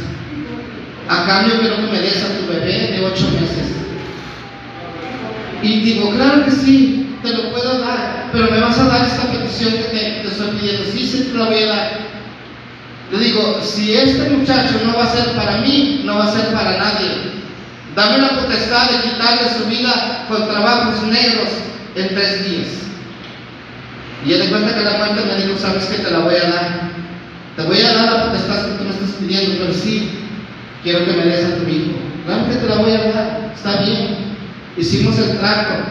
A 1.08 1.26
cambio 1.26 1.60
quiero 1.60 1.76
que 1.76 1.92
me 1.92 2.00
des 2.00 2.22
a 2.22 2.38
tu 2.38 2.52
bebé 2.52 2.92
de 2.92 3.04
ocho 3.04 3.28
meses. 3.30 3.76
Y 5.62 5.80
digo, 5.80 6.10
claro 6.10 6.44
que 6.44 6.50
sí, 6.50 7.16
te 7.22 7.32
lo 7.32 7.50
puedo 7.50 7.78
dar, 7.80 8.28
pero 8.32 8.50
me 8.50 8.60
vas 8.60 8.78
a 8.78 8.84
dar 8.84 9.06
esta 9.06 9.30
petición 9.30 9.72
que 9.72 9.84
te, 9.84 10.28
estoy 10.28 10.48
pidiendo. 10.58 10.84
Sí, 10.92 11.06
sí, 11.06 11.30
te 11.32 11.38
la 11.38 11.46
voy 11.46 11.62
a 11.62 11.66
dar. 11.66 11.90
Le 13.12 13.18
digo, 13.18 13.60
si 13.62 13.94
este 13.94 14.28
muchacho 14.30 14.74
no 14.84 14.96
va 14.96 15.04
a 15.04 15.14
ser 15.14 15.34
para 15.34 15.58
mí, 15.58 16.02
no 16.04 16.16
va 16.18 16.24
a 16.24 16.32
ser 16.32 16.52
para 16.52 16.76
nadie. 16.76 17.36
Dame 17.96 18.18
la 18.18 18.28
potestad 18.28 18.90
de 18.90 19.08
quitarle 19.08 19.48
su 19.56 19.64
vida 19.70 20.26
con 20.28 20.46
trabajos 20.46 21.02
negros 21.04 21.48
en 21.94 22.08
tres 22.08 22.44
días. 22.44 22.68
Y 24.22 24.34
él 24.34 24.50
cuenta 24.50 24.74
que 24.74 24.84
la 24.84 24.98
muerte 24.98 25.22
me 25.24 25.42
dijo, 25.42 25.58
sabes 25.58 25.86
que 25.86 26.02
te 26.02 26.10
la 26.10 26.18
voy 26.18 26.34
a 26.34 26.50
dar. 26.50 26.90
Te 27.56 27.62
voy 27.62 27.80
a 27.80 27.94
dar 27.94 28.12
la 28.12 28.24
potestad 28.26 28.66
que 28.66 28.72
tú 28.72 28.84
me 28.84 28.90
estás 28.90 29.10
pidiendo, 29.18 29.56
pero 29.60 29.72
sí, 29.72 30.10
quiero 30.82 31.06
que 31.06 31.12
me 31.14 31.24
des 31.24 31.46
a 31.46 31.56
tu 31.56 31.70
hijo. 31.70 31.96
Claro 32.26 32.46
que 32.50 32.56
te 32.56 32.66
la 32.66 32.74
voy 32.76 32.92
a 32.92 33.12
dar, 33.12 33.52
está 33.54 33.80
bien. 33.80 34.36
Hicimos 34.76 35.18
el 35.18 35.38
trato. 35.38 35.84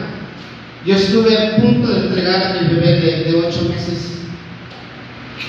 Yo 0.84 0.94
estuve 0.94 1.36
a 1.36 1.56
punto 1.56 1.88
de 1.88 2.06
entregar 2.06 2.40
a 2.40 2.52
mi 2.52 2.68
bebé 2.68 3.24
de, 3.24 3.34
ocho 3.34 3.68
meses. 3.68 4.12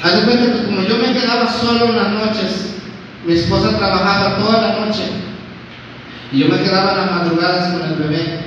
Haz 0.02 0.22
cuenta 0.22 0.54
que 0.54 0.66
como 0.66 0.82
yo 0.82 0.98
me 0.98 1.14
quedaba 1.14 1.54
solo 1.54 1.86
en 1.86 1.98
las 1.98 2.10
noches, 2.14 2.74
mi 3.28 3.36
esposa 3.36 3.78
trabajaba 3.78 4.38
toda 4.38 4.62
la 4.62 4.86
noche 4.86 5.04
y 6.32 6.40
yo 6.40 6.48
me 6.48 6.62
quedaba 6.62 6.92
en 6.92 6.98
las 6.98 7.12
madrugadas 7.12 7.74
con 7.74 7.90
el 7.90 7.96
bebé. 7.96 8.40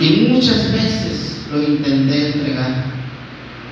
Y 0.00 0.28
muchas 0.30 0.72
veces 0.72 1.42
lo 1.50 1.62
intenté 1.62 2.26
entregar. 2.26 2.84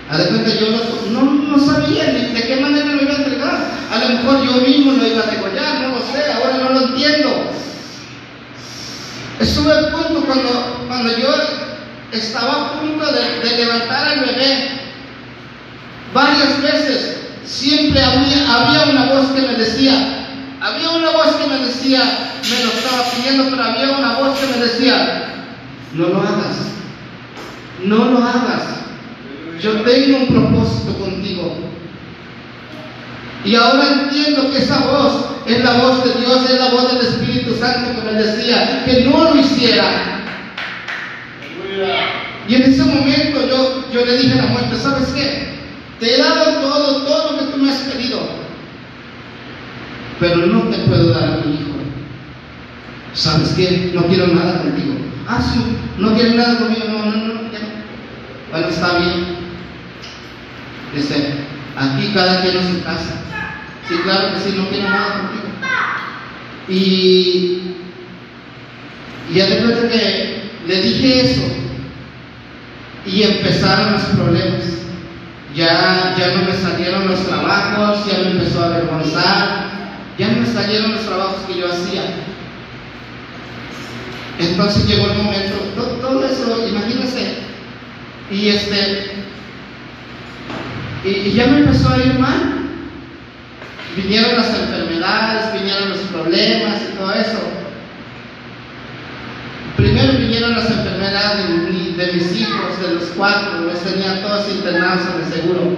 Cuenta, 0.09 0.51
yo 0.55 0.69
no, 1.11 1.25
no 1.25 1.59
sabía 1.59 2.13
ni 2.13 2.33
de 2.33 2.43
qué 2.47 2.57
manera 2.61 2.87
lo 2.87 3.03
iba 3.03 3.13
a 3.13 3.17
entregar. 3.17 3.59
A 3.91 3.99
lo 3.99 4.09
mejor 4.11 4.45
yo 4.45 4.67
mismo 4.67 4.93
lo 4.93 5.07
iba 5.07 5.23
a 5.23 5.31
degollar, 5.31 5.81
no 5.83 5.89
lo 5.97 5.99
sé, 5.99 6.33
ahora 6.33 6.59
no 6.59 6.71
lo 6.71 6.87
entiendo. 6.89 7.51
Estuve 9.41 9.73
a 9.73 9.91
punto 9.91 10.25
cuando, 10.25 10.85
cuando 10.87 11.19
yo 11.19 11.29
estaba 12.13 12.53
a 12.53 12.81
punto 12.81 13.05
de, 13.05 13.49
de 13.49 13.65
levantar 13.65 14.09
al 14.09 14.21
bebé, 14.21 14.69
varias 16.15 16.63
veces 16.63 17.17
siempre 17.45 18.01
había, 18.03 18.55
había 18.55 18.93
una 18.93 19.13
voz 19.13 19.27
que 19.33 19.43
me 19.43 19.55
decía, 19.55 20.26
había 20.67 20.91
una 20.91 21.11
voz 21.11 21.37
que 21.37 21.47
me 21.47 21.59
decía, 21.65 22.01
me 22.43 22.65
lo 22.65 22.71
estaba 22.73 23.11
pidiendo, 23.11 23.45
pero 23.51 23.63
había 23.63 23.99
una 23.99 24.19
voz 24.19 24.39
que 24.39 24.47
me 24.47 24.65
decía, 24.65 25.35
no 25.95 26.09
lo 26.09 26.21
hagas, 26.21 26.57
no 27.85 28.05
lo 28.07 28.19
hagas, 28.19 28.63
yo 29.61 29.83
tengo 29.83 30.19
un 30.19 30.27
propósito 30.27 30.99
contigo. 30.99 31.57
Y 33.45 33.55
ahora 33.55 34.03
entiendo 34.03 34.51
que 34.51 34.59
esa 34.59 34.81
voz 34.81 35.27
es 35.47 35.63
la 35.63 35.75
voz 35.75 36.03
de 36.05 36.21
Dios, 36.21 36.51
es 36.51 36.59
la 36.59 36.71
voz 36.71 36.93
del 36.93 37.07
Espíritu 37.07 37.55
Santo 37.55 38.01
que 38.01 38.11
me 38.11 38.21
decía 38.21 38.85
que 38.85 39.05
no 39.05 39.23
lo 39.23 39.37
hiciera. 39.37 39.85
Y 42.49 42.55
en 42.57 42.63
ese 42.63 42.83
momento 42.83 43.47
yo, 43.49 43.85
yo 43.93 44.05
le 44.05 44.19
dije 44.19 44.33
a 44.33 44.45
la 44.45 44.51
muerte, 44.51 44.77
¿sabes 44.77 45.09
qué? 45.15 45.47
Te 46.01 46.15
he 46.15 46.19
dado 46.19 46.61
todo, 46.61 47.03
todo 47.05 47.33
lo 47.33 47.39
que 47.39 47.53
tú 47.53 47.59
me 47.59 47.71
has 47.71 47.79
pedido, 47.83 48.19
pero 50.19 50.47
no 50.47 50.63
te 50.65 50.79
puedo 50.79 51.13
dar 51.13 51.25
a 51.25 51.37
mi 51.45 51.55
hijo. 51.55 51.77
¿Sabes 53.13 53.51
qué? 53.51 53.93
No 53.95 54.07
quiero 54.07 54.29
nada 54.29 54.63
contigo. 54.63 54.95
Ah, 55.27 55.41
sí, 55.41 55.77
no 55.99 56.15
quiero 56.15 56.35
nada 56.35 56.59
conmigo, 56.59 56.85
no, 56.89 57.07
no, 57.07 57.17
no, 57.17 57.35
no. 57.35 57.41
Bueno, 58.51 58.69
está 58.69 58.99
bien. 58.99 59.37
Dice, 60.95 61.35
aquí 61.77 62.13
cada 62.15 62.43
quien 62.43 62.57
en 62.57 62.75
su 62.75 62.85
casa. 62.85 63.23
Sí, 63.89 64.03
claro 64.03 64.35
que 64.35 64.41
sí, 64.41 64.57
no 64.57 64.69
quiero 64.69 64.91
nada 64.91 65.21
contigo. 65.21 65.47
Y, 66.69 67.77
ya 69.33 69.47
de 69.47 69.59
cuenta 69.59 69.89
que 69.89 70.51
le 70.67 70.83
dije 70.83 71.21
eso 71.21 71.43
y 73.07 73.23
empezaron 73.23 73.93
los 73.93 74.03
problemas. 74.03 74.65
Ya, 75.55 76.15
ya 76.19 76.37
no 76.37 76.45
me 76.45 76.53
salieron 76.53 77.09
los 77.09 77.27
trabajos, 77.27 78.07
ya 78.07 78.19
me 78.19 78.33
empezó 78.33 78.63
a 78.63 78.67
avergonzar, 78.67 79.66
ya 80.19 80.29
no 80.29 80.41
me 80.41 80.47
salieron 80.47 80.93
los 80.93 81.07
trabajos 81.07 81.43
que 81.47 81.59
yo 81.59 81.67
hacía. 81.71 82.03
Entonces 84.39 84.87
llegó 84.87 85.07
el 85.11 85.19
momento, 85.19 85.57
todo, 86.01 86.25
eso, 86.27 86.67
imagínense, 86.69 87.39
y 88.31 88.49
este, 88.49 89.13
y, 91.05 91.33
ya 91.33 91.47
me 91.47 91.59
empezó 91.61 91.91
a 91.93 91.99
ir 91.99 92.19
mal. 92.19 92.53
Vinieron 93.97 94.37
las 94.37 94.49
enfermedades, 94.59 95.55
vinieron 95.55 95.89
los 95.89 95.99
problemas 96.01 96.83
y 96.83 96.97
todo 96.99 97.13
eso. 97.15 97.39
Primero 99.79 100.13
vinieron 100.19 100.53
las 100.53 100.71
enfermedades 100.71 101.49
de, 101.49 101.55
mi- 101.71 101.93
de 101.97 102.13
mis 102.13 102.41
hijos, 102.41 102.81
de 102.83 102.95
los 102.95 103.05
cuatro, 103.17 103.61
los 103.61 103.81
tenían 103.81 104.21
todos 104.23 104.51
internados 104.51 105.01
en 105.15 105.23
el 105.25 105.33
seguro, 105.33 105.77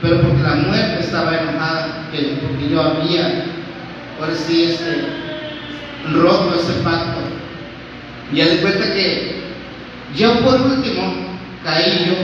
pero 0.00 0.20
porque 0.22 0.42
la 0.42 0.54
muerte 0.54 1.00
estaba 1.00 1.36
enojada, 1.36 2.08
que, 2.12 2.38
porque 2.42 2.68
yo 2.68 2.80
había, 2.82 3.44
ahora 4.20 4.34
sí, 4.34 4.64
este, 4.64 5.06
roto 6.12 6.54
ese 6.58 6.80
pacto. 6.82 7.20
Y 8.32 8.40
de 8.40 8.58
cuenta 8.58 8.92
que 8.92 9.42
yo 10.16 10.40
por 10.40 10.60
último 10.60 11.14
caí 11.64 12.06
yo, 12.06 12.14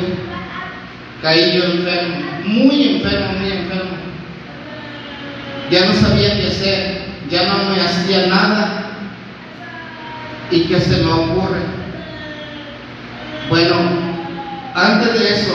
caí 1.22 1.57
yo 1.57 1.64
enfermo, 1.64 2.16
muy 2.45 2.97
enfermo, 2.97 3.38
muy 3.38 3.53
enfermo. 3.53 3.97
Ya 5.70 5.86
no 5.86 5.95
sabía 5.95 6.36
qué 6.36 6.49
hacer, 6.49 7.03
ya 7.30 7.45
no 7.45 7.70
me 7.70 7.80
hacía 7.80 8.26
nada. 8.26 8.80
¿Y 10.51 10.64
qué 10.64 10.78
se 10.78 11.03
me 11.03 11.11
ocurre? 11.11 11.61
Bueno, 13.49 13.76
antes 14.74 15.18
de 15.18 15.34
eso, 15.34 15.55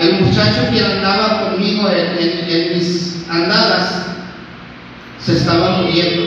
el 0.00 0.20
muchacho 0.20 0.70
que 0.72 0.84
andaba 0.84 1.50
conmigo 1.50 1.88
en 1.90 2.76
mis 2.76 3.24
andadas 3.28 4.15
se 5.18 5.32
estaba 5.32 5.82
muriendo. 5.82 6.22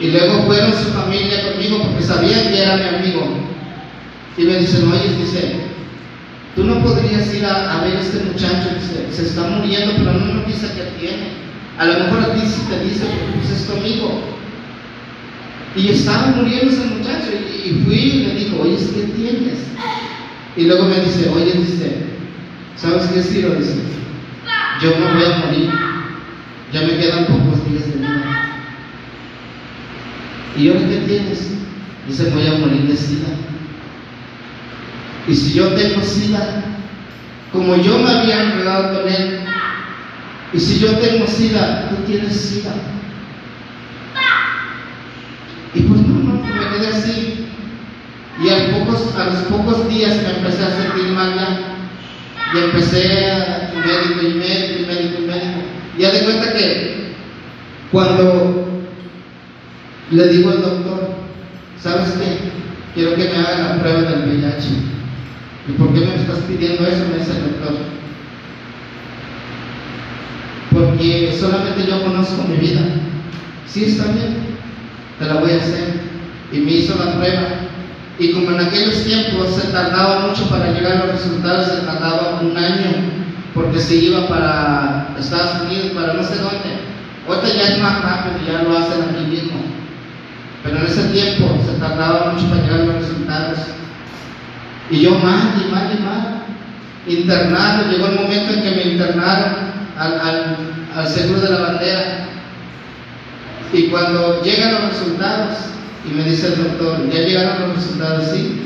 Y 0.00 0.10
luego 0.10 0.44
fueron 0.44 0.72
su 0.72 0.90
familia 0.92 1.52
conmigo 1.52 1.82
porque 1.82 2.02
sabían 2.02 2.48
que 2.48 2.62
era 2.62 2.76
mi 2.76 2.96
amigo. 2.96 3.22
Y 4.36 4.44
me 4.44 4.58
dicen, 4.58 4.90
oye, 4.90 5.16
dice, 5.18 5.60
tú 6.54 6.64
no 6.64 6.82
podrías 6.82 7.34
ir 7.34 7.44
a, 7.44 7.82
ver 7.82 7.96
este 7.96 8.24
muchacho, 8.24 8.70
dice, 8.80 9.06
se 9.12 9.28
está 9.28 9.42
muriendo, 9.42 9.92
pero 9.96 10.12
no 10.12 10.34
nos 10.34 10.46
dice 10.46 10.68
qué 10.74 10.98
tiene. 10.98 11.28
A 11.78 11.84
lo 11.84 12.04
mejor 12.04 12.20
a 12.20 12.34
ti 12.34 12.40
sí 12.46 12.62
te 12.68 12.84
dice, 12.84 13.06
porque 13.06 13.38
pues 13.38 13.50
es 13.50 13.66
tu 13.66 13.72
amigo. 13.72 14.22
Y 15.76 15.88
estaba 15.88 16.28
muriendo 16.28 16.72
ese 16.72 16.84
muchacho 16.86 17.30
y, 17.64 17.84
fui 17.84 17.96
y 17.96 18.24
le 18.24 18.34
dijo, 18.34 18.62
oye, 18.62 18.76
¿qué 18.76 19.02
tienes? 19.14 19.58
Y 20.56 20.64
luego 20.64 20.84
me 20.84 21.00
dice, 21.00 21.28
oye, 21.28 21.52
dice, 21.52 22.06
¿sabes 22.76 23.06
qué, 23.08 23.22
Ciro? 23.22 23.54
Dice, 23.54 23.76
yo 24.80 24.90
me 24.98 25.06
voy 25.06 25.24
a 25.24 25.36
morir, 25.38 25.99
ya 26.72 26.82
me 26.82 26.98
quedan 26.98 27.26
pocos 27.26 27.68
días 27.68 27.86
de 27.86 27.98
vida. 27.98 28.22
¿Y 30.56 30.68
ahora 30.68 30.88
qué 30.88 30.96
tienes? 31.06 31.50
Dice, 32.06 32.30
voy 32.30 32.46
a 32.46 32.58
morir 32.58 32.82
de 32.82 32.96
sida. 32.96 33.28
Y 35.28 35.34
si 35.34 35.54
yo 35.54 35.68
tengo 35.74 36.02
sida, 36.02 36.64
como 37.52 37.76
yo 37.76 37.98
me 37.98 38.10
había 38.10 38.42
enredado 38.42 39.00
con 39.00 39.12
él, 39.12 39.40
y 40.52 40.58
si 40.58 40.80
yo 40.80 40.98
tengo 40.98 41.26
sida, 41.26 41.88
tú 41.90 41.96
tienes 42.04 42.34
sida. 42.34 42.74
Y 45.74 45.80
pues 45.82 46.00
no, 46.00 46.14
no, 46.14 46.54
me 46.54 46.68
quedé 46.68 46.88
así. 46.88 47.46
Y 48.40 48.48
a, 48.48 48.78
pocos, 48.78 49.14
a 49.16 49.26
los 49.26 49.42
pocos 49.44 49.88
días 49.88 50.16
me 50.22 50.38
empecé 50.38 50.64
a 50.64 50.82
sentir 50.82 51.12
mal. 51.12 51.76
Y 52.52 52.58
empecé 52.58 53.30
a 53.30 53.72
médico 53.84 54.22
y 54.22 54.34
médico 54.34 54.89
y 55.96 56.02
ya 56.02 56.10
de 56.10 56.20
cuenta 56.20 56.52
que 56.52 57.14
cuando 57.90 58.68
le 60.10 60.28
digo 60.28 60.50
al 60.50 60.62
doctor, 60.62 61.14
¿sabes 61.80 62.10
qué? 62.12 62.50
Quiero 62.94 63.14
que 63.14 63.24
me 63.24 63.36
haga 63.36 63.76
la 63.76 63.80
prueba 63.80 64.02
del 64.02 64.28
VIH. 64.28 64.68
¿Y 65.68 65.72
por 65.72 65.92
qué 65.92 66.00
me 66.00 66.14
estás 66.16 66.38
pidiendo 66.48 66.86
eso? 66.86 67.04
Me 67.10 67.18
dice 67.18 67.32
el 67.32 67.42
doctor. 67.42 67.76
Porque 70.72 71.36
solamente 71.38 71.86
yo 71.86 72.02
conozco 72.02 72.44
mi 72.48 72.56
vida. 72.56 72.80
Sí, 73.66 73.84
está 73.84 74.04
bien, 74.12 74.36
te 75.18 75.26
la 75.26 75.34
voy 75.34 75.52
a 75.52 75.56
hacer. 75.56 76.00
Y 76.52 76.58
me 76.58 76.72
hizo 76.72 76.98
la 76.98 77.14
prueba. 77.14 77.42
Y 78.18 78.32
como 78.32 78.50
en 78.50 78.66
aquellos 78.66 79.04
tiempos 79.04 79.54
se 79.54 79.68
tardaba 79.68 80.26
mucho 80.26 80.48
para 80.48 80.72
llegar 80.72 80.92
a 80.92 81.06
los 81.06 81.12
resultados, 81.12 81.66
se 81.66 81.86
tardaba 81.86 82.40
un 82.42 82.56
año, 82.56 83.19
porque 83.54 83.80
se 83.80 83.96
iba 83.96 84.28
para 84.28 85.14
Estados 85.18 85.62
Unidos, 85.62 85.90
para 85.94 86.14
no 86.14 86.22
sé 86.22 86.36
dónde. 86.36 86.90
Ahorita 87.26 87.48
ya 87.56 87.74
es 87.74 87.78
más 87.82 88.02
rápido, 88.02 88.36
ya 88.46 88.62
lo 88.62 88.78
hacen 88.78 89.02
aquí 89.02 89.24
mismo. 89.30 89.60
Pero 90.62 90.78
en 90.78 90.84
ese 90.84 91.04
tiempo 91.08 91.58
se 91.64 91.78
tardaba 91.78 92.32
mucho 92.32 92.48
para 92.48 92.62
llegar 92.62 92.80
los 92.80 92.94
resultados. 92.96 93.58
Y 94.90 95.00
yo 95.00 95.18
mal 95.18 95.54
y 95.56 95.70
mal 95.70 95.90
y 95.96 96.02
mal. 96.02 96.42
Internado, 97.06 97.90
llegó 97.90 98.06
el 98.08 98.20
momento 98.20 98.52
en 98.52 98.62
que 98.62 98.70
me 98.70 98.92
internaron 98.92 99.54
al, 99.96 100.20
al, 100.20 100.56
al 100.94 101.08
seguro 101.08 101.40
de 101.40 101.50
la 101.50 101.60
bandera. 101.60 102.26
Y 103.72 103.84
cuando 103.84 104.42
llegan 104.42 104.72
los 104.72 104.90
resultados, 104.90 105.58
y 106.04 106.14
me 106.14 106.24
dice 106.24 106.48
el 106.48 106.56
doctor, 106.56 107.08
ya 107.10 107.20
llegaron 107.20 107.68
los 107.68 107.76
resultados, 107.76 108.30
sí, 108.32 108.62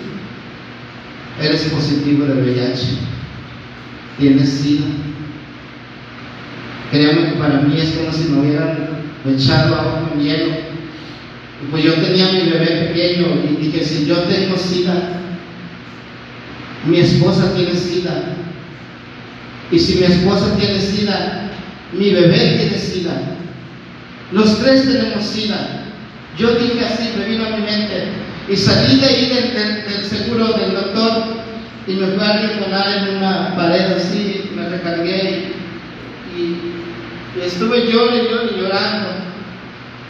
eres 1.40 1.62
positivo 1.64 2.24
de 2.26 2.40
VIH, 2.40 2.98
tienes 4.18 4.48
SIDA. 4.48 4.86
Créanme 6.90 7.30
que 7.30 7.38
para 7.38 7.60
mí 7.60 7.78
es 7.78 7.90
como 7.90 8.12
si 8.12 8.28
me 8.30 8.40
hubieran 8.40 8.88
echado 9.26 9.74
agua 9.74 10.08
con 10.08 10.20
hielo. 10.20 10.52
Pues 11.70 11.82
yo 11.82 11.94
tenía 11.94 12.30
mi 12.32 12.50
bebé 12.50 12.88
pequeño 12.88 13.26
y 13.50 13.64
dije, 13.64 13.84
si 13.84 14.06
yo 14.06 14.16
tengo 14.24 14.56
SIDA, 14.56 15.14
mi 16.86 16.98
esposa 16.98 17.54
tiene 17.54 17.74
sida. 17.74 18.36
Y 19.70 19.78
si 19.78 19.96
mi 19.96 20.04
esposa 20.04 20.56
tiene 20.56 20.78
sida, 20.78 21.50
mi 21.92 22.10
bebé 22.10 22.58
tiene 22.58 22.78
sida. 22.78 23.12
Los 24.32 24.58
tres 24.60 24.84
tenemos 24.84 25.24
sida. 25.24 25.84
Yo 26.38 26.54
dije 26.56 26.84
así, 26.84 27.10
me 27.18 27.26
vino 27.26 27.46
a 27.46 27.56
mi 27.56 27.62
mente. 27.62 28.08
Y 28.48 28.56
salí 28.56 29.00
de 29.00 29.06
ahí 29.06 29.28
del, 29.28 30.04
seguro 30.04 30.52
del 30.52 30.74
doctor 30.74 31.44
y 31.86 31.92
me 31.94 32.06
fui 32.06 32.24
a 32.24 32.30
arrinconar 32.30 32.96
en 32.96 33.16
una 33.16 33.54
pared 33.54 33.92
así, 33.92 34.50
me 34.54 34.68
recargué 34.68 35.52
y, 36.36 37.40
estuve 37.40 37.90
llorando 37.90 38.50
y 38.50 38.60
llorando. 38.60 39.08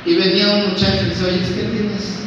Y 0.06 0.14
venía 0.16 0.56
un 0.56 0.70
muchacho 0.70 1.04
y 1.06 1.08
dice, 1.08 1.24
oye, 1.24 1.38
¿qué 1.38 1.62
tienes? 1.62 2.18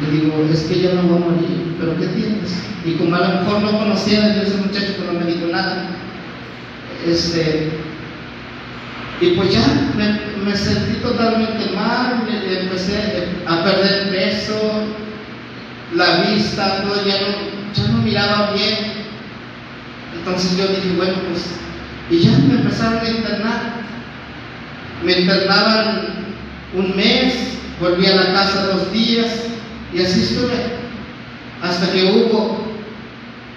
Le 0.00 0.10
digo, 0.10 0.48
es 0.52 0.62
que 0.62 0.80
yo 0.80 0.94
no 0.94 1.02
voy 1.02 1.16
a 1.16 1.26
morir, 1.26 1.76
pero 1.78 1.98
¿qué 1.98 2.06
tienes? 2.06 2.62
Y 2.84 2.92
como 2.92 3.16
a 3.16 3.20
lo 3.20 3.40
mejor 3.40 3.62
no 3.62 3.78
conocía 3.78 4.22
a 4.22 4.42
ese 4.42 4.56
muchacho, 4.58 4.94
pero 4.98 5.12
no 5.12 5.20
me 5.20 5.32
dijo 5.32 5.46
nada. 5.50 5.88
Este, 7.06 7.70
y 9.20 9.30
pues 9.30 9.52
ya 9.52 9.90
me, 9.96 10.56
sentí 10.56 11.00
totalmente 11.00 11.70
mal, 11.74 12.26
empecé 12.28 13.28
a 13.46 13.64
perder 13.64 14.10
peso, 14.10 14.84
la 15.94 16.22
vista, 16.22 16.82
todo, 16.82 17.04
ya 17.04 17.20
no, 17.20 17.53
ya 17.74 17.88
no 17.88 17.98
miraba 17.98 18.52
bien. 18.52 19.04
Entonces 20.16 20.56
yo 20.56 20.68
dije, 20.68 20.96
bueno, 20.96 21.14
pues, 21.28 21.44
y 22.10 22.24
ya 22.24 22.30
me 22.38 22.54
empezaron 22.54 22.98
a 22.98 23.08
internar. 23.08 23.84
Me 25.04 25.20
internaban 25.20 26.24
un 26.74 26.96
mes, 26.96 27.58
volví 27.80 28.06
a 28.06 28.16
la 28.16 28.32
casa 28.32 28.66
dos 28.66 28.92
días 28.92 29.44
y 29.92 30.02
así 30.02 30.22
estuve, 30.22 30.54
hasta 31.62 31.92
que 31.92 32.04
hubo 32.04 32.64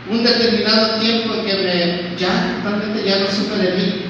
un 0.10 0.24
determinado 0.24 1.00
tiempo 1.00 1.34
en 1.36 1.46
que 1.46 1.54
me, 1.54 2.16
ya, 2.18 2.62
realmente 2.64 3.04
ya 3.08 3.20
no 3.20 3.32
supe 3.32 3.58
de 3.58 3.76
mí 3.76 4.02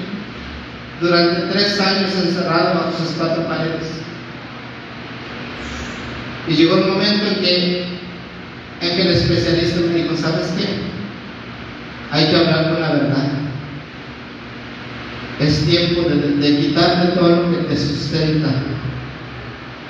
durante 1.00 1.52
tres 1.52 1.80
años 1.80 2.10
encerrado 2.14 2.74
bajo 2.74 2.98
sus 2.98 3.16
cuatro 3.16 3.46
paredes. 3.46 3.98
Y 6.48 6.54
llegó 6.54 6.76
un 6.76 6.90
momento 6.90 7.26
en 7.26 7.34
que, 7.40 7.97
en 8.80 8.96
que 8.96 9.02
el 9.02 9.08
especialista 9.08 9.80
me 9.80 10.02
dijo, 10.02 10.16
¿sabes 10.16 10.54
qué? 10.56 10.66
Hay 12.10 12.26
que 12.26 12.36
hablar 12.36 12.72
con 12.72 12.80
la 12.80 12.92
verdad. 12.92 13.32
Es 15.40 15.64
tiempo 15.66 16.08
de, 16.08 16.36
de 16.36 16.60
quitarte 16.60 17.18
todo 17.18 17.28
lo 17.28 17.50
que 17.50 17.64
te 17.64 17.76
sustenta, 17.76 18.48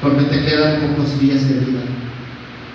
porque 0.03 0.24
te 0.24 0.45
quedan 0.45 0.80
pocos 0.80 1.18
días 1.20 1.49
de 1.49 1.55
vida, 1.55 1.80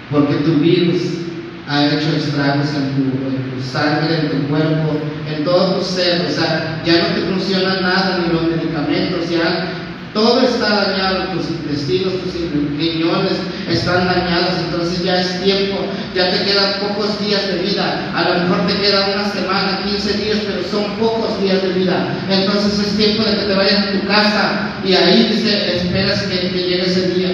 porque 0.09 0.36
tu 0.36 0.55
virus 0.55 1.24
ha 1.68 1.86
hecho 1.86 2.16
estragos 2.16 2.68
en 2.76 2.95
tu, 2.95 3.61
sangre, 3.64 4.20
en 4.20 4.30
tu 4.30 4.47
cuerpo, 4.47 4.99
en 5.28 5.43
todo 5.43 5.76
tu 5.76 5.86
ser. 5.86 6.26
O 6.26 6.30
sea, 6.30 6.82
ya 6.86 7.01
no 7.01 7.16
te 7.16 7.22
funciona 7.22 7.82
nada, 7.82 8.20
ni 8.20 8.34
los 8.34 8.43
medicamentos, 8.43 9.30
ya 9.30 9.83
todo 10.14 10.41
está 10.41 10.70
dañado, 10.70 11.24
tus 11.34 11.49
intestinos, 11.49 12.14
tus 12.22 12.34
riñones 12.78 13.34
están 13.68 14.05
dañados, 14.05 14.59
entonces 14.66 15.03
ya 15.03 15.20
es 15.20 15.43
tiempo, 15.43 15.78
ya 16.14 16.30
te 16.30 16.43
quedan 16.43 16.80
pocos 16.82 17.20
días 17.20 17.47
de 17.47 17.64
vida, 17.64 18.11
a 18.14 18.30
lo 18.30 18.41
mejor 18.41 18.68
te 18.68 18.76
queda 18.80 19.09
una 19.16 19.32
semana, 19.32 19.82
15 19.84 20.14
días, 20.14 20.38
pero 20.45 20.64
son 20.70 20.95
pocos 20.97 21.41
días 21.41 21.61
de 21.64 21.70
vida. 21.70 22.16
Entonces 22.30 22.80
es 22.80 22.97
tiempo 22.97 23.24
de 23.24 23.38
que 23.38 23.45
te 23.45 23.55
vayas 23.55 23.88
a 23.88 23.91
tu 23.91 24.07
casa 24.07 24.70
y 24.86 24.93
ahí 24.93 25.30
dice, 25.32 25.78
esperas 25.78 26.22
que, 26.24 26.49
llegue 26.49 26.86
ese 26.86 27.09
día 27.16 27.30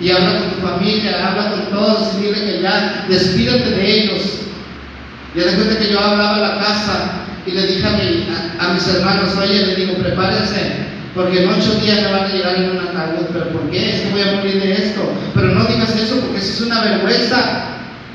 y 0.00 0.10
habla 0.10 0.38
con 0.38 0.50
tu 0.50 0.66
familia, 0.66 1.28
habla 1.28 1.50
con 1.50 1.66
todos 1.70 2.14
y 2.14 2.26
dile 2.26 2.44
que 2.44 2.62
ya 2.62 3.04
despídete 3.08 3.70
de 3.70 4.02
ellos. 4.02 4.22
Y 5.34 5.38
de 5.38 5.44
cuenta 5.46 5.78
que 5.78 5.92
yo 5.92 6.00
hablaba 6.00 6.36
a 6.36 6.40
la 6.40 6.60
casa 6.60 7.10
y 7.46 7.52
le 7.52 7.66
dije 7.66 7.86
a, 7.86 8.64
a, 8.64 8.72
mis 8.74 8.86
hermanos, 8.88 9.36
oye, 9.36 9.66
le 9.66 9.74
digo, 9.76 9.94
prepárense, 9.94 10.89
porque 11.14 11.42
en 11.42 11.50
ocho 11.50 11.74
días 11.80 12.02
me 12.02 12.12
van 12.12 12.24
a 12.24 12.28
llegar 12.28 12.54
en 12.56 12.70
una 12.70 12.82
ataúd, 12.84 13.26
pero 13.32 13.48
¿por 13.48 13.70
qué? 13.70 13.90
Es 13.90 14.00
que 14.02 14.10
voy 14.10 14.22
a 14.22 14.32
morir 14.36 14.62
de 14.62 14.72
esto. 14.72 15.00
Pero 15.34 15.48
no 15.48 15.64
digas 15.64 15.96
eso 15.96 16.20
porque 16.20 16.38
eso 16.38 16.52
es 16.52 16.60
una 16.60 16.80
vergüenza. 16.82 17.66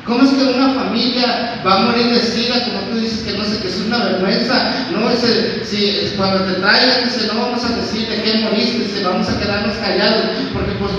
¿Cómo 0.05 0.23
es 0.23 0.29
que 0.29 0.43
una 0.43 0.69
familia 0.75 1.61
va 1.65 1.73
a 1.73 1.79
morir 1.79 2.13
de 2.13 2.19
sida, 2.19 2.63
como 2.65 2.79
tú 2.81 2.99
dices 2.99 3.23
que 3.23 3.37
no 3.37 3.43
sé, 3.43 3.59
que 3.59 3.67
es 3.67 3.81
una 3.87 4.03
vergüenza? 4.03 4.71
No, 4.91 5.09
es 5.09 5.19
si 5.67 6.13
cuando 6.15 6.45
te 6.45 6.59
traigan, 6.61 7.05
dice, 7.05 7.27
no 7.27 7.41
vamos 7.41 7.65
a 7.65 7.75
decir 7.75 8.07
de 8.07 8.21
qué 8.21 8.37
moriste, 8.39 9.03
vamos 9.03 9.27
a 9.27 9.39
quedarnos 9.39 9.75
callados, 9.77 10.25
porque 10.53 10.71
pues 10.73 10.91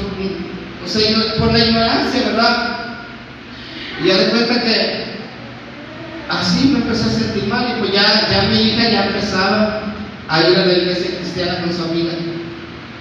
o 0.85 0.89
sea, 0.89 1.39
por 1.39 1.53
la 1.53 1.59
ignorancia, 1.59 2.21
¿verdad? 2.27 2.79
Y 4.03 4.09
ya 4.09 4.19
de 4.19 4.27
cuenta 4.27 4.63
que 4.63 5.05
así 6.29 6.69
me 6.69 6.79
empecé 6.81 7.05
a 7.05 7.13
sentir 7.13 7.45
mal 7.47 7.65
y 7.71 7.81
pues 7.81 7.93
ya, 7.93 8.29
ya 8.29 8.43
mi 8.49 8.61
hija 8.61 8.91
ya 8.91 9.07
empezaba 9.07 9.96
a 10.29 10.41
ir 10.49 10.57
a 10.57 10.67
la 10.67 10.73
iglesia 10.73 11.19
cristiana 11.19 11.61
con 11.63 11.73
su 11.73 11.83
amiga. 11.83 12.13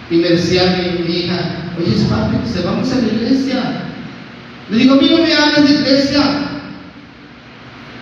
Y 0.09 0.17
me 0.17 0.29
decía 0.29 0.77
mi, 0.77 1.13
hija, 1.13 1.37
oye 1.77 2.05
papi, 2.09 2.37
se 2.51 2.61
vamos 2.61 2.91
a 2.91 2.95
la 2.95 3.07
iglesia. 3.07 3.81
Le 4.69 4.77
digo, 4.77 4.95
a 4.95 4.97
mí 4.97 5.09
no 5.09 5.17
me 5.17 5.33
hables 5.33 5.67
de 5.67 5.73
iglesia. 5.73 6.21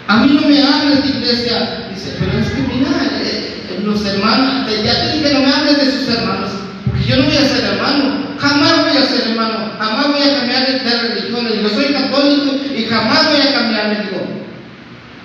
A 0.07 0.17
mí 0.17 0.39
no 0.39 0.47
me 0.47 0.61
hables 0.61 1.03
de 1.03 1.09
iglesia. 1.09 1.87
Dice, 1.93 2.17
pero 2.19 2.37
es 2.39 2.49
que 2.49 2.61
mira, 2.61 2.89
eh, 3.21 3.79
los 3.83 4.05
hermanos, 4.05 4.65
ya 4.83 4.93
te 5.01 5.17
dije, 5.17 5.33
no 5.33 5.39
me 5.41 5.53
hables 5.53 5.77
de 5.77 5.91
sus 5.91 6.15
hermanos, 6.15 6.51
porque 6.85 7.05
yo 7.05 7.17
no 7.17 7.23
voy 7.23 7.37
a 7.37 7.47
ser 7.47 7.63
hermano. 7.65 8.23
Jamás 8.37 8.81
voy 8.83 8.97
a 8.97 9.05
ser 9.05 9.29
hermano, 9.29 9.71
jamás 9.79 10.07
voy 10.07 10.21
a 10.21 10.39
cambiar 10.39 10.67
de 10.67 11.01
religión. 11.01 11.45
Le 11.45 11.57
digo, 11.57 11.69
soy 11.69 11.93
católico 11.93 12.55
y 12.75 12.83
jamás 12.85 13.31
voy 13.31 13.41
a 13.41 13.53
cambiar. 13.53 13.87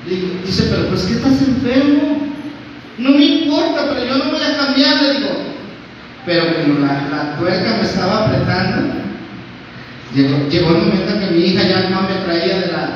Le 0.06 0.14
digo, 0.14 0.28
dice, 0.46 0.68
pero 0.70 0.86
pues 0.88 1.02
que 1.02 1.14
estás 1.14 1.42
enfermo. 1.42 2.27
No 2.98 3.10
me 3.10 3.24
importa, 3.24 3.86
pero 3.88 4.04
yo 4.04 4.24
no 4.24 4.30
voy 4.30 4.40
a 4.42 4.56
cambiar. 4.56 5.02
Le 5.02 5.14
digo, 5.14 5.30
pero 6.26 6.44
como 6.54 6.80
la, 6.80 7.08
la 7.10 7.36
tuerca 7.38 7.76
me 7.76 7.82
estaba 7.82 8.26
apretando, 8.26 8.94
llegó, 10.14 10.48
llegó 10.48 10.70
el 10.70 10.78
momento 10.78 11.14
en 11.14 11.20
que 11.20 11.34
mi 11.34 11.44
hija 11.44 11.62
ya 11.62 11.90
no 11.90 12.02
me 12.02 12.14
traía 12.24 12.60
de 12.60 12.72
la. 12.72 12.90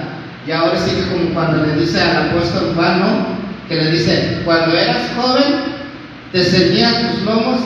Y 0.46 0.50
ahora 0.50 0.76
sí 0.76 0.90
que 0.96 1.06
como 1.06 1.32
cuando 1.32 1.64
le 1.64 1.80
dice 1.80 2.00
al 2.00 2.30
apóstol 2.30 2.72
Juan, 2.74 3.00
¿no? 3.00 3.26
Que 3.68 3.76
le 3.76 3.92
dice, 3.92 4.42
cuando 4.44 4.76
eras 4.76 5.12
joven, 5.16 5.72
te 6.32 6.44
ceñías 6.44 7.12
tus 7.12 7.22
lomos 7.22 7.60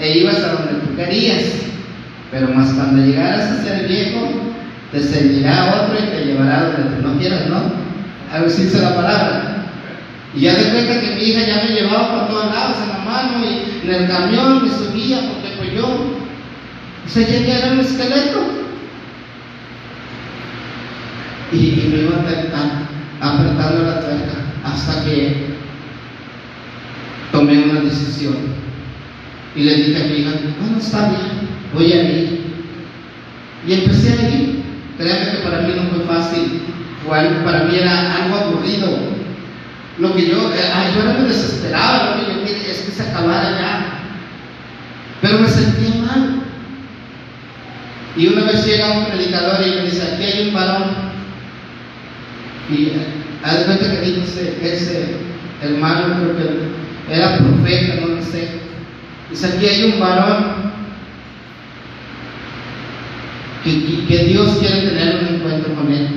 e 0.00 0.18
ibas 0.18 0.38
a 0.38 0.52
donde 0.54 0.80
tú 0.80 0.96
querías. 0.96 1.44
Pero 2.30 2.48
más 2.48 2.72
cuando 2.72 3.04
llegaras 3.04 3.50
a 3.50 3.62
ser 3.62 3.86
viejo, 3.86 4.28
te 4.92 5.00
seguirá 5.00 5.82
otro 5.82 5.98
y 5.98 6.08
te 6.08 6.24
llevará 6.24 6.64
donde 6.64 6.96
tú 6.96 7.02
no 7.06 7.18
quieras, 7.18 7.46
¿no? 7.48 7.72
A 8.32 8.40
ver 8.40 8.50
dice 8.50 8.80
la 8.80 8.94
palabra. 8.94 9.45
Y 10.36 10.40
ya 10.42 10.54
de 10.54 10.70
cuenta 10.70 11.00
que 11.00 11.14
mi 11.14 11.22
hija 11.22 11.46
ya 11.46 11.64
me 11.64 11.74
llevaba 11.74 12.18
por 12.18 12.28
todos 12.28 12.54
lados 12.54 12.76
en 12.82 12.88
la 12.90 12.98
mano 12.98 13.42
y 13.42 13.86
en 13.88 13.94
el 13.94 14.06
camión 14.06 14.62
me 14.62 14.68
subía 14.68 15.20
porque 15.32 15.54
pues 15.56 15.72
yo, 15.72 15.86
o 15.86 17.08
sea, 17.08 17.26
ya 17.26 17.58
era 17.58 17.72
un 17.72 17.80
esqueleto. 17.80 18.66
Y, 21.52 21.56
me 21.90 22.02
iba 22.02 22.16
apretando 23.20 23.82
la 23.84 24.00
tuerca 24.00 24.34
hasta 24.62 25.04
que 25.04 25.56
tomé 27.32 27.62
una 27.70 27.80
decisión. 27.80 28.36
Y 29.54 29.62
le 29.62 29.74
dije 29.74 30.02
a 30.02 30.06
mi 30.06 30.14
hija, 30.16 30.32
bueno, 30.60 30.78
está 30.78 31.08
bien, 31.08 31.48
voy 31.72 31.92
a 31.92 32.02
ir. 32.02 32.40
Y 33.66 33.72
empecé 33.72 34.12
a 34.12 34.28
ir. 34.28 34.62
Créanme 34.98 35.30
que 35.30 35.44
para 35.44 35.62
mí 35.62 35.72
no 35.76 35.82
fue 35.84 36.04
fácil, 36.04 36.60
para 37.42 37.64
mí 37.64 37.76
era 37.76 38.16
algo 38.16 38.36
aburrido. 38.36 39.15
Lo 39.98 40.14
que 40.14 40.28
yo, 40.28 40.52
eh, 40.52 40.92
yo 40.94 41.02
era 41.02 41.18
muy 41.18 41.28
desesperado, 41.28 42.16
lo 42.16 42.26
que 42.26 42.32
yo 42.32 42.44
quería 42.44 42.72
es 42.72 42.80
que 42.80 42.92
se 42.92 43.02
acabara 43.02 43.50
ya. 43.58 43.86
Pero 45.22 45.38
me 45.38 45.48
sentía 45.48 46.02
mal. 46.02 46.42
Y 48.16 48.28
una 48.28 48.44
vez 48.44 48.64
llega 48.66 48.92
un 48.92 49.06
predicador 49.06 49.66
y 49.66 49.70
me 49.70 49.82
dice, 49.82 50.02
aquí 50.02 50.24
hay 50.24 50.48
un 50.48 50.54
varón. 50.54 50.84
Y 52.70 52.92
al 53.42 53.64
cuenta 53.64 53.90
que 53.90 54.00
dijo 54.00 54.22
ese, 54.62 55.16
hermano, 55.62 56.16
creo 56.16 56.36
que 56.36 57.14
era 57.14 57.38
profeta, 57.38 58.00
no 58.00 58.14
lo 58.14 58.22
sé. 58.22 58.48
Dice, 59.30 59.46
aquí 59.46 59.66
hay 59.66 59.92
un 59.92 60.00
varón 60.00 60.66
que, 64.08 64.18
Dios 64.28 64.58
quiere 64.58 64.88
tener 64.88 65.16
un 65.16 65.34
encuentro 65.36 65.74
con 65.74 65.92
Él. 65.92 66.08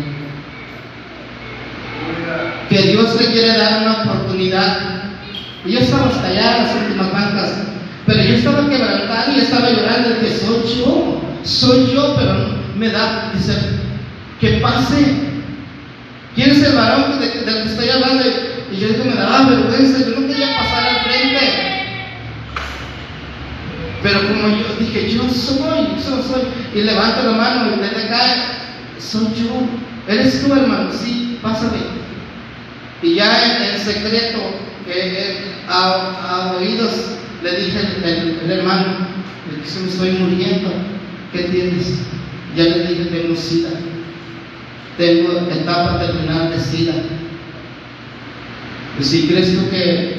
Que 2.70 2.82
Dios 3.10 3.22
le 3.22 3.32
quiere 3.32 3.58
dar 3.58 3.82
una 3.82 4.04
oportunidad. 4.04 4.78
Y 5.66 5.72
yo 5.72 5.80
estaba 5.80 6.08
hasta 6.08 6.28
allá 6.28 6.58
en 6.58 6.64
las 6.64 6.76
últimas 6.76 7.12
bancas, 7.12 7.54
pero 8.06 8.24
yo 8.24 8.36
estaba 8.36 8.70
quebrantado 8.70 9.32
y 9.34 9.40
estaba 9.40 9.70
llorando. 9.70 10.10
Dije, 10.10 10.38
soy 10.38 10.80
yo, 10.80 11.22
soy 11.44 11.94
yo, 11.94 12.16
pero 12.18 12.34
me 12.78 12.90
da, 12.90 13.32
dice, 13.34 13.54
que 14.40 14.60
pase. 14.60 15.30
¿Quién 16.36 16.52
es 16.52 16.64
el 16.64 16.76
varón 16.76 17.20
del 17.20 17.32
que 17.32 17.40
estoy 17.40 17.90
hablando? 17.90 18.24
Y 18.72 18.78
yo 18.78 18.88
digo, 18.90 19.06
me 19.06 19.16
daba 19.16 19.50
vergüenza, 19.50 20.00
yo 20.00 20.20
no 20.20 20.28
quería 20.28 20.56
pasar 20.58 20.88
al 20.88 21.02
frente. 21.02 21.86
Pero 24.02 24.20
como 24.28 24.48
yo 24.50 24.76
dije, 24.80 25.12
yo 25.12 25.24
soy, 25.24 25.88
yo 25.98 26.24
soy, 26.24 26.44
y 26.74 26.84
levanto 26.84 27.24
la 27.24 27.32
mano 27.32 27.76
y 27.76 27.80
desde 27.80 28.06
acá, 28.06 28.36
soy 29.00 29.28
yo. 29.36 29.68
¿Eres 30.08 30.42
tú, 30.46 30.54
hermano? 30.54 30.90
Sí, 30.94 31.38
pásame. 31.42 31.99
Y 33.02 33.16
ya 33.16 33.56
en, 33.56 33.76
en 33.76 33.80
secreto, 33.80 34.40
eh, 34.88 35.54
a, 35.70 36.56
oídos, 36.58 36.92
le 37.44 37.52
dije 37.52 37.80
el, 38.04 38.52
hermano, 38.52 39.08
me 39.50 39.88
estoy 39.88 40.12
muriendo. 40.12 40.70
¿Qué 41.32 41.44
tienes? 41.44 42.00
Ya 42.56 42.64
le 42.64 42.88
dije, 42.88 43.06
tengo 43.06 43.36
sida. 43.36 43.70
Tengo 44.98 45.48
etapa 45.50 46.00
terminal 46.00 46.52
de 46.52 46.60
sida. 46.60 46.94
Pues 48.98 49.08
si 49.08 49.28
crees 49.28 49.56
tú 49.56 49.70
que, 49.70 50.16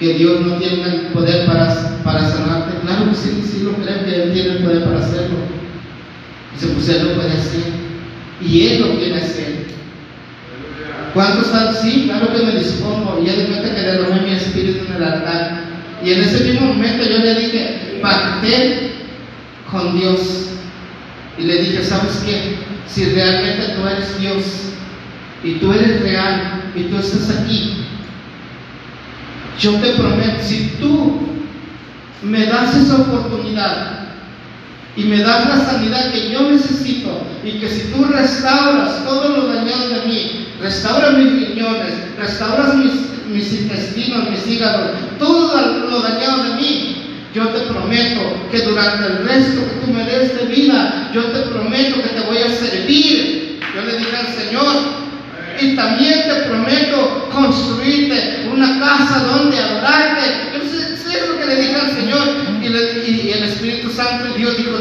que 0.00 0.14
Dios 0.14 0.40
no 0.40 0.56
tiene 0.56 0.82
el 0.82 1.00
poder 1.12 1.46
para, 1.46 2.02
para 2.02 2.28
sanarte, 2.28 2.80
claro 2.80 3.10
que 3.10 3.14
sí, 3.14 3.42
sí 3.46 3.62
lo 3.62 3.74
creo 3.74 4.04
que 4.04 4.22
Él 4.22 4.32
tiene 4.32 4.56
el 4.56 4.64
poder 4.64 4.84
para 4.84 4.98
hacerlo. 4.98 5.36
Dice, 6.54 6.72
pues 6.74 6.88
Él 6.88 7.08
lo 7.08 7.14
puede 7.14 7.32
hacer. 7.32 7.62
Y 8.40 8.66
Él 8.66 8.80
lo 8.80 8.96
quiere 8.96 9.20
hacer. 9.20 9.67
¿Cuántos 11.14 11.46
están? 11.46 11.74
Sí, 11.74 12.04
claro 12.04 12.32
que 12.32 12.44
me 12.44 12.52
dispongo. 12.58 13.20
Y 13.24 13.28
Él 13.28 13.46
cuenta 13.46 13.74
que 13.74 13.98
robé 13.98 14.20
mi 14.20 14.32
espíritu 14.32 14.86
en 14.86 14.96
el 14.96 15.02
altar. 15.02 15.64
Y 16.04 16.12
en 16.12 16.20
ese 16.22 16.44
mismo 16.44 16.68
momento 16.68 17.04
yo 17.04 17.18
le 17.18 17.34
dije, 17.34 17.98
pacté 18.00 18.92
con 19.70 19.98
Dios. 19.98 20.50
Y 21.38 21.42
le 21.42 21.62
dije, 21.62 21.84
¿sabes 21.84 22.22
qué? 22.24 22.56
Si 22.86 23.04
realmente 23.06 23.74
tú 23.74 23.86
eres 23.86 24.18
Dios 24.20 24.44
y 25.44 25.54
tú 25.54 25.72
eres 25.72 26.02
real 26.02 26.72
y 26.74 26.84
tú 26.84 26.96
estás 26.96 27.38
aquí, 27.38 27.84
yo 29.60 29.74
te 29.74 29.90
prometo, 29.90 30.42
si 30.42 30.76
tú 30.80 31.20
me 32.22 32.46
das 32.46 32.76
esa 32.76 32.96
oportunidad 32.96 34.08
y 34.96 35.04
me 35.04 35.18
das 35.18 35.48
la 35.48 35.64
sanidad 35.64 36.10
que 36.12 36.30
yo 36.30 36.50
necesito 36.50 37.22
y 37.44 37.52
que 37.52 37.68
si 37.68 37.92
tú 37.92 38.04
restauras 38.04 39.04
todo 39.04 39.28
lo 39.28 39.46
dañado 39.46 39.88
de 39.88 39.97
mí, 40.68 40.74
restauras 40.74 41.12
mis 41.14 41.48
riñones, 41.48 41.94
restauras 42.18 42.74
mis, 42.76 43.52
intestinos, 43.52 44.30
mis 44.30 44.46
hígados, 44.46 44.90
todo 45.18 45.88
lo 45.90 46.00
dañado 46.00 46.44
de 46.44 46.54
mí, 46.54 47.08
yo 47.34 47.46
te 47.48 47.60
prometo 47.60 48.20
que 48.50 48.60
durante 48.60 49.06
el 49.06 49.28
resto 49.28 49.60
que 49.60 49.86
tú 49.86 49.92
me 49.92 50.04
des 50.04 50.38
de 50.38 50.46
vida, 50.46 51.10
yo 51.14 51.24
te 51.24 51.40
prometo 51.50 52.02
que 52.02 52.08
te 52.08 52.20
voy 52.22 52.38
a 52.38 52.50
servir. 52.50 53.60
Yo 53.74 53.82
le 53.84 53.98
dije 53.98 54.16
al 54.16 54.26
Señor, 54.26 54.74
y 55.60 55.76
también 55.76 56.22
te 56.22 56.48
prometo 56.48 57.28
construirte 57.32 58.48
una 58.50 58.80
casa 58.80 59.24
donde 59.24 59.58
adorarte. 59.58 60.22
Yo 60.54 60.64
sé, 60.68 61.26
lo 61.28 61.38
que 61.38 61.46
le 61.46 61.56
dije 61.56 61.74
al 61.76 61.94
Señor. 61.94 62.28
Y, 62.62 62.66
el 63.30 63.44
Espíritu 63.44 63.90
Santo 63.90 64.26
y 64.34 64.38
Dios 64.38 64.56
dijo, 64.56 64.78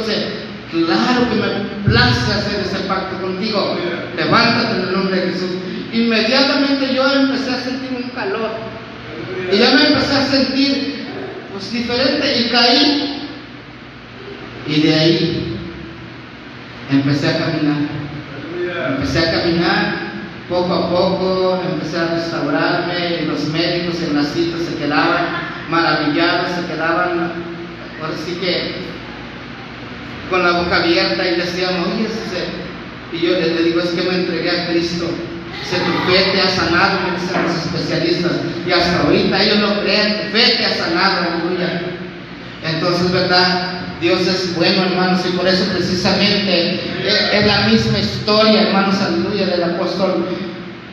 claro 0.71 1.29
que 1.29 1.35
me 1.35 1.91
place 1.91 2.33
hacer 2.33 2.61
ese 2.61 2.79
pacto 2.87 3.21
contigo. 3.21 3.77
Levántate 4.15 4.77
en 4.77 4.87
el 4.87 4.93
nombre 4.93 5.15
de 5.17 5.31
Jesús. 5.33 5.49
Inmediatamente 5.93 6.93
yo 6.93 7.11
empecé 7.11 7.51
a 7.51 7.59
sentir 7.59 7.89
un 8.03 8.09
calor. 8.09 8.51
Y 9.51 9.57
ya 9.57 9.71
me 9.71 9.87
empecé 9.87 10.15
a 10.15 10.25
sentir 10.25 11.05
pues 11.51 11.71
diferente 11.71 12.39
y 12.39 12.49
caí. 12.49 13.29
Y 14.67 14.81
de 14.81 14.95
ahí 14.95 15.57
empecé 16.91 17.29
a 17.29 17.37
caminar. 17.37 17.77
Empecé 18.89 19.19
a 19.19 19.31
caminar 19.31 20.07
poco 20.49 20.73
a 20.73 20.89
poco, 20.89 21.61
empecé 21.71 21.97
a 21.97 22.07
restaurarme. 22.15 23.25
Los 23.27 23.45
médicos 23.45 24.01
en 24.01 24.15
las 24.15 24.27
citas 24.33 24.61
se 24.61 24.75
quedaban 24.75 25.47
maravillados, 25.69 26.51
se 26.51 26.73
quedaban, 26.73 27.31
ahora 28.01 28.13
sí 28.25 28.37
que 28.39 28.87
con 30.29 30.43
la 30.43 30.59
boca 30.59 30.77
abierta 30.77 31.27
y 31.27 31.35
decían, 31.35 31.73
oye, 31.81 32.07
y 33.13 33.19
yo 33.19 33.31
le 33.39 33.63
digo, 33.63 33.79
es 33.79 33.89
que 33.91 34.03
me 34.03 34.15
entregué 34.15 34.51
a 34.51 34.67
Cristo. 34.67 35.09
Se 35.63 35.77
tu 35.77 35.91
fe 36.09 36.31
te 36.31 36.41
ha 36.41 36.49
sanado, 36.49 36.99
me 37.01 37.19
dicen 37.19 37.43
los 37.43 37.55
especialistas. 37.55 38.31
Y 38.65 38.71
hasta 38.71 39.03
ahorita 39.03 39.43
ellos 39.43 39.59
lo 39.59 39.81
creen, 39.81 40.21
tu 40.21 40.37
fe 40.37 40.55
te 40.57 40.65
ha 40.65 40.75
sanado, 40.75 41.25
aleluya. 41.31 41.81
Entonces, 42.63 43.11
¿verdad? 43.11 43.81
Dios 43.99 44.21
es 44.21 44.55
bueno, 44.55 44.83
hermanos, 44.83 45.21
y 45.27 45.35
por 45.35 45.47
eso 45.47 45.65
precisamente 45.73 46.79
es 47.33 47.47
la 47.47 47.61
misma 47.67 47.99
historia, 47.99 48.61
hermanos, 48.61 48.95
aleluya, 49.01 49.47
del 49.47 49.63
apóstol 49.63 50.27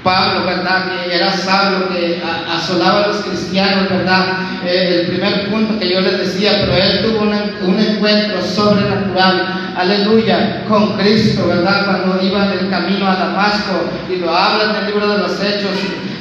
Pablo, 0.04 0.44
¿verdad? 0.44 0.92
Que 0.92 1.16
era 1.16 1.32
Saulo, 1.32 1.88
que 1.88 2.22
asolaba 2.48 3.04
a 3.04 3.06
los 3.08 3.16
cristianos, 3.22 3.88
¿verdad? 3.88 4.36
Eh, 4.64 5.00
el 5.00 5.06
primer 5.08 5.50
punto 5.50 5.78
que 5.78 5.88
yo 5.88 6.00
les 6.00 6.18
decía, 6.18 6.60
pero 6.60 6.76
él 6.76 7.00
tuvo 7.02 7.22
un, 7.22 7.80
encuentro 7.80 8.40
sobrenatural, 8.42 9.72
aleluya, 9.76 10.64
con 10.68 10.96
Cristo, 10.98 11.48
¿verdad? 11.48 11.86
Cuando 11.86 12.22
iba 12.22 12.46
del 12.48 12.68
camino 12.68 13.08
a 13.08 13.16
Damasco, 13.16 13.90
y 14.08 14.16
lo 14.16 14.30
habla 14.30 14.64
en 14.64 14.76
el 14.76 14.86
libro 14.86 15.08
de 15.08 15.18
los 15.18 15.40
Hechos, 15.40 15.72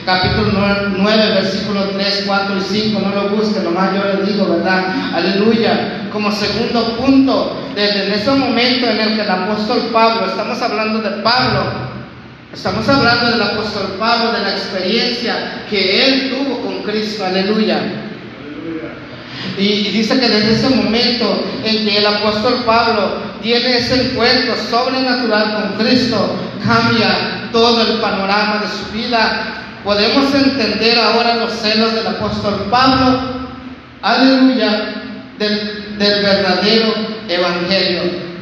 capítulo 0.05 0.51
9, 0.97 1.33
versículos 1.35 1.91
3, 1.93 2.23
4 2.25 2.57
y 2.57 2.61
5, 2.61 2.99
no 3.01 3.09
lo 3.09 3.29
busquen, 3.29 3.65
nomás 3.65 3.91
yo 3.93 4.17
les 4.17 4.27
digo, 4.27 4.47
¿verdad? 4.47 4.83
Aleluya. 5.13 6.07
Como 6.11 6.31
segundo 6.31 6.95
punto, 6.95 7.57
desde 7.75 8.15
ese 8.15 8.31
momento 8.31 8.87
en 8.87 8.99
el 8.99 9.15
que 9.15 9.21
el 9.21 9.29
apóstol 9.29 9.89
Pablo, 9.91 10.27
estamos 10.27 10.61
hablando 10.61 10.99
de 10.99 11.21
Pablo, 11.21 11.92
Estamos 12.53 12.87
hablando 12.87 13.31
del 13.31 13.41
apóstol 13.41 13.95
Pablo, 13.97 14.31
de 14.31 14.41
la 14.41 14.51
experiencia 14.51 15.65
que 15.67 16.05
él 16.05 16.29
tuvo 16.29 16.61
con 16.61 16.83
Cristo, 16.83 17.25
aleluya. 17.25 17.81
Y, 19.57 19.89
dice 19.89 20.19
que 20.19 20.29
desde 20.29 20.53
ese 20.53 20.69
momento 20.69 21.43
en 21.63 21.83
que 21.83 21.97
el 21.97 22.05
apóstol 22.05 22.63
Pablo 22.63 23.23
tiene 23.41 23.79
ese 23.79 24.03
encuentro 24.03 24.55
sobrenatural 24.69 25.55
con 25.55 25.83
Cristo, 25.83 26.35
cambia 26.63 27.49
todo 27.51 27.81
el 27.81 27.97
panorama 27.97 28.61
de 28.61 28.67
su 28.67 28.91
vida. 28.95 29.55
Podemos 29.83 30.31
entender 30.35 30.99
ahora 30.99 31.35
los 31.37 31.53
celos 31.53 31.95
del 31.95 32.05
apóstol 32.05 32.67
Pablo, 32.69 33.19
aleluya, 34.03 34.93
del, 35.39 35.97
del 35.97 36.23
verdadero 36.23 36.93
evangelio. 37.27 38.32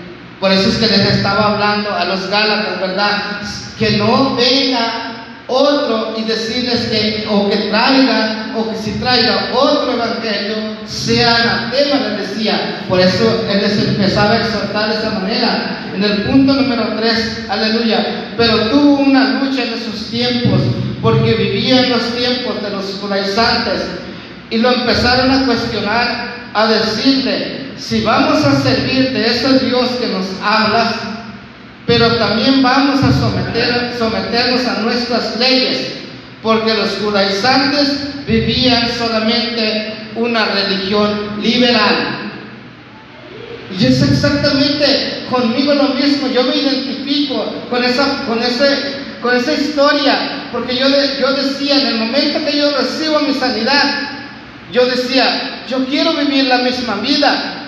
Por 0.41 0.51
eso 0.51 0.69
es 0.69 0.77
que 0.77 0.87
les 0.87 1.05
estaba 1.05 1.53
hablando 1.53 1.95
a 1.95 2.03
los 2.03 2.27
Gálatas, 2.27 2.81
¿verdad? 2.81 3.41
Que 3.77 3.91
no 3.91 4.35
venga 4.35 5.11
otro 5.45 6.15
y 6.17 6.23
decirles 6.23 6.87
que, 6.87 7.27
o 7.29 7.47
que 7.47 7.57
traiga, 7.69 8.51
o 8.57 8.67
que 8.67 8.75
si 8.75 8.93
traiga 8.93 9.49
otro 9.53 9.93
evangelio, 9.93 10.55
sea 10.87 11.35
anatema, 11.35 12.07
les 12.07 12.29
decía. 12.29 12.83
Por 12.89 12.99
eso 12.99 13.45
él 13.51 13.61
les 13.61 13.87
empezaba 13.87 14.31
a 14.31 14.37
exhortar 14.39 14.89
de 14.89 14.95
esa 14.95 15.11
manera. 15.11 15.77
En 15.93 16.03
el 16.03 16.23
punto 16.23 16.53
número 16.53 16.95
3, 16.97 17.45
aleluya. 17.47 18.33
Pero 18.35 18.69
tuvo 18.69 18.95
una 18.95 19.41
lucha 19.41 19.63
en 19.63 19.73
esos 19.73 20.09
tiempos, 20.09 20.61
porque 21.03 21.35
vivía 21.35 21.83
en 21.83 21.91
los 21.91 22.15
tiempos 22.15 22.63
de 22.63 22.69
los 22.71 22.85
judaizantes, 22.99 23.83
y 24.51 24.57
lo 24.57 24.69
empezaron 24.71 25.31
a 25.31 25.45
cuestionar, 25.45 26.49
a 26.53 26.67
decirle, 26.67 27.71
si 27.77 28.01
vamos 28.01 28.43
a 28.43 28.61
servir 28.61 29.11
de 29.11 29.25
ese 29.25 29.59
Dios 29.65 29.87
que 29.99 30.07
nos 30.07 30.25
habla, 30.43 30.93
pero 31.87 32.15
también 32.17 32.61
vamos 32.61 33.01
a 33.01 33.13
someter, 33.13 33.95
someternos 33.97 34.67
a 34.67 34.81
nuestras 34.81 35.39
leyes, 35.39 35.93
porque 36.43 36.73
los 36.73 36.89
judaizantes 37.01 38.25
vivían 38.27 38.89
solamente 38.89 39.93
una 40.15 40.45
religión 40.45 41.41
liberal. 41.41 42.17
Y 43.79 43.85
es 43.85 44.01
exactamente 44.01 45.23
conmigo 45.29 45.73
lo 45.73 45.89
mismo, 45.95 46.27
yo 46.27 46.43
me 46.43 46.57
identifico 46.57 47.45
con 47.69 47.81
esa, 47.85 48.25
con 48.27 48.43
ese, 48.43 48.95
con 49.21 49.33
esa 49.33 49.53
historia, 49.53 50.49
porque 50.51 50.75
yo, 50.75 50.87
yo 51.21 51.33
decía, 51.33 51.79
en 51.79 51.87
el 51.87 51.95
momento 51.95 52.45
que 52.45 52.57
yo 52.57 52.75
recibo 52.75 53.21
mi 53.21 53.33
sanidad, 53.33 54.20
yo 54.71 54.85
decía, 54.85 55.63
yo 55.67 55.85
quiero 55.85 56.13
vivir 56.13 56.45
la 56.45 56.59
misma 56.59 56.95
vida, 56.95 57.61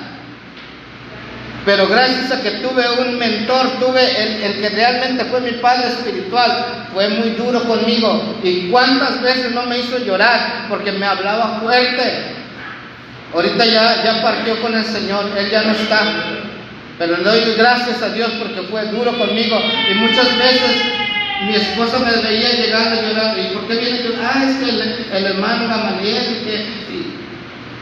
pero 1.66 1.88
gracias 1.88 2.32
a 2.32 2.42
que 2.42 2.52
tuve 2.52 2.84
un 3.00 3.18
mentor, 3.18 3.80
tuve 3.80 4.46
el, 4.46 4.60
que 4.60 4.70
realmente 4.70 5.26
fue 5.26 5.40
mi 5.40 5.52
padre 5.54 5.88
espiritual, 5.88 6.88
fue 6.94 7.08
muy 7.10 7.32
duro 7.32 7.64
conmigo. 7.64 8.38
Y 8.44 8.70
cuántas 8.70 9.22
veces 9.22 9.52
no 9.52 9.64
me 9.64 9.80
hizo 9.80 9.98
llorar 10.00 10.66
porque 10.68 10.92
me 10.92 11.06
hablaba 11.06 11.62
fuerte. 11.62 12.36
Ahorita 13.34 13.66
ya, 13.66 14.04
ya 14.04 14.22
partió 14.22 14.62
con 14.62 14.76
el 14.76 14.86
Señor, 14.86 15.32
Él 15.38 15.50
ya 15.50 15.64
no 15.64 15.72
está. 15.72 16.02
Pero 17.00 17.18
le 17.18 17.24
doy 17.24 17.54
gracias 17.58 18.02
a 18.02 18.10
Dios 18.10 18.32
porque 18.40 18.62
fue 18.64 18.86
duro 18.88 19.18
conmigo. 19.18 19.58
Y 19.90 19.94
muchas 19.96 20.38
veces 20.38 21.03
mi 21.46 21.56
esposa 21.56 22.00
me 22.00 22.12
veía 22.22 22.54
llegando 22.54 23.02
llorando. 23.02 23.42
¿Y 23.42 23.54
por 23.54 23.68
qué 23.68 23.76
viene? 23.76 24.00
Ah, 24.24 24.46
es 24.50 24.56
que 24.58 25.18
el, 25.18 25.26
hermano 25.26 25.68
Gamaliel, 25.68 26.44
que, 26.44 26.66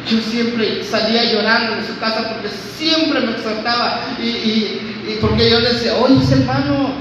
yo 0.10 0.20
siempre 0.20 0.84
salía 0.84 1.26
llorando 1.26 1.76
de 1.76 1.86
su 1.86 1.98
casa 2.00 2.28
porque 2.30 2.50
siempre 2.78 3.20
me 3.20 3.34
exhortaba 3.34 4.02
y, 4.20 4.80
porque 5.22 5.50
yo 5.50 5.60
le 5.60 5.74
decía, 5.74 5.96
oye 5.96 6.20
hermano, 6.32 6.96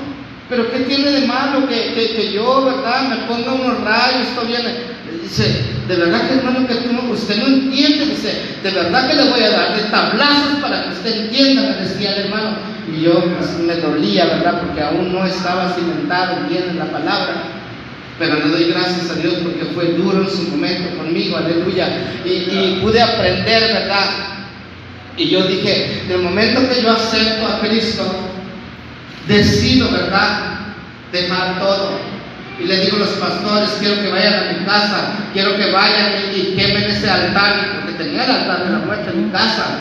pero 0.51 0.71
¿qué 0.71 0.81
tiene 0.81 1.11
de 1.11 1.27
malo 1.27 1.67
que, 1.67 2.31
yo, 2.33 2.65
verdad, 2.65 3.09
me 3.09 3.17
ponga 3.27 3.53
unos 3.53 3.81
rayos, 3.81 4.29
esto 4.29 4.43
viene? 4.47 4.75
Dice, 5.23 5.65
de 5.89 5.97
verdad 5.97 6.29
que 6.29 6.35
hermano 6.35 6.67
que 6.67 6.75
tú 6.75 6.93
usted 7.11 7.37
no 7.37 7.47
entiende, 7.47 8.07
dice, 8.07 8.43
de 8.63 8.71
verdad 8.71 9.09
que 9.09 9.17
le 9.17 9.31
voy 9.31 9.43
a 9.43 9.51
dar 9.51 9.77
de 9.77 9.83
tablazos 9.85 10.59
para 10.61 10.85
que 10.85 10.89
usted 10.91 11.25
entienda, 11.25 11.63
me 11.63 11.87
decía 11.87 12.15
el 12.15 12.25
hermano. 12.27 12.57
Y 12.93 13.03
yo 13.03 13.25
pues, 13.37 13.59
me 13.59 13.77
dolía, 13.77 14.27
¿verdad? 14.27 14.63
Porque 14.63 14.83
aún 14.83 15.13
no 15.13 15.25
estaba 15.25 15.73
cimentado 15.75 16.49
bien 16.49 16.65
en 16.71 16.79
la 16.79 16.87
palabra. 16.87 17.43
Pero 18.19 18.35
le 18.35 18.49
doy 18.49 18.65
gracias 18.73 19.11
a 19.11 19.15
Dios 19.15 19.35
porque 19.43 19.65
fue 19.75 19.93
duro 19.93 20.23
en 20.23 20.31
su 20.31 20.43
momento 20.51 20.97
conmigo, 20.97 21.37
aleluya. 21.37 21.89
Y, 22.25 22.29
y 22.29 22.81
pude 22.83 23.01
aprender, 23.01 23.63
¿verdad? 23.73 24.11
Y 25.17 25.29
yo 25.29 25.43
dije, 25.45 26.05
del 26.09 26.23
momento 26.23 26.69
que 26.69 26.83
yo 26.83 26.91
acepto 26.91 27.47
a 27.47 27.61
Cristo, 27.61 28.05
decido, 29.27 29.91
¿verdad? 29.91 30.59
Dejar 31.13 31.59
todo. 31.59 31.99
Y 32.61 32.65
le 32.65 32.85
digo 32.85 32.97
a 32.97 33.01
los 33.01 33.09
pastores, 33.11 33.71
quiero 33.81 34.03
que 34.03 34.11
vayan 34.11 34.35
a 34.35 34.53
mi 34.53 34.67
casa, 34.67 35.13
quiero 35.33 35.57
que 35.57 35.73
vayan 35.73 36.13
y, 36.35 36.41
y 36.41 36.57
quemen 36.57 36.85
ese 36.85 37.09
altar, 37.09 37.81
porque 37.81 38.05
tenía 38.05 38.25
el 38.25 38.31
altar 38.31 38.67
de 38.67 38.73
la 38.73 38.79
muerte 38.81 39.11
en 39.11 39.27
mi 39.27 39.33
casa, 39.33 39.79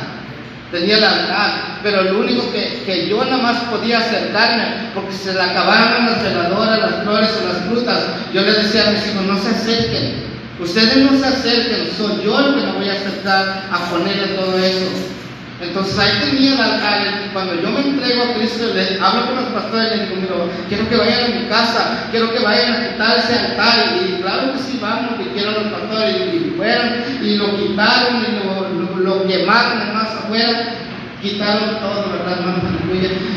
tenía 0.71 0.97
el 0.97 1.03
altar, 1.03 1.79
pero 1.83 2.03
lo 2.03 2.19
único 2.19 2.51
que, 2.53 2.83
que 2.85 3.09
yo 3.09 3.23
nada 3.25 3.37
más 3.37 3.57
podía 3.63 3.97
acercarme, 3.97 4.91
porque 4.93 5.11
se 5.11 5.33
le 5.33 5.41
acabaron 5.41 6.05
las 6.05 6.23
veladoras, 6.23 6.79
las 6.79 7.03
flores 7.03 7.29
o 7.41 7.47
las 7.47 7.63
frutas, 7.65 8.03
yo 8.33 8.41
le 8.41 8.53
decía 8.53 8.87
a 8.87 8.91
mis 8.91 9.07
hijos, 9.07 9.25
no 9.25 9.37
se 9.37 9.49
acerquen, 9.49 10.23
ustedes 10.59 10.97
no 10.97 11.19
se 11.19 11.25
acerquen, 11.25 11.89
soy 11.97 12.23
yo 12.23 12.39
el 12.39 12.55
que 12.55 12.65
me 12.65 12.71
voy 12.73 12.89
a 12.89 12.93
acercar 12.93 13.63
a 13.71 13.89
ponerle 13.89 14.27
todo 14.35 14.57
eso. 14.57 15.18
Entonces 15.61 15.99
ahí 15.99 16.11
tenía 16.29 16.63
altar. 16.63 17.29
Cuando 17.33 17.61
yo 17.61 17.69
me 17.71 17.81
entrego 17.81 18.23
a 18.23 18.33
Cristo, 18.33 18.65
hablo 19.01 19.25
con 19.25 19.35
los 19.35 19.53
pastores 19.53 19.91
y 19.93 19.99
les 19.99 20.21
digo, 20.21 20.49
quiero 20.69 20.89
que 20.89 20.95
vayan 20.95 21.23
a 21.25 21.35
mi 21.35 21.45
casa, 21.47 22.07
quiero 22.11 22.31
que 22.33 22.39
vayan 22.39 22.73
a 22.73 22.89
quitar 22.89 23.17
ese 23.19 23.39
altar. 23.39 23.97
Y 24.01 24.21
claro 24.21 24.53
que 24.53 24.59
sí, 24.59 24.79
vamos, 24.81 25.15
que 25.17 25.33
quiero 25.33 25.51
los 25.51 25.71
pastores. 25.71 26.15
Y 26.33 26.53
fueron 26.55 27.03
y 27.21 27.35
lo 27.35 27.57
quitaron 27.57 28.23
y 28.23 28.45
lo, 28.45 28.69
lo, 28.69 28.97
lo 28.97 29.27
quemaron 29.27 29.93
más 29.93 30.07
afuera. 30.07 30.75
Quitaron 31.21 31.79
todo, 31.81 32.13
¿verdad. 32.13 32.37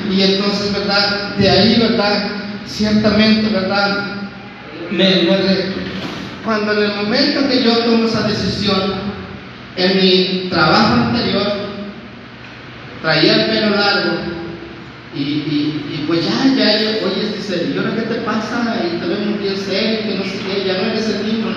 Y 0.09 0.23
entonces, 0.23 0.73
¿verdad? 0.73 1.35
De 1.37 1.51
ahí, 1.51 1.81
¿verdad? 1.81 2.29
Ciertamente, 2.65 3.53
¿verdad? 3.53 4.05
Me, 4.93 5.23
me, 5.23 5.83
cuando 6.45 6.73
en 6.73 6.91
el 6.91 6.97
momento 6.97 7.49
que 7.49 7.63
yo 7.63 7.77
tomo 7.79 8.07
esa 8.07 8.23
decisión, 8.23 8.95
en 9.77 9.97
mi 9.97 10.49
trabajo 10.51 10.95
anterior, 10.95 11.62
traía 13.03 13.35
el 13.35 13.51
pelo 13.51 13.71
largo 13.77 14.43
y, 15.15 15.21
y, 15.21 15.87
y 15.93 16.05
pues 16.07 16.25
ya, 16.25 16.55
ya, 16.57 16.81
oye, 17.05 17.37
dice, 17.37 17.69
¿y 17.69 17.77
ahora 17.77 17.95
qué 17.95 18.03
te 18.03 18.15
pasa? 18.23 18.81
Y 18.87 18.97
te 18.99 19.07
veo 19.07 19.19
muy 19.21 19.57
serio, 19.57 20.09
que 20.09 20.15
no 20.17 20.25
sé 20.25 20.39
qué, 20.47 20.65
ya 20.67 20.81
no 20.81 20.91
eres 20.91 21.07
el 21.09 21.25
mismo. 21.25 21.51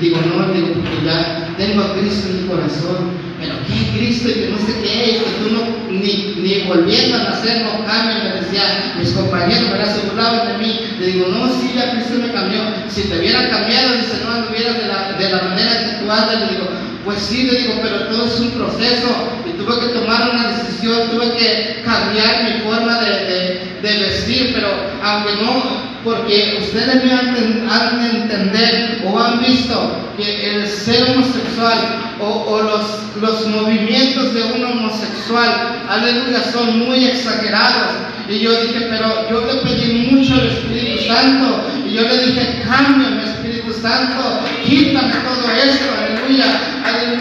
Digo, 0.00 0.18
no, 0.26 0.52
digo, 0.52 0.68
porque 0.72 1.04
ya 1.04 1.54
tengo 1.58 1.82
a 1.82 1.94
Cristo 1.94 2.28
en 2.30 2.42
mi 2.42 2.48
corazón. 2.48 3.32
Pero 3.38 3.54
qué 3.66 3.98
Cristo 3.98 4.30
y 4.30 4.34
que 4.34 4.48
no 4.48 4.58
sé 4.58 4.80
qué, 4.82 5.10
y 5.10 5.18
que 5.18 5.30
tú 5.42 5.54
no, 5.54 5.60
ni, 5.90 6.40
ni 6.40 6.62
volviendo 6.66 7.18
a 7.18 7.24
nacer 7.24 7.62
no 7.62 7.84
cambian, 7.84 8.24
me 8.24 8.40
decía, 8.40 8.94
mis 8.98 9.10
compañeros, 9.10 9.68
me 9.68 9.84
se 9.84 10.06
burlaban 10.08 10.48
de 10.48 10.66
mí. 10.66 10.80
Le 10.98 11.06
digo, 11.08 11.28
no, 11.28 11.52
sí, 11.52 11.72
ya 11.74 11.92
Cristo 11.92 12.14
me 12.18 12.32
cambió. 12.32 12.60
Si 12.88 13.02
te 13.02 13.18
hubiera 13.18 13.50
cambiado, 13.50 13.96
dice, 13.96 14.24
no 14.24 14.32
anduvieras 14.32 14.78
de 14.78 14.88
la, 14.88 15.12
de 15.18 15.28
la 15.28 15.42
manera 15.42 15.72
que 15.84 16.04
tú 16.04 16.10
andas, 16.10 16.40
le 16.40 16.56
digo, 16.56 16.68
pues 17.04 17.20
sí, 17.20 17.44
le 17.44 17.58
digo, 17.58 17.74
pero 17.82 18.06
todo 18.06 18.26
es 18.26 18.40
un 18.40 18.50
proceso 18.52 19.08
y 19.46 19.50
tuve 19.52 19.80
que 19.80 19.94
tomar 19.98 20.30
una 20.30 20.48
decisión, 20.48 21.10
tuve 21.10 21.32
que 21.32 21.82
cambiar 21.84 22.44
mi 22.44 22.60
forma 22.60 23.00
de, 23.00 23.78
de, 23.82 23.98
vestir, 23.98 24.52
pero 24.54 24.68
aunque 25.02 25.32
no, 25.42 25.82
porque 26.04 26.58
ustedes 26.60 27.04
me 27.04 27.12
han, 27.12 27.68
han 27.68 28.02
de 28.02 28.18
entender 28.18 29.02
o 29.06 29.18
han 29.18 29.40
visto 29.40 29.96
que 30.16 30.54
el 30.54 30.68
ser 30.68 31.10
homosexual 31.10 31.78
o, 32.20 32.26
o 32.26 32.62
los, 32.62 32.86
los 33.20 33.46
movimientos 33.48 34.34
de 34.34 34.42
un 34.44 34.64
homosexual, 34.64 35.84
aleluya, 35.88 36.44
son 36.52 36.78
muy 36.78 37.04
exagerados. 37.06 38.11
Y 38.28 38.38
yo 38.38 38.52
dije, 38.62 38.86
pero 38.88 39.28
yo 39.28 39.46
le 39.46 39.60
pedí 39.62 40.10
mucho 40.10 40.34
al 40.34 40.46
Espíritu 40.46 41.04
Santo 41.06 41.64
y 41.86 41.94
yo 41.94 42.02
le 42.02 42.26
dije, 42.26 42.62
cámbiame 42.64 43.24
Espíritu 43.24 43.72
Santo, 43.72 44.40
quítame 44.64 45.12
todo 45.12 45.50
esto, 45.50 45.84
aleluya, 45.98 46.60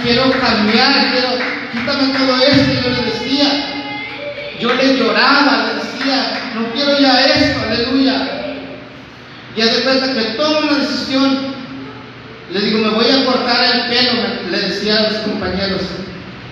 quiero 0.03 0.31
cambiar, 0.31 1.11
quiero, 1.11 1.29
quítame 1.73 2.13
todo 2.17 2.37
esto, 2.37 2.81
yo 2.83 2.89
le 2.95 3.11
decía, 3.11 3.47
yo 4.59 4.73
le 4.75 4.97
lloraba, 4.97 5.67
le 5.67 5.83
decía, 5.83 6.51
no 6.55 6.71
quiero 6.73 6.99
ya 6.99 7.25
esto, 7.25 7.59
aleluya. 7.67 8.41
Y 9.55 9.61
de 9.61 9.83
cuenta 9.83 10.13
que 10.13 10.21
tomo 10.37 10.59
una 10.59 10.77
decisión, 10.77 11.55
le 12.53 12.61
digo, 12.61 12.79
me 12.79 12.89
voy 12.89 13.09
a 13.09 13.25
cortar 13.25 13.59
el 13.73 13.81
pelo, 13.89 14.21
le 14.49 14.59
decía 14.59 14.97
a 14.97 15.11
los 15.11 15.21
compañeros, 15.21 15.81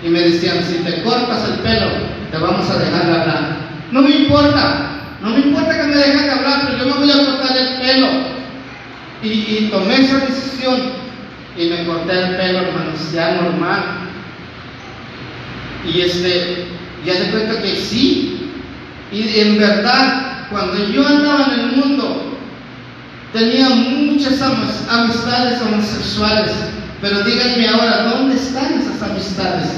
y 0.02 0.08
me 0.08 0.20
decían, 0.20 0.62
si 0.64 0.78
te 0.78 1.02
cortas 1.02 1.48
el 1.48 1.58
pelo, 1.60 1.86
te 2.30 2.38
vamos 2.38 2.68
a 2.68 2.78
dejar 2.78 3.06
de 3.06 3.12
hablar. 3.12 3.69
No 3.92 4.02
me 4.02 4.10
importa, 4.10 4.90
no 5.22 5.30
me 5.30 5.40
importa 5.40 5.76
que 5.76 5.88
me 5.88 5.96
dejen 5.96 6.22
de 6.22 6.30
hablar, 6.30 6.62
pero 6.66 6.78
yo 6.78 6.94
me 6.94 7.00
voy 7.00 7.10
a 7.10 7.26
cortar 7.26 7.56
el 7.56 7.80
pelo. 7.80 8.08
Y, 9.22 9.68
tomé 9.70 10.00
esa 10.00 10.18
decisión 10.18 10.80
y 11.56 11.66
me 11.66 11.84
corté 11.84 12.12
el 12.12 12.36
pelo, 12.36 12.58
hermanos, 12.60 13.12
ya 13.12 13.34
normal. 13.34 13.82
Y 15.84 16.00
este, 16.00 16.68
ya 17.04 17.14
de 17.14 17.30
cuenta 17.30 17.60
que 17.60 17.76
sí. 17.76 18.50
Y 19.12 19.40
en 19.40 19.58
verdad, 19.58 20.46
cuando 20.50 20.88
yo 20.88 21.06
andaba 21.06 21.52
en 21.52 21.60
el 21.60 21.76
mundo, 21.76 22.38
tenía 23.32 23.68
muchas 23.70 24.40
amistades 24.40 25.60
homosexuales. 25.62 26.52
Pero 27.00 27.22
díganme 27.24 27.68
ahora, 27.68 28.04
¿dónde 28.04 28.36
están 28.36 28.80
esas 28.80 29.02
amistades? 29.02 29.68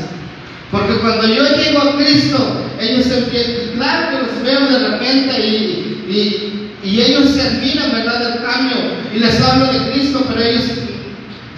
Porque 0.73 0.95
cuando 1.01 1.27
yo 1.27 1.45
llego 1.55 1.81
a 1.81 1.97
Cristo, 1.99 2.39
ellos 2.81 3.07
empiezan, 3.07 3.77
claro 3.77 4.09
que 4.11 4.27
los 4.27 4.43
veo 4.43 4.67
de 4.69 4.89
repente 4.89 5.47
y, 5.47 6.03
y, 6.09 6.71
y 6.83 7.01
ellos 7.03 7.29
se 7.29 7.43
admiran, 7.43 7.93
¿verdad?, 7.93 8.31
del 8.31 8.43
cambio. 8.43 8.77
Y 9.15 9.19
les 9.19 9.39
hablo 9.43 9.67
de 9.67 9.93
Cristo, 9.93 10.25
pero 10.27 10.41
ellos 10.43 10.65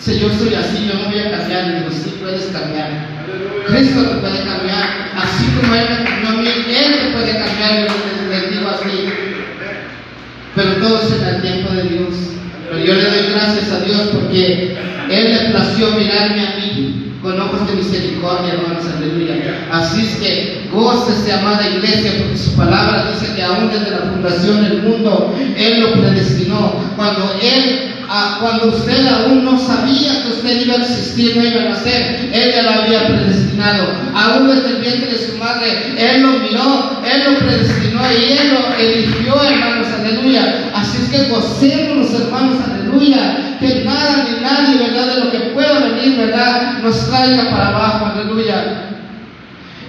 si 0.05 0.19
yo 0.19 0.29
soy 0.37 0.53
así, 0.53 0.87
yo 0.87 0.99
no 0.99 1.09
voy 1.09 1.19
a 1.21 1.31
cambiar. 1.31 1.79
Digo, 1.79 1.91
sí 1.91 2.17
puedes 2.21 2.47
cambiar. 2.47 2.91
Cristo 3.69 4.03
te 4.03 4.17
puede 4.17 4.39
cambiar. 4.45 5.13
Así 5.17 5.47
como 5.57 5.75
Él 5.75 5.87
me 5.89 6.05
cambió 6.05 6.29
a 6.29 6.33
mí, 6.33 6.49
Él 6.49 6.99
te 6.99 7.11
puede 7.13 7.39
cambiar. 7.39 7.87
Yo 7.87 8.29
les 8.31 8.51
digo 8.51 8.69
así. 8.69 9.09
Pero 10.55 10.73
todo 10.77 11.01
es 11.01 11.23
en 11.23 11.35
el 11.35 11.41
tiempo 11.41 11.73
de 11.73 11.83
Dios. 11.85 12.15
Pero 12.69 12.85
yo 12.85 12.95
le 12.95 13.03
doy 13.03 13.33
gracias 13.33 13.71
a 13.71 13.81
Dios 13.81 14.01
porque 14.13 14.77
Él 15.09 15.31
le 15.31 15.51
plació 15.53 15.93
mirarme 15.93 16.49
a 16.49 16.57
mí 16.57 17.14
con 17.25 17.41
ojos 17.41 17.67
de 17.67 17.77
misericordia, 17.77 18.53
hermanos, 18.53 18.85
aleluya. 18.97 19.67
Así 19.73 20.03
es 20.03 20.17
que 20.17 20.69
gócese, 20.71 21.33
amada 21.33 21.71
iglesia, 21.71 22.13
porque 22.19 22.37
su 22.37 22.55
palabra 22.55 23.11
dice 23.13 23.35
que 23.35 23.43
aún 23.43 23.71
desde 23.71 23.93
la 23.93 24.11
fundación 24.13 24.63
del 24.63 24.83
mundo, 24.83 25.35
Él 25.57 25.81
lo 25.81 25.93
predestinó. 25.95 26.75
Cuando 26.97 27.35
Él 27.41 27.95
Ah, 28.09 28.39
cuando 28.41 28.77
usted 28.77 29.07
aún 29.07 29.45
no 29.45 29.59
sabía 29.59 30.23
que 30.23 30.29
usted 30.29 30.65
iba 30.67 30.75
a 30.75 30.79
existir, 30.79 31.37
no 31.37 31.45
iba 31.45 31.63
a 31.63 31.69
nacer, 31.71 32.31
Él 32.33 32.53
ya 32.55 32.63
lo 32.63 32.83
había 32.83 33.07
predestinado. 33.07 33.87
Aún 34.15 34.49
desde 34.49 34.77
el 34.77 34.83
vientre 34.83 35.11
de 35.11 35.19
su 35.19 35.39
madre, 35.39 35.95
Él 35.97 36.23
lo 36.23 36.33
miró, 36.41 37.03
Él 37.05 37.33
lo 37.33 37.39
predestinó 37.39 38.03
y 38.13 38.33
Él 38.33 38.53
lo 38.53 38.77
eligió, 38.77 39.43
hermanos, 39.43 39.87
aleluya. 39.99 40.71
Así 40.75 40.99
es 41.03 41.09
que 41.09 41.29
gocémonos, 41.31 42.13
hermanos, 42.13 42.59
aleluya. 42.65 43.57
Que 43.59 43.85
nada 43.85 44.27
ni 44.29 44.41
nadie, 44.43 44.87
¿verdad? 44.87 45.15
De 45.15 45.25
lo 45.25 45.31
que 45.31 45.39
pueda 45.55 45.74
venir, 46.05 46.19
¿verdad? 46.19 46.79
Nos 46.83 47.09
traiga 47.09 47.51
para 47.51 47.69
abajo, 47.69 48.07
aleluya. 48.07 48.91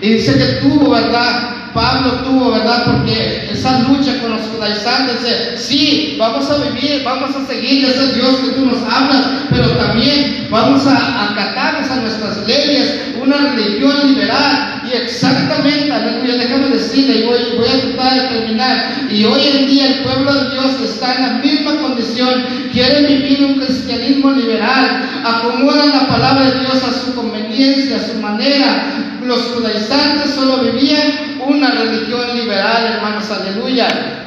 Y 0.02 0.10
dice 0.10 0.38
que 0.38 0.68
tuvo, 0.68 0.92
¿verdad? 0.92 1.56
Pablo 1.74 2.12
tuvo, 2.24 2.52
¿verdad? 2.52 2.86
Porque 2.86 3.50
esa 3.52 3.80
lucha 3.80 4.20
con 4.22 4.32
los 4.32 4.42
judaizantes, 4.44 5.62
sí, 5.62 6.16
vamos 6.18 6.50
a 6.50 6.58
vivir, 6.58 7.04
vamos 7.04 7.36
a 7.36 7.46
seguir 7.46 7.86
ese 7.86 8.14
Dios 8.14 8.36
que 8.38 8.52
tú 8.52 8.66
nos 8.66 8.82
hablas, 8.84 9.26
pero 9.50 9.70
también 9.72 10.48
vamos 10.50 10.88
a 10.88 11.32
acatarnos 11.32 11.90
a 11.92 11.96
nuestras 11.98 12.48
leyes, 12.48 12.96
una 13.22 13.38
religión 13.38 14.08
liberal. 14.08 14.75
Y 14.86 14.94
exactamente, 14.94 15.92
aleluya, 15.92 16.38
déjame 16.38 16.70
decirle, 16.70 17.20
y 17.20 17.26
voy, 17.26 17.40
voy 17.58 17.68
a 17.68 17.82
tratar 17.82 18.22
de 18.22 18.38
terminar. 18.38 19.08
Y 19.10 19.26
hoy 19.26 19.42
en 19.48 19.68
día 19.68 19.88
el 19.88 20.04
pueblo 20.04 20.32
de 20.34 20.52
Dios 20.52 20.80
está 20.82 21.16
en 21.16 21.22
la 21.22 21.34
misma 21.40 21.82
condición, 21.82 22.46
quieren 22.72 23.08
vivir 23.08 23.46
un 23.46 23.56
cristianismo 23.56 24.32
liberal, 24.32 25.02
acomodan 25.24 25.90
la 25.90 26.08
palabra 26.08 26.52
de 26.52 26.60
Dios 26.60 26.84
a 26.84 26.94
su 26.94 27.16
conveniencia, 27.16 27.98
a 27.98 28.00
su 28.00 28.20
manera. 28.20 28.84
Los 29.24 29.42
judaizantes 29.54 30.32
solo 30.32 30.64
vivían 30.64 31.40
una 31.48 31.72
religión 31.72 32.36
liberal, 32.36 32.94
hermanos, 32.94 33.32
aleluya. 33.32 34.25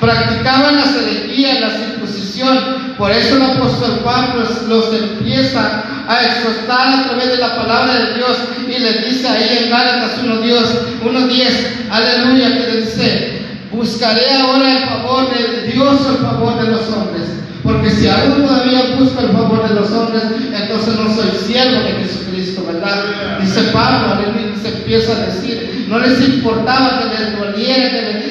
Practicaban 0.00 0.76
la 0.76 0.84
herejía, 0.84 1.60
la 1.60 1.70
circuncisión. 1.70 2.58
Por 2.98 3.10
eso 3.10 3.36
el 3.36 3.42
apóstol 3.42 4.00
Pablo 4.04 4.42
los 4.68 4.92
empieza 4.94 5.82
a 6.08 6.24
exhortar 6.24 6.88
a 7.00 7.04
través 7.04 7.28
de 7.32 7.36
la 7.38 7.56
palabra 7.56 7.94
de 7.94 8.14
Dios 8.14 8.36
y 8.68 8.78
les 8.80 9.04
dice 9.06 9.28
ahí 9.28 9.64
en 9.64 9.70
Gálatas 9.70 10.12
1.10, 10.22 11.02
1.10, 11.04 11.90
aleluya, 11.90 12.48
que 12.52 12.72
les 12.72 12.86
dice, 12.96 13.42
buscaré 13.70 14.30
ahora 14.32 14.72
el 14.72 14.88
favor 14.88 15.28
de 15.34 15.72
Dios 15.72 16.00
o 16.06 16.10
el 16.10 16.16
favor 16.18 16.62
de 16.62 16.70
los 16.70 16.88
hombres. 16.88 17.24
Porque 17.62 17.90
si 17.90 18.06
aún 18.06 18.46
todavía 18.46 18.94
busco 18.96 19.20
el 19.20 19.30
favor 19.30 19.68
de 19.68 19.74
los 19.74 19.90
hombres, 19.90 20.22
entonces 20.54 20.94
no 20.94 21.12
soy 21.14 21.30
siervo 21.46 21.82
de 21.82 21.92
Jesucristo, 22.04 22.64
¿verdad? 22.64 23.40
Dice 23.40 23.62
Pablo, 23.72 24.12
aleluya, 24.14 24.54
se 24.62 24.68
empieza 24.68 25.12
a 25.12 25.26
decir, 25.26 25.86
no 25.88 25.98
les 25.98 26.20
importaba 26.28 27.00
que 27.00 27.08
les 27.18 27.36
doliera, 27.38 27.90
que, 27.90 28.02
le- 28.02 28.10
eh, 28.20 28.25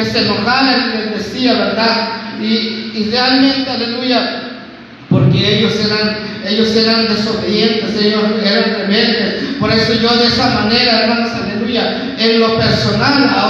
que 0.00 0.10
se 0.10 0.18
enojaran, 0.20 0.92
y 0.92 0.96
les 0.96 1.18
decía, 1.18 1.52
¿verdad? 1.54 2.08
Y, 2.40 2.92
y 2.94 3.08
realmente, 3.10 3.70
aleluya, 3.70 4.42
porque 5.08 5.58
ellos 5.58 5.72
eran, 5.84 6.16
ellos 6.46 6.74
eran 6.74 7.06
desobedientes, 7.08 7.96
ellos 8.00 8.22
eran 8.42 8.64
rebeldes. 8.78 9.34
Por 9.58 9.70
eso 9.70 9.92
yo 9.94 10.16
de 10.16 10.26
esa 10.26 10.48
manera, 10.50 11.02
hermanos, 11.02 11.32
aleluya, 11.32 12.14
en 12.18 12.40
lo 12.40 12.58
personal, 12.58 13.24
ahora 13.28 13.40